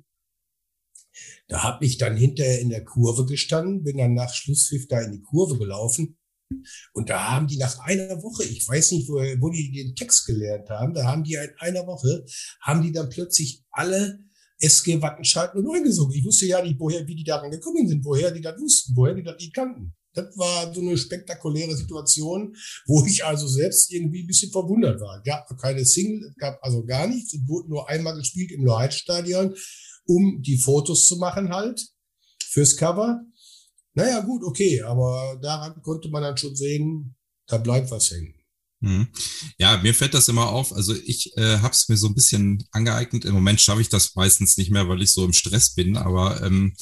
Da 1.47 1.63
habe 1.63 1.85
ich 1.85 1.97
dann 1.97 2.15
hinterher 2.15 2.61
in 2.61 2.69
der 2.69 2.83
Kurve 2.83 3.25
gestanden, 3.25 3.83
bin 3.83 3.97
dann 3.97 4.13
nach 4.13 4.33
Schlusspfiff 4.33 4.87
da 4.87 5.01
in 5.01 5.11
die 5.11 5.21
Kurve 5.21 5.57
gelaufen 5.57 6.17
und 6.93 7.09
da 7.09 7.31
haben 7.31 7.47
die 7.47 7.57
nach 7.57 7.79
einer 7.79 8.21
Woche, 8.21 8.43
ich 8.43 8.67
weiß 8.67 8.91
nicht, 8.91 9.07
wo, 9.09 9.15
wo 9.15 9.49
die 9.49 9.71
den 9.71 9.95
Text 9.95 10.25
gelernt 10.25 10.69
haben, 10.69 10.93
da 10.93 11.05
haben 11.05 11.23
die 11.23 11.33
in 11.33 11.49
einer 11.59 11.85
Woche, 11.87 12.25
haben 12.61 12.81
die 12.81 12.91
dann 12.91 13.09
plötzlich 13.09 13.63
alle 13.71 14.19
SG 14.59 15.01
Wattenscheid 15.01 15.53
09 15.55 15.83
gesungen. 15.83 16.15
Ich 16.15 16.23
wusste 16.23 16.45
ja 16.45 16.61
nicht, 16.61 16.79
woher, 16.79 17.05
wie 17.05 17.15
die 17.15 17.23
daran 17.23 17.51
gekommen 17.51 17.87
sind, 17.87 18.05
woher 18.05 18.31
die 18.31 18.41
das 18.41 18.59
wussten, 18.59 18.95
woher 18.95 19.13
die 19.13 19.23
das 19.23 19.37
nicht 19.37 19.53
kannten. 19.53 19.93
Das 20.13 20.37
war 20.37 20.73
so 20.73 20.79
eine 20.79 20.97
spektakuläre 20.97 21.75
Situation, 21.75 22.55
wo 22.85 23.03
ich 23.05 23.25
also 23.25 23.47
selbst 23.47 23.91
irgendwie 23.91 24.21
ein 24.21 24.27
bisschen 24.27 24.51
verwundert 24.51 25.01
war. 25.01 25.17
Es 25.17 25.23
gab 25.23 25.57
keine 25.59 25.83
Single, 25.85 26.29
es 26.29 26.35
gab 26.35 26.63
also 26.63 26.85
gar 26.85 27.07
nichts. 27.07 27.33
Es 27.33 27.41
wurde 27.47 27.69
nur 27.69 27.89
einmal 27.89 28.15
gespielt 28.15 28.51
im 28.51 28.63
Loheit-Stadion, 28.63 29.55
um 30.05 30.41
die 30.41 30.57
Fotos 30.57 31.07
zu 31.07 31.17
machen 31.17 31.49
halt 31.49 31.83
fürs 32.45 32.77
Cover. 32.77 33.21
Naja, 33.93 34.19
gut, 34.21 34.43
okay, 34.43 34.81
aber 34.81 35.39
daran 35.41 35.81
konnte 35.81 36.09
man 36.09 36.23
dann 36.23 36.37
schon 36.37 36.55
sehen, 36.55 37.15
da 37.47 37.57
bleibt 37.57 37.91
was 37.91 38.11
hängen. 38.11 38.33
Mhm. 38.83 39.07
Ja, 39.57 39.77
mir 39.77 39.93
fällt 39.93 40.13
das 40.13 40.27
immer 40.27 40.49
auf. 40.49 40.73
Also 40.73 40.93
ich 40.93 41.35
äh, 41.37 41.59
habe 41.59 41.73
es 41.73 41.87
mir 41.87 41.95
so 41.95 42.07
ein 42.07 42.15
bisschen 42.15 42.67
angeeignet. 42.71 43.23
Im 43.23 43.33
Moment 43.33 43.61
schaffe 43.61 43.81
ich 43.81 43.87
das 43.89 44.13
meistens 44.15 44.57
nicht 44.57 44.71
mehr, 44.71 44.89
weil 44.89 45.01
ich 45.01 45.13
so 45.13 45.23
im 45.23 45.31
Stress 45.31 45.73
bin. 45.73 45.95
Aber 45.95 46.43
ähm, 46.43 46.73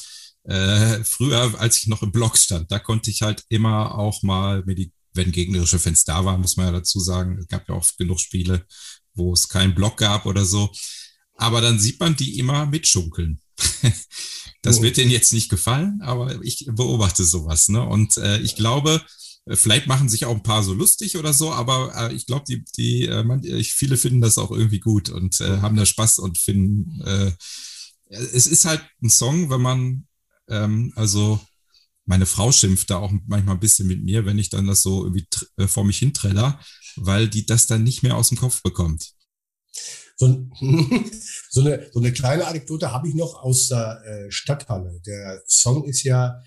äh, 0.42 1.04
früher, 1.04 1.60
als 1.60 1.78
ich 1.78 1.86
noch 1.86 2.02
im 2.02 2.10
Blog 2.10 2.36
stand, 2.36 2.72
da 2.72 2.80
konnte 2.80 3.10
ich 3.10 3.22
halt 3.22 3.44
immer 3.48 3.96
auch 3.96 4.22
mal 4.24 4.64
mir 4.64 4.74
die, 4.74 4.92
wenn 5.14 5.30
gegnerische 5.30 5.78
Fans 5.78 6.04
da 6.04 6.24
waren, 6.24 6.40
muss 6.40 6.56
man 6.56 6.66
ja 6.66 6.72
dazu 6.72 6.98
sagen, 6.98 7.38
es 7.38 7.46
gab 7.46 7.68
ja 7.68 7.76
oft 7.76 7.96
genug 7.96 8.18
Spiele, 8.18 8.66
wo 9.14 9.32
es 9.32 9.48
keinen 9.48 9.74
Blog 9.74 9.98
gab 9.98 10.26
oder 10.26 10.44
so. 10.44 10.72
Aber 11.36 11.60
dann 11.60 11.78
sieht 11.78 12.00
man 12.00 12.16
die 12.16 12.38
immer 12.38 12.66
mitschunkeln. 12.66 13.40
das 14.62 14.78
oh. 14.78 14.82
wird 14.82 14.96
denen 14.96 15.10
jetzt 15.10 15.32
nicht 15.32 15.48
gefallen, 15.48 16.00
aber 16.02 16.42
ich 16.42 16.66
beobachte 16.70 17.24
sowas. 17.24 17.68
Ne? 17.68 17.82
Und 17.82 18.16
äh, 18.16 18.38
ich 18.38 18.56
glaube, 18.56 19.02
äh, 19.46 19.56
vielleicht 19.56 19.86
machen 19.86 20.08
sich 20.08 20.24
auch 20.24 20.34
ein 20.34 20.42
paar 20.42 20.62
so 20.62 20.72
lustig 20.72 21.16
oder 21.16 21.32
so, 21.32 21.52
aber 21.52 21.92
äh, 21.96 22.14
ich 22.14 22.26
glaube, 22.26 22.44
die, 22.48 22.64
die, 22.76 23.06
äh, 23.06 23.24
man, 23.24 23.42
viele 23.42 23.96
finden 23.96 24.20
das 24.20 24.38
auch 24.38 24.50
irgendwie 24.50 24.80
gut 24.80 25.10
und 25.10 25.40
äh, 25.40 25.58
haben 25.58 25.76
da 25.76 25.84
Spaß 25.84 26.20
und 26.20 26.38
finden, 26.38 27.00
äh, 27.02 27.32
es 28.08 28.46
ist 28.46 28.64
halt 28.64 28.82
ein 29.02 29.10
Song, 29.10 29.50
wenn 29.50 29.60
man, 29.60 30.06
ähm, 30.48 30.92
also 30.96 31.40
meine 32.04 32.26
Frau 32.26 32.52
schimpft 32.52 32.90
da 32.90 32.98
auch 32.98 33.12
manchmal 33.26 33.56
ein 33.56 33.60
bisschen 33.60 33.86
mit 33.86 34.02
mir, 34.02 34.26
wenn 34.26 34.38
ich 34.38 34.50
dann 34.50 34.66
das 34.66 34.82
so 34.82 35.04
irgendwie 35.04 35.26
äh, 35.56 35.66
vor 35.66 35.84
mich 35.84 35.98
hintreller, 35.98 36.60
weil 36.96 37.28
die 37.28 37.46
das 37.46 37.66
dann 37.66 37.84
nicht 37.84 38.02
mehr 38.02 38.16
aus 38.16 38.28
dem 38.28 38.38
Kopf 38.38 38.62
bekommt. 38.62 39.12
So, 40.22 40.28
so, 41.50 41.62
eine, 41.62 41.90
so 41.92 41.98
eine 41.98 42.12
kleine 42.12 42.46
Anekdote 42.46 42.92
habe 42.92 43.08
ich 43.08 43.14
noch 43.14 43.42
aus 43.42 43.66
der 43.66 44.02
äh, 44.04 44.30
Stadthalle. 44.30 45.00
Der 45.04 45.42
Song 45.48 45.82
ist 45.84 46.04
ja 46.04 46.40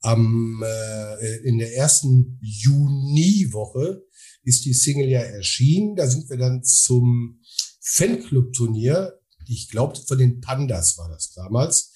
am, 0.00 0.62
äh, 0.64 1.36
in 1.38 1.58
der 1.58 1.74
ersten 1.74 2.38
Juniwoche 2.40 4.04
ist 4.44 4.64
die 4.64 4.74
Single 4.74 5.08
ja 5.08 5.22
erschienen. 5.22 5.96
Da 5.96 6.06
sind 6.06 6.30
wir 6.30 6.36
dann 6.36 6.62
zum 6.62 7.40
Fanclub-Turnier, 7.80 9.18
ich 9.48 9.70
glaube 9.70 9.96
von 10.06 10.18
den 10.18 10.40
Pandas 10.40 10.96
war 10.96 11.08
das 11.08 11.32
damals, 11.32 11.92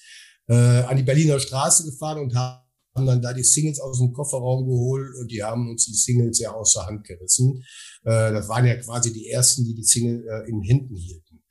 äh, 0.49 0.53
an 0.53 0.97
die 0.97 1.03
Berliner 1.03 1.39
Straße 1.39 1.85
gefahren 1.85 2.19
und 2.19 2.35
haben 2.35 2.60
dann 2.93 3.21
da 3.21 3.33
die 3.33 3.43
Singles 3.43 3.79
aus 3.79 3.99
dem 3.99 4.13
Kofferraum 4.13 4.65
geholt 4.67 5.15
und 5.19 5.31
die 5.31 5.43
haben 5.43 5.69
uns 5.69 5.85
die 5.85 5.93
Singles 5.93 6.39
ja 6.39 6.51
aus 6.51 6.73
der 6.73 6.87
Hand 6.87 7.05
gerissen. 7.05 7.63
Äh, 8.03 8.31
das 8.33 8.47
waren 8.47 8.65
ja 8.65 8.75
quasi 8.75 9.13
die 9.13 9.29
ersten, 9.29 9.63
die 9.65 9.75
die 9.75 9.83
Single 9.83 10.25
äh, 10.27 10.49
in 10.49 10.61
Händen 10.61 10.95
hielten. 10.95 11.43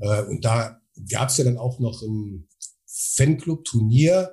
Äh, 0.00 0.22
und 0.22 0.44
da 0.44 0.80
gab 1.10 1.28
es 1.28 1.36
ja 1.36 1.44
dann 1.44 1.58
auch 1.58 1.78
noch 1.78 2.02
ein 2.02 2.48
Fanclub-Turnier 2.86 4.32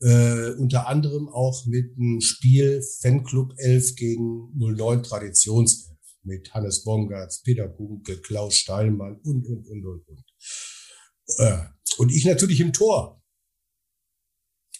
äh, 0.00 0.52
unter 0.52 0.88
anderem 0.88 1.28
auch 1.28 1.66
mit 1.66 1.96
dem 1.96 2.20
Spiel 2.20 2.82
Fanclub 3.00 3.52
11 3.58 3.96
gegen 3.96 4.50
09 4.56 5.02
Traditionself 5.02 5.90
mit 6.22 6.52
Hannes 6.54 6.84
Bongartz, 6.84 7.42
Peter 7.42 7.68
Kuhnke, 7.68 8.18
Klaus 8.18 8.56
Steilmann 8.56 9.16
und, 9.22 9.46
und, 9.46 9.66
und, 9.68 9.86
und, 9.86 10.08
und. 10.08 10.24
Äh, 11.38 11.58
und 11.98 12.12
ich 12.12 12.24
natürlich 12.24 12.60
im 12.60 12.72
Tor. 12.72 13.19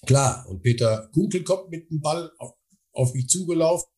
Klar, 0.06 0.46
und 0.48 0.62
Peter 0.62 1.08
Kunkel 1.12 1.44
kommt 1.44 1.70
mit 1.70 1.90
dem 1.90 2.00
Ball 2.00 2.30
auf, 2.38 2.54
auf 2.92 3.14
mich 3.14 3.28
zugelaufen, 3.28 3.88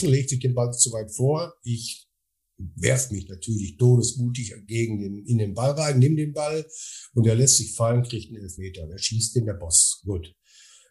legt 0.00 0.30
sich 0.30 0.38
den 0.38 0.54
Ball 0.54 0.72
zu 0.72 0.92
weit 0.92 1.12
vor. 1.12 1.54
Ich 1.62 2.08
werf 2.56 3.10
mich 3.10 3.28
natürlich 3.28 3.76
todesmutig 3.76 4.54
gegen 4.66 5.00
den, 5.00 5.24
in 5.26 5.38
den 5.38 5.54
Ball 5.54 5.72
rein, 5.72 5.98
nimm 5.98 6.16
den 6.16 6.32
Ball 6.32 6.66
und 7.14 7.26
er 7.26 7.34
lässt 7.34 7.56
sich 7.56 7.74
fallen, 7.74 8.02
kriegt 8.02 8.28
einen 8.28 8.42
Elfmeter. 8.42 8.88
Er 8.88 8.98
schießt 8.98 9.36
den 9.36 9.46
der 9.46 9.54
Boss. 9.54 10.02
Gut. 10.04 10.34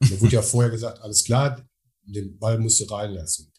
Mir 0.01 0.19
wurde 0.21 0.33
ja 0.33 0.41
vorher 0.41 0.71
gesagt, 0.71 0.99
alles 1.01 1.23
klar, 1.23 1.67
den 2.03 2.37
Ball 2.37 2.59
musst 2.59 2.79
du 2.79 2.85
reinlassen. 2.85 3.51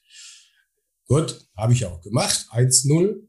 Gut, 1.07 1.49
habe 1.57 1.73
ich 1.73 1.85
auch 1.85 2.01
gemacht, 2.01 2.47
1-0. 2.51 3.27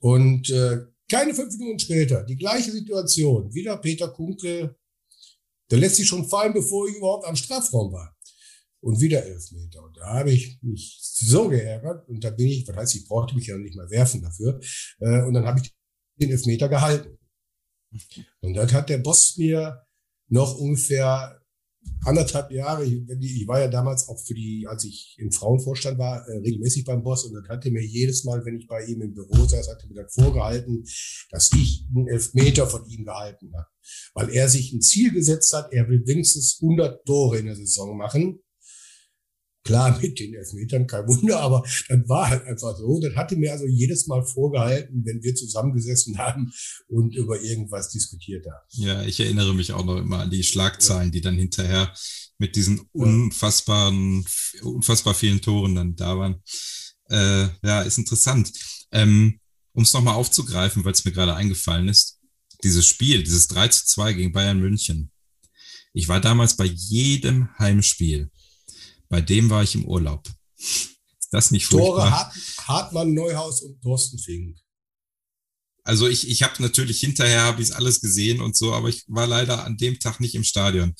Und 0.00 0.50
äh, 0.50 0.86
keine 1.08 1.34
fünf 1.34 1.56
Minuten 1.56 1.78
später, 1.78 2.24
die 2.24 2.36
gleiche 2.36 2.72
Situation, 2.72 3.52
wieder 3.54 3.76
Peter 3.78 4.08
Kunkel, 4.08 4.76
der 5.70 5.78
lässt 5.78 5.96
sich 5.96 6.06
schon 6.06 6.28
fallen, 6.28 6.52
bevor 6.52 6.88
ich 6.88 6.96
überhaupt 6.96 7.26
am 7.26 7.36
Strafraum 7.36 7.92
war. 7.92 8.16
Und 8.80 9.00
wieder 9.00 9.24
Elfmeter. 9.24 9.82
Und 9.82 9.96
da 9.96 10.06
habe 10.06 10.30
ich 10.30 10.58
mich 10.62 10.98
so 11.00 11.48
geärgert. 11.48 12.08
Und 12.08 12.22
da 12.22 12.30
bin 12.30 12.46
ich, 12.46 12.68
was 12.68 12.76
heißt, 12.76 12.94
ich 12.96 13.08
brauchte 13.08 13.34
mich 13.34 13.46
ja 13.46 13.56
nicht 13.56 13.74
mal 13.74 13.90
werfen 13.90 14.22
dafür. 14.22 14.60
Äh, 15.00 15.22
und 15.22 15.34
dann 15.34 15.46
habe 15.46 15.60
ich 15.60 15.74
den 16.16 16.30
Elfmeter 16.30 16.68
gehalten. 16.68 17.18
Und 18.40 18.54
dann 18.54 18.70
hat 18.72 18.88
der 18.88 18.98
Boss 18.98 19.36
mir 19.38 19.82
noch 20.28 20.56
ungefähr 20.56 21.40
anderthalb 22.04 22.50
Jahre, 22.50 22.84
ich, 22.84 23.46
war 23.46 23.60
ja 23.60 23.68
damals 23.68 24.08
auch 24.08 24.18
für 24.18 24.34
die, 24.34 24.66
als 24.68 24.84
ich 24.84 25.16
im 25.18 25.32
Frauenvorstand 25.32 25.98
war, 25.98 26.26
äh, 26.28 26.38
regelmäßig 26.38 26.84
beim 26.84 27.02
Boss 27.02 27.24
und 27.24 27.34
dann 27.34 27.48
hatte 27.48 27.70
mir 27.70 27.84
jedes 27.84 28.24
Mal, 28.24 28.44
wenn 28.44 28.56
ich 28.56 28.66
bei 28.66 28.84
ihm 28.84 29.02
im 29.02 29.14
Büro 29.14 29.44
saß, 29.44 29.68
hatte 29.68 29.88
mir 29.88 29.94
dann 29.94 30.08
vorgehalten, 30.08 30.84
dass 31.30 31.50
ich 31.52 31.86
einen 31.94 32.08
Elfmeter 32.08 32.66
von 32.66 32.84
ihm 32.86 33.04
gehalten 33.04 33.52
habe. 33.54 33.66
Weil 34.14 34.30
er 34.30 34.48
sich 34.48 34.72
ein 34.72 34.80
Ziel 34.80 35.12
gesetzt 35.12 35.52
hat, 35.52 35.72
er 35.72 35.88
will 35.88 36.02
wenigstens 36.06 36.58
100 36.60 37.04
Tore 37.04 37.38
in 37.38 37.46
der 37.46 37.56
Saison 37.56 37.96
machen. 37.96 38.40
Klar, 39.66 39.98
mit 40.00 40.18
den 40.18 40.34
Elfmetern, 40.34 40.86
kein 40.86 41.06
Wunder, 41.06 41.40
aber 41.40 41.64
dann 41.88 42.08
war 42.08 42.30
halt 42.30 42.44
einfach 42.44 42.76
so. 42.76 43.00
Das 43.00 43.14
hatte 43.16 43.36
mir 43.36 43.52
also 43.52 43.66
jedes 43.66 44.06
Mal 44.06 44.24
vorgehalten, 44.24 45.02
wenn 45.04 45.22
wir 45.22 45.34
zusammengesessen 45.34 46.18
haben 46.18 46.52
und 46.88 47.14
über 47.14 47.40
irgendwas 47.40 47.90
diskutiert 47.90 48.46
haben. 48.46 48.64
Ja, 48.70 49.02
ich 49.02 49.18
erinnere 49.20 49.54
mich 49.54 49.72
auch 49.72 49.84
noch 49.84 49.96
immer 49.96 50.20
an 50.20 50.30
die 50.30 50.44
Schlagzeilen, 50.44 51.06
ja. 51.06 51.10
die 51.10 51.20
dann 51.20 51.34
hinterher 51.34 51.92
mit 52.38 52.54
diesen 52.54 52.80
unfassbaren, 52.92 54.24
unfassbar 54.62 55.14
vielen 55.14 55.40
Toren 55.40 55.74
dann 55.74 55.96
da 55.96 56.16
waren. 56.16 56.42
Äh, 57.08 57.48
ja, 57.62 57.82
ist 57.82 57.98
interessant. 57.98 58.52
Ähm, 58.92 59.40
um 59.72 59.82
es 59.82 59.92
nochmal 59.92 60.14
aufzugreifen, 60.14 60.84
weil 60.84 60.92
es 60.92 61.04
mir 61.04 61.12
gerade 61.12 61.34
eingefallen 61.34 61.88
ist, 61.88 62.18
dieses 62.62 62.86
Spiel, 62.86 63.22
dieses 63.22 63.48
3 63.48 63.68
zu 63.68 63.86
2 63.86 64.12
gegen 64.14 64.32
Bayern 64.32 64.60
München. 64.60 65.10
Ich 65.92 66.08
war 66.08 66.20
damals 66.20 66.56
bei 66.56 66.64
jedem 66.64 67.48
Heimspiel 67.58 68.30
bei 69.08 69.20
dem 69.20 69.50
war 69.50 69.62
ich 69.62 69.74
im 69.74 69.84
Urlaub. 69.84 70.28
Ist 70.58 71.32
das 71.32 71.50
nicht 71.50 71.66
furchtbar? 71.66 71.96
Tore 71.96 72.10
Hart, 72.10 72.34
Hartmann, 72.66 73.14
Neuhaus 73.14 73.62
und 73.62 73.80
Thorsten 73.82 74.18
Fink. 74.18 74.58
Also 75.84 76.08
ich, 76.08 76.28
ich 76.28 76.42
habe 76.42 76.60
natürlich 76.60 76.98
hinterher 77.00 77.42
habe 77.42 77.62
ich 77.62 77.74
alles 77.74 78.00
gesehen 78.00 78.40
und 78.40 78.56
so, 78.56 78.72
aber 78.72 78.88
ich 78.88 79.04
war 79.06 79.26
leider 79.26 79.64
an 79.64 79.76
dem 79.76 80.00
Tag 80.00 80.18
nicht 80.18 80.34
im 80.34 80.42
Stadion. 80.42 80.94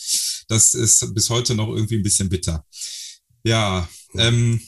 Das 0.48 0.74
ist 0.74 1.12
bis 1.12 1.28
heute 1.28 1.56
noch 1.56 1.68
irgendwie 1.68 1.96
ein 1.96 2.04
bisschen 2.04 2.28
bitter. 2.28 2.64
Ja, 3.42 3.88
ähm, 4.14 4.60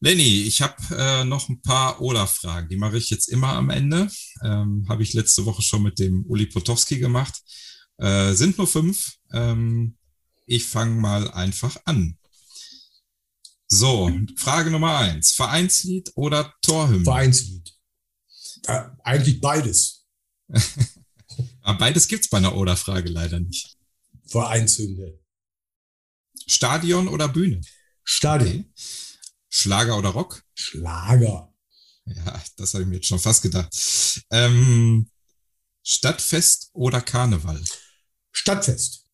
Lenny, 0.00 0.42
ich 0.42 0.62
habe 0.62 0.76
äh, 0.96 1.24
noch 1.24 1.48
ein 1.48 1.60
paar 1.62 2.00
Oder-Fragen. 2.00 2.68
Die 2.68 2.76
mache 2.76 2.98
ich 2.98 3.10
jetzt 3.10 3.28
immer 3.28 3.54
am 3.54 3.70
Ende. 3.70 4.08
Ähm, 4.44 4.86
habe 4.88 5.02
ich 5.02 5.14
letzte 5.14 5.44
Woche 5.44 5.62
schon 5.62 5.82
mit 5.82 5.98
dem 5.98 6.24
Uli 6.26 6.46
Potowski 6.46 6.98
gemacht. 6.98 7.34
Äh, 7.98 8.34
sind 8.34 8.58
nur 8.58 8.68
fünf. 8.68 9.14
Ähm, 9.32 9.96
ich 10.46 10.64
fange 10.64 11.00
mal 11.00 11.30
einfach 11.32 11.76
an. 11.84 12.17
So, 13.68 14.10
Frage 14.36 14.70
Nummer 14.70 14.96
eins. 14.98 15.32
Vereinslied 15.32 16.10
oder 16.14 16.54
Torhymne? 16.62 17.04
Vereinslied. 17.04 17.74
Ja, 18.66 18.96
eigentlich 19.04 19.40
beides. 19.40 20.06
Aber 21.62 21.78
beides 21.78 22.08
gibt's 22.08 22.28
bei 22.28 22.38
einer 22.38 22.56
Oder-Frage 22.56 23.10
leider 23.10 23.40
nicht. 23.40 23.76
Vereinshymne. 24.26 25.18
Stadion 26.46 27.08
oder 27.08 27.28
Bühne? 27.28 27.60
Stadion. 28.04 28.60
Okay. 28.60 28.72
Schlager 29.50 29.98
oder 29.98 30.10
Rock? 30.10 30.42
Schlager. 30.54 31.52
Ja, 32.06 32.42
das 32.56 32.72
habe 32.72 32.84
ich 32.84 32.88
mir 32.88 32.96
jetzt 32.96 33.06
schon 33.06 33.18
fast 33.18 33.42
gedacht. 33.42 33.74
Ähm, 34.30 35.10
Stadtfest 35.82 36.70
oder 36.72 37.02
Karneval? 37.02 37.62
Stadtfest. 38.32 39.07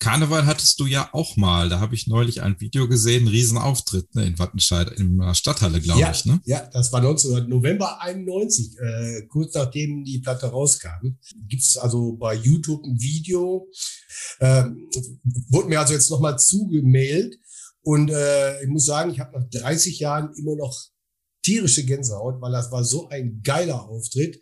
Karneval 0.00 0.46
hattest 0.46 0.78
du 0.78 0.86
ja 0.86 1.08
auch 1.12 1.36
mal. 1.36 1.68
Da 1.68 1.80
habe 1.80 1.94
ich 1.94 2.06
neulich 2.06 2.42
ein 2.42 2.60
Video 2.60 2.88
gesehen, 2.88 3.24
ein 3.24 3.28
Riesenauftritt 3.28 4.14
ne, 4.14 4.26
in 4.26 4.38
Wattenscheid, 4.38 4.90
in 4.92 5.18
der 5.18 5.34
Stadthalle, 5.34 5.80
glaube 5.80 6.00
ja, 6.00 6.10
ich. 6.12 6.24
Ne? 6.24 6.40
Ja, 6.44 6.68
das 6.72 6.92
war 6.92 7.00
19, 7.00 7.48
November 7.48 8.00
91, 8.00 8.76
äh, 8.78 9.22
kurz 9.26 9.54
nachdem 9.54 10.04
die 10.04 10.20
Platte 10.20 10.46
rauskam. 10.46 11.18
Gibt 11.48 11.62
es 11.62 11.76
also 11.76 12.12
bei 12.12 12.34
YouTube 12.34 12.84
ein 12.84 13.00
Video. 13.00 13.68
Ähm, 14.40 14.88
wurde 15.48 15.68
mir 15.68 15.80
also 15.80 15.94
jetzt 15.94 16.10
nochmal 16.10 16.38
zugemailt. 16.38 17.36
Und 17.82 18.10
äh, 18.10 18.62
ich 18.62 18.68
muss 18.68 18.84
sagen, 18.84 19.10
ich 19.10 19.18
habe 19.18 19.38
nach 19.38 19.48
30 19.48 19.98
Jahren 19.98 20.32
immer 20.34 20.54
noch 20.54 20.76
tierische 21.42 21.84
Gänsehaut, 21.84 22.40
weil 22.40 22.52
das 22.52 22.70
war 22.70 22.84
so 22.84 23.08
ein 23.08 23.40
geiler 23.42 23.88
Auftritt. 23.88 24.38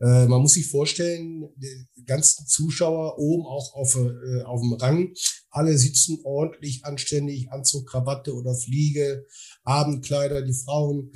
Äh, 0.00 0.26
man 0.26 0.40
muss 0.40 0.54
sich 0.54 0.66
vorstellen, 0.66 1.48
die 1.56 2.04
ganzen 2.04 2.46
Zuschauer 2.46 3.18
oben 3.18 3.46
auch 3.46 3.74
auf, 3.74 3.96
äh, 3.96 4.42
auf 4.42 4.60
dem 4.60 4.72
Rang, 4.74 5.14
alle 5.50 5.76
sitzen 5.76 6.20
ordentlich, 6.24 6.84
anständig, 6.84 7.50
Anzug, 7.50 7.86
Krawatte 7.86 8.34
oder 8.34 8.54
Fliege, 8.54 9.26
Abendkleider, 9.64 10.42
die 10.42 10.54
Frauen, 10.54 11.12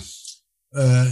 äh, 0.72 1.07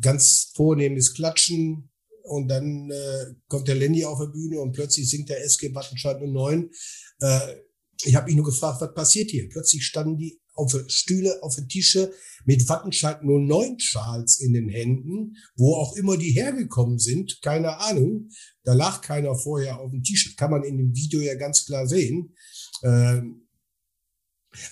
ganz 0.00 0.52
vornehmes 0.54 1.14
Klatschen. 1.14 1.88
Und 2.24 2.46
dann 2.48 2.88
äh, 2.90 3.34
kommt 3.48 3.66
der 3.66 3.74
Lenny 3.74 4.04
auf 4.04 4.20
der 4.20 4.26
Bühne 4.26 4.60
und 4.60 4.72
plötzlich 4.72 5.10
singt 5.10 5.28
der 5.28 5.44
SG 5.44 5.74
Wattenscheid 5.74 6.20
09. 6.22 6.70
Äh, 7.18 7.56
ich 8.04 8.14
habe 8.14 8.26
mich 8.26 8.36
nur 8.36 8.44
gefragt, 8.44 8.80
was 8.80 8.94
passiert 8.94 9.30
hier? 9.30 9.48
Plötzlich 9.48 9.84
standen 9.84 10.18
die 10.18 10.40
auf 10.54 10.74
Stühle, 10.88 11.42
auf 11.42 11.56
Tische 11.68 12.12
mit 12.44 12.68
Wattenscheid 12.68 13.22
09 13.22 13.78
Schals 13.78 14.40
in 14.40 14.52
den 14.52 14.68
Händen, 14.68 15.36
wo 15.56 15.74
auch 15.74 15.96
immer 15.96 16.16
die 16.16 16.32
hergekommen 16.32 16.98
sind, 16.98 17.40
keine 17.42 17.78
Ahnung. 17.78 18.28
Da 18.64 18.74
lag 18.74 19.00
keiner 19.00 19.34
vorher 19.34 19.80
auf 19.80 19.90
dem 19.90 20.02
T-Shirt, 20.02 20.36
kann 20.36 20.50
man 20.50 20.64
in 20.64 20.76
dem 20.76 20.94
Video 20.94 21.20
ja 21.20 21.34
ganz 21.34 21.64
klar 21.64 21.86
sehen. 21.86 22.34
Ähm, 22.82 23.42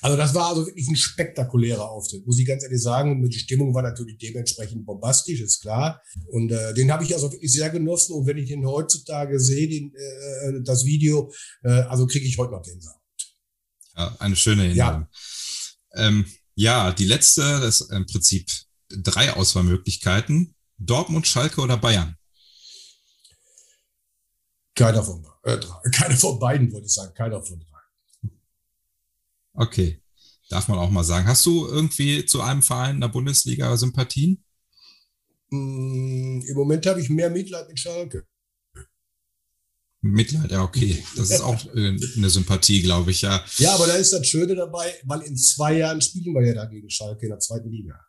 also 0.02 0.16
das 0.16 0.34
war 0.34 0.48
also 0.48 0.66
wirklich 0.66 0.88
ein 0.88 0.96
spektakulärer 0.96 1.90
Auftritt, 1.90 2.26
muss 2.26 2.38
ich 2.38 2.46
ganz 2.46 2.62
ehrlich 2.62 2.82
sagen. 2.82 3.22
Und 3.22 3.30
die 3.30 3.38
Stimmung 3.38 3.74
war 3.74 3.82
natürlich 3.82 4.18
dementsprechend 4.18 4.84
bombastisch, 4.84 5.40
ist 5.40 5.60
klar. 5.60 6.02
Und 6.28 6.52
äh, 6.52 6.74
den 6.74 6.92
habe 6.92 7.04
ich 7.04 7.14
also 7.14 7.32
wirklich 7.32 7.52
sehr 7.52 7.70
genossen. 7.70 8.14
Und 8.14 8.26
wenn 8.26 8.36
ich 8.36 8.48
den 8.48 8.66
heutzutage 8.66 9.40
sehe, 9.40 9.68
den, 9.68 9.94
äh, 9.94 10.62
das 10.62 10.84
Video, 10.84 11.32
äh, 11.62 11.70
also 11.70 12.06
kriege 12.06 12.26
ich 12.26 12.36
heute 12.36 12.52
noch 12.52 12.62
Gänsehaut. 12.62 12.96
Ja, 13.96 14.16
eine 14.18 14.36
schöne 14.36 14.66
Erinnerung. 14.66 15.02
Ja, 15.02 15.08
ähm, 15.94 16.26
ja 16.54 16.92
die 16.92 17.06
letzte, 17.06 17.42
das 17.60 17.80
ist 17.80 17.92
im 17.92 18.06
Prinzip 18.06 18.50
drei 18.88 19.32
Auswahlmöglichkeiten. 19.32 20.54
Dortmund, 20.78 21.26
Schalke 21.26 21.60
oder 21.60 21.76
Bayern? 21.76 22.16
Keiner 24.74 25.02
von, 25.02 25.26
äh, 25.44 25.58
keiner 25.92 26.16
von 26.16 26.38
beiden, 26.38 26.72
würde 26.72 26.86
ich 26.86 26.92
sagen. 26.92 27.12
Keiner 27.14 27.42
von 27.42 27.60
drei. 27.60 28.30
Okay. 29.54 30.02
Darf 30.48 30.66
man 30.68 30.78
auch 30.78 30.90
mal 30.90 31.04
sagen. 31.04 31.28
Hast 31.28 31.46
du 31.46 31.66
irgendwie 31.66 32.24
zu 32.26 32.40
einem 32.40 32.62
Verein 32.62 32.96
in 32.96 33.00
der 33.00 33.08
Bundesliga 33.08 33.76
Sympathien? 33.76 34.42
Mm, 35.50 36.40
Im 36.40 36.54
Moment 36.56 36.86
habe 36.86 37.00
ich 37.00 37.08
mehr 37.08 37.30
Mitleid 37.30 37.68
mit 37.68 37.78
Schalke. 37.78 38.26
Mitleid, 40.02 40.50
ja, 40.50 40.62
okay. 40.62 41.04
Das 41.16 41.30
ist 41.30 41.42
auch 41.42 41.62
äh, 41.74 41.96
eine 42.16 42.30
Sympathie, 42.30 42.80
glaube 42.82 43.10
ich, 43.10 43.22
ja. 43.22 43.44
Ja, 43.58 43.74
aber 43.74 43.86
da 43.86 43.94
ist 43.94 44.12
das 44.12 44.26
Schöne 44.26 44.54
dabei, 44.54 44.94
weil 45.04 45.20
in 45.22 45.36
zwei 45.36 45.76
Jahren 45.76 46.00
spielen 46.00 46.34
wir 46.34 46.46
ja 46.46 46.54
da 46.54 46.64
gegen 46.64 46.88
Schalke 46.88 47.26
in 47.26 47.30
der 47.30 47.38
zweiten 47.38 47.70
Liga. 47.70 48.00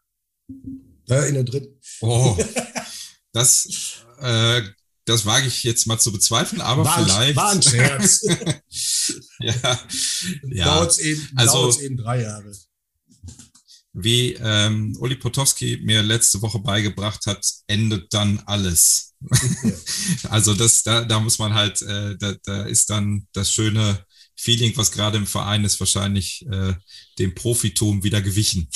Äh, 1.10 1.28
in 1.28 1.34
der 1.34 1.44
dritten. 1.44 1.80
Oh, 2.00 2.38
das, 3.34 4.04
äh, 4.20 4.62
das 5.04 5.26
wage 5.26 5.48
ich 5.48 5.64
jetzt 5.64 5.86
mal 5.86 6.00
zu 6.00 6.14
bezweifeln, 6.14 6.62
aber 6.62 6.86
war 6.86 7.04
vielleicht. 7.04 7.36
War 7.36 7.52
ein 7.52 7.62
Scherz. 7.62 8.22
ja, 9.40 9.80
ja. 10.44 10.66
Dauert 10.66 10.98
eben, 11.00 11.30
also, 11.36 11.78
eben 11.82 11.98
drei 11.98 12.22
Jahre 12.22 12.54
wie 13.94 14.34
ähm, 14.40 14.96
Uli 15.00 15.16
Potowski 15.16 15.82
mir 15.84 16.02
letzte 16.02 16.42
Woche 16.42 16.60
beigebracht 16.60 17.26
hat, 17.26 17.46
endet 17.68 18.14
dann 18.14 18.42
alles. 18.46 19.11
also 20.30 20.54
das, 20.54 20.84
da, 20.84 21.04
da 21.06 21.20
muss 21.20 21.40
man 21.40 21.54
halt, 21.54 21.82
äh, 21.82 22.18
da, 22.18 22.36
da 22.44 22.64
ist 22.64 22.90
dann 22.90 23.28
das 23.34 23.52
schöne 23.52 24.06
Feeling, 24.36 24.76
was 24.76 24.92
gerade 24.92 25.18
im 25.18 25.28
Verein 25.28 25.64
ist, 25.64 25.80
wahrscheinlich 25.80 26.46
äh, 26.52 26.74
dem 27.20 27.36
Profitum 27.36 28.04
wieder 28.04 28.22
gewichen. 28.22 28.68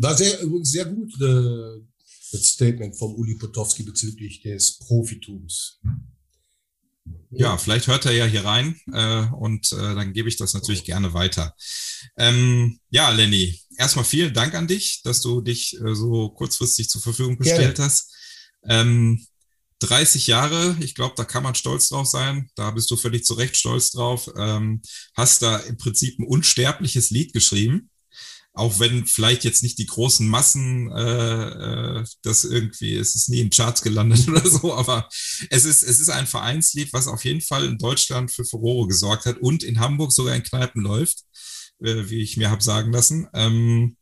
War 0.00 0.14
sehr, 0.16 0.40
übrigens 0.40 0.70
sehr 0.70 0.84
gut 0.84 1.12
äh, 1.20 1.82
das 2.30 2.44
Statement 2.44 2.96
vom 2.96 3.14
Uli 3.14 3.34
Potowski 3.34 3.82
bezüglich 3.82 4.42
des 4.42 4.78
Profitums. 4.78 5.80
Ja, 7.30 7.56
vielleicht 7.58 7.86
hört 7.86 8.06
er 8.06 8.12
ja 8.12 8.26
hier 8.26 8.44
rein 8.44 8.80
äh, 8.92 9.26
und 9.34 9.72
äh, 9.72 9.94
dann 9.94 10.12
gebe 10.12 10.28
ich 10.28 10.36
das 10.36 10.54
natürlich 10.54 10.84
gerne 10.84 11.14
weiter. 11.14 11.54
Ähm, 12.16 12.80
ja, 12.90 13.10
Lenny, 13.10 13.60
erstmal 13.76 14.04
vielen 14.04 14.32
Dank 14.32 14.54
an 14.54 14.66
dich, 14.66 15.02
dass 15.02 15.20
du 15.20 15.40
dich 15.40 15.78
äh, 15.80 15.94
so 15.94 16.30
kurzfristig 16.30 16.88
zur 16.88 17.00
Verfügung 17.00 17.38
gestellt 17.38 17.76
gerne. 17.76 17.90
hast. 17.90 18.14
Ähm, 18.64 19.24
30 19.80 20.26
Jahre, 20.26 20.76
ich 20.80 20.94
glaube, 20.94 21.14
da 21.16 21.24
kann 21.24 21.44
man 21.44 21.54
stolz 21.54 21.88
drauf 21.88 22.06
sein. 22.06 22.50
Da 22.56 22.72
bist 22.72 22.90
du 22.90 22.96
völlig 22.96 23.24
zu 23.24 23.34
Recht 23.34 23.56
stolz 23.56 23.92
drauf. 23.92 24.28
Ähm, 24.36 24.82
hast 25.14 25.42
da 25.42 25.58
im 25.58 25.76
Prinzip 25.76 26.18
ein 26.18 26.26
unsterbliches 26.26 27.10
Lied 27.10 27.32
geschrieben 27.32 27.90
auch 28.58 28.80
wenn 28.80 29.06
vielleicht 29.06 29.44
jetzt 29.44 29.62
nicht 29.62 29.78
die 29.78 29.86
großen 29.86 30.26
Massen 30.28 30.90
äh, 30.90 32.00
äh, 32.00 32.04
das 32.22 32.44
irgendwie, 32.44 32.96
es 32.96 33.14
ist 33.14 33.28
nie 33.28 33.40
in 33.40 33.50
Charts 33.50 33.82
gelandet 33.82 34.28
oder 34.28 34.46
so, 34.48 34.74
aber 34.74 35.08
es 35.48 35.64
ist, 35.64 35.82
es 35.82 36.00
ist 36.00 36.08
ein 36.08 36.26
Vereinslied, 36.26 36.92
was 36.92 37.06
auf 37.06 37.24
jeden 37.24 37.40
Fall 37.40 37.64
in 37.64 37.78
Deutschland 37.78 38.32
für 38.32 38.44
Furore 38.44 38.88
gesorgt 38.88 39.26
hat 39.26 39.38
und 39.38 39.62
in 39.62 39.78
Hamburg 39.78 40.12
sogar 40.12 40.34
in 40.34 40.42
Kneipen 40.42 40.82
läuft, 40.82 41.20
äh, 41.80 42.08
wie 42.08 42.20
ich 42.20 42.36
mir 42.36 42.50
habe 42.50 42.62
sagen 42.62 42.92
lassen. 42.92 43.28
Ähm, 43.32 43.96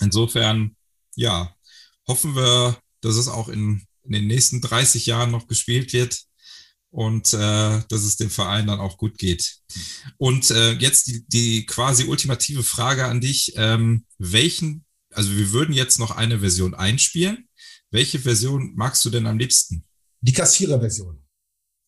insofern, 0.00 0.74
ja, 1.14 1.54
hoffen 2.08 2.34
wir, 2.34 2.76
dass 3.06 3.16
es 3.16 3.28
auch 3.28 3.48
in, 3.48 3.86
in 4.02 4.12
den 4.12 4.26
nächsten 4.26 4.60
30 4.60 5.06
Jahren 5.06 5.30
noch 5.30 5.46
gespielt 5.46 5.92
wird 5.92 6.24
und 6.90 7.32
äh, 7.34 7.82
dass 7.88 8.02
es 8.02 8.16
dem 8.16 8.30
Verein 8.30 8.66
dann 8.66 8.80
auch 8.80 8.98
gut 8.98 9.18
geht. 9.18 9.58
Und 10.16 10.50
äh, 10.50 10.72
jetzt 10.72 11.06
die, 11.06 11.26
die 11.28 11.66
quasi 11.66 12.04
ultimative 12.04 12.62
Frage 12.62 13.04
an 13.04 13.20
dich. 13.20 13.52
Ähm, 13.56 14.06
welchen, 14.18 14.84
also 15.12 15.30
wir 15.36 15.52
würden 15.52 15.74
jetzt 15.74 15.98
noch 15.98 16.10
eine 16.10 16.40
Version 16.40 16.74
einspielen. 16.74 17.48
Welche 17.90 18.18
Version 18.18 18.72
magst 18.74 19.04
du 19.04 19.10
denn 19.10 19.26
am 19.26 19.38
liebsten? 19.38 19.84
Die 20.20 20.32
Kassierer-Version. 20.32 21.22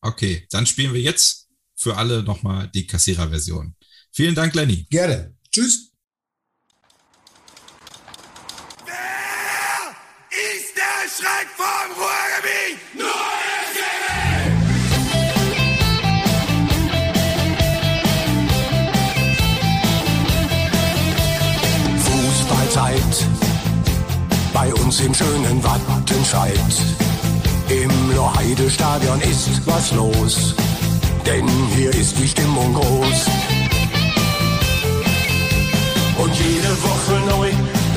Okay, 0.01 0.47
dann 0.51 0.67
spielen 0.67 0.95
wir 0.95 1.01
jetzt 1.01 1.49
für 1.75 1.97
alle 1.97 2.23
nochmal 2.23 2.69
die 2.69 2.87
Kassierer-Version. 2.87 3.75
Vielen 4.13 4.35
Dank, 4.35 4.55
Lenny. 4.55 4.87
Gerne. 4.91 5.35
Tschüss. 5.51 5.93
Wer 8.85 9.19
Schreck 11.19 11.49
vom 11.57 11.91
Ruhrgebiet? 11.97 12.79
Nur 12.95 13.09
Zeit. 22.71 23.27
Bei 24.53 24.73
uns 24.75 25.01
im 25.01 25.13
schönen 25.13 25.65
Wattenscheid. 25.65 26.53
Im 27.69 28.15
Loheide-Stadion 28.15 29.21
ist 29.23 29.67
was 29.67 29.91
los, 29.93 30.55
denn 31.27 31.49
hier 31.75 31.91
ist 31.91 32.17
die 32.19 32.29
Stimmung 32.29 32.75
groß. 32.75 33.58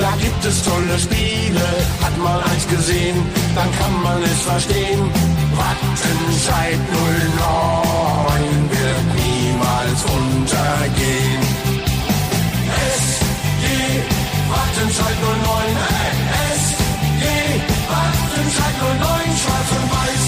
Da 0.01 0.11
gibt 0.19 0.43
es 0.45 0.63
tolle 0.63 0.97
Spiele. 0.99 1.65
Hat 2.01 2.17
mal 2.17 2.41
eins 2.49 2.67
gesehen, 2.67 3.17
dann 3.55 3.69
kann 3.79 3.95
man 4.03 4.21
es 4.23 4.41
verstehen. 4.41 5.01
Wattenscheid 5.59 6.79
09 7.37 8.69
wird 8.75 9.05
niemals 9.21 10.01
untergehen. 10.17 11.41
Wattenscheid 14.51 15.17
09, 15.21 15.77
SG, 16.57 17.23
Wattenscheid 17.91 18.75
09, 18.81 19.37
schwarz 19.41 19.69
und 19.77 19.87
weiß, 19.95 20.20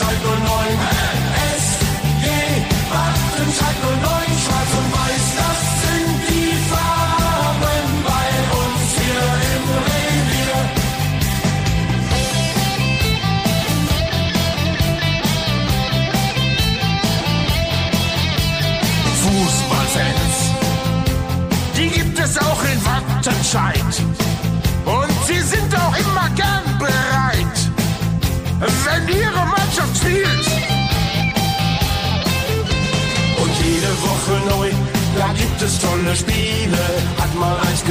Wattenscheid 0.00 0.18
09, 0.22 1.29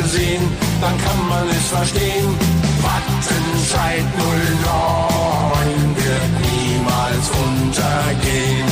gesehen, 0.10 0.42
dann 0.82 0.98
kann 0.98 1.28
man 1.28 1.48
es 1.50 1.68
verstehen. 1.68 2.30
Wattenscheid 2.82 4.06
09 4.18 5.96
wird 5.96 6.32
niemals 6.50 7.26
untergehen. 7.46 8.68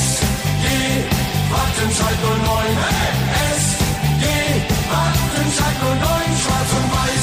SG 0.00 0.66
Wattenscheid 1.52 2.18
09, 2.22 2.64
SG 3.58 4.24
Wattenscheid 4.92 5.78
09, 5.82 6.32
schwarz 6.42 6.70
und 6.78 6.88
weiß, 6.96 7.13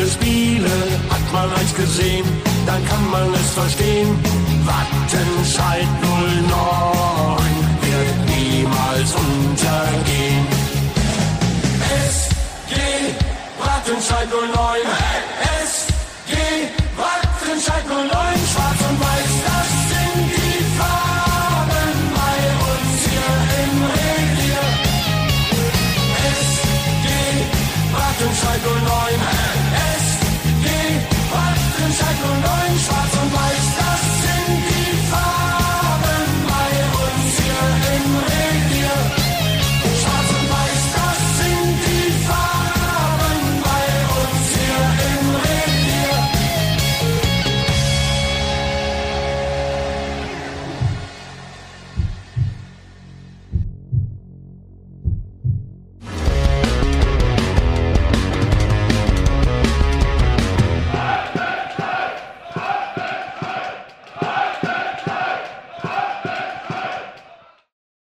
es 0.00 0.08
tolle 0.08 0.10
Spiele. 0.10 0.70
Hat 1.10 1.32
man 1.32 1.52
eins 1.58 1.74
gesehen, 1.74 2.24
dann 2.66 2.84
kann 2.86 3.10
man 3.10 3.34
es 3.34 3.50
verstehen. 3.50 4.18
Wattenscheid 4.64 5.86
09 6.02 6.48
wird 7.80 8.18
niemals 8.26 9.14
untergehen. 9.14 10.46
SG 12.10 12.74
Wattenscheid 13.58 14.28
09. 14.28 14.80
SG 15.64 16.34
Wattenscheid 16.96 17.86
09. 17.88 18.37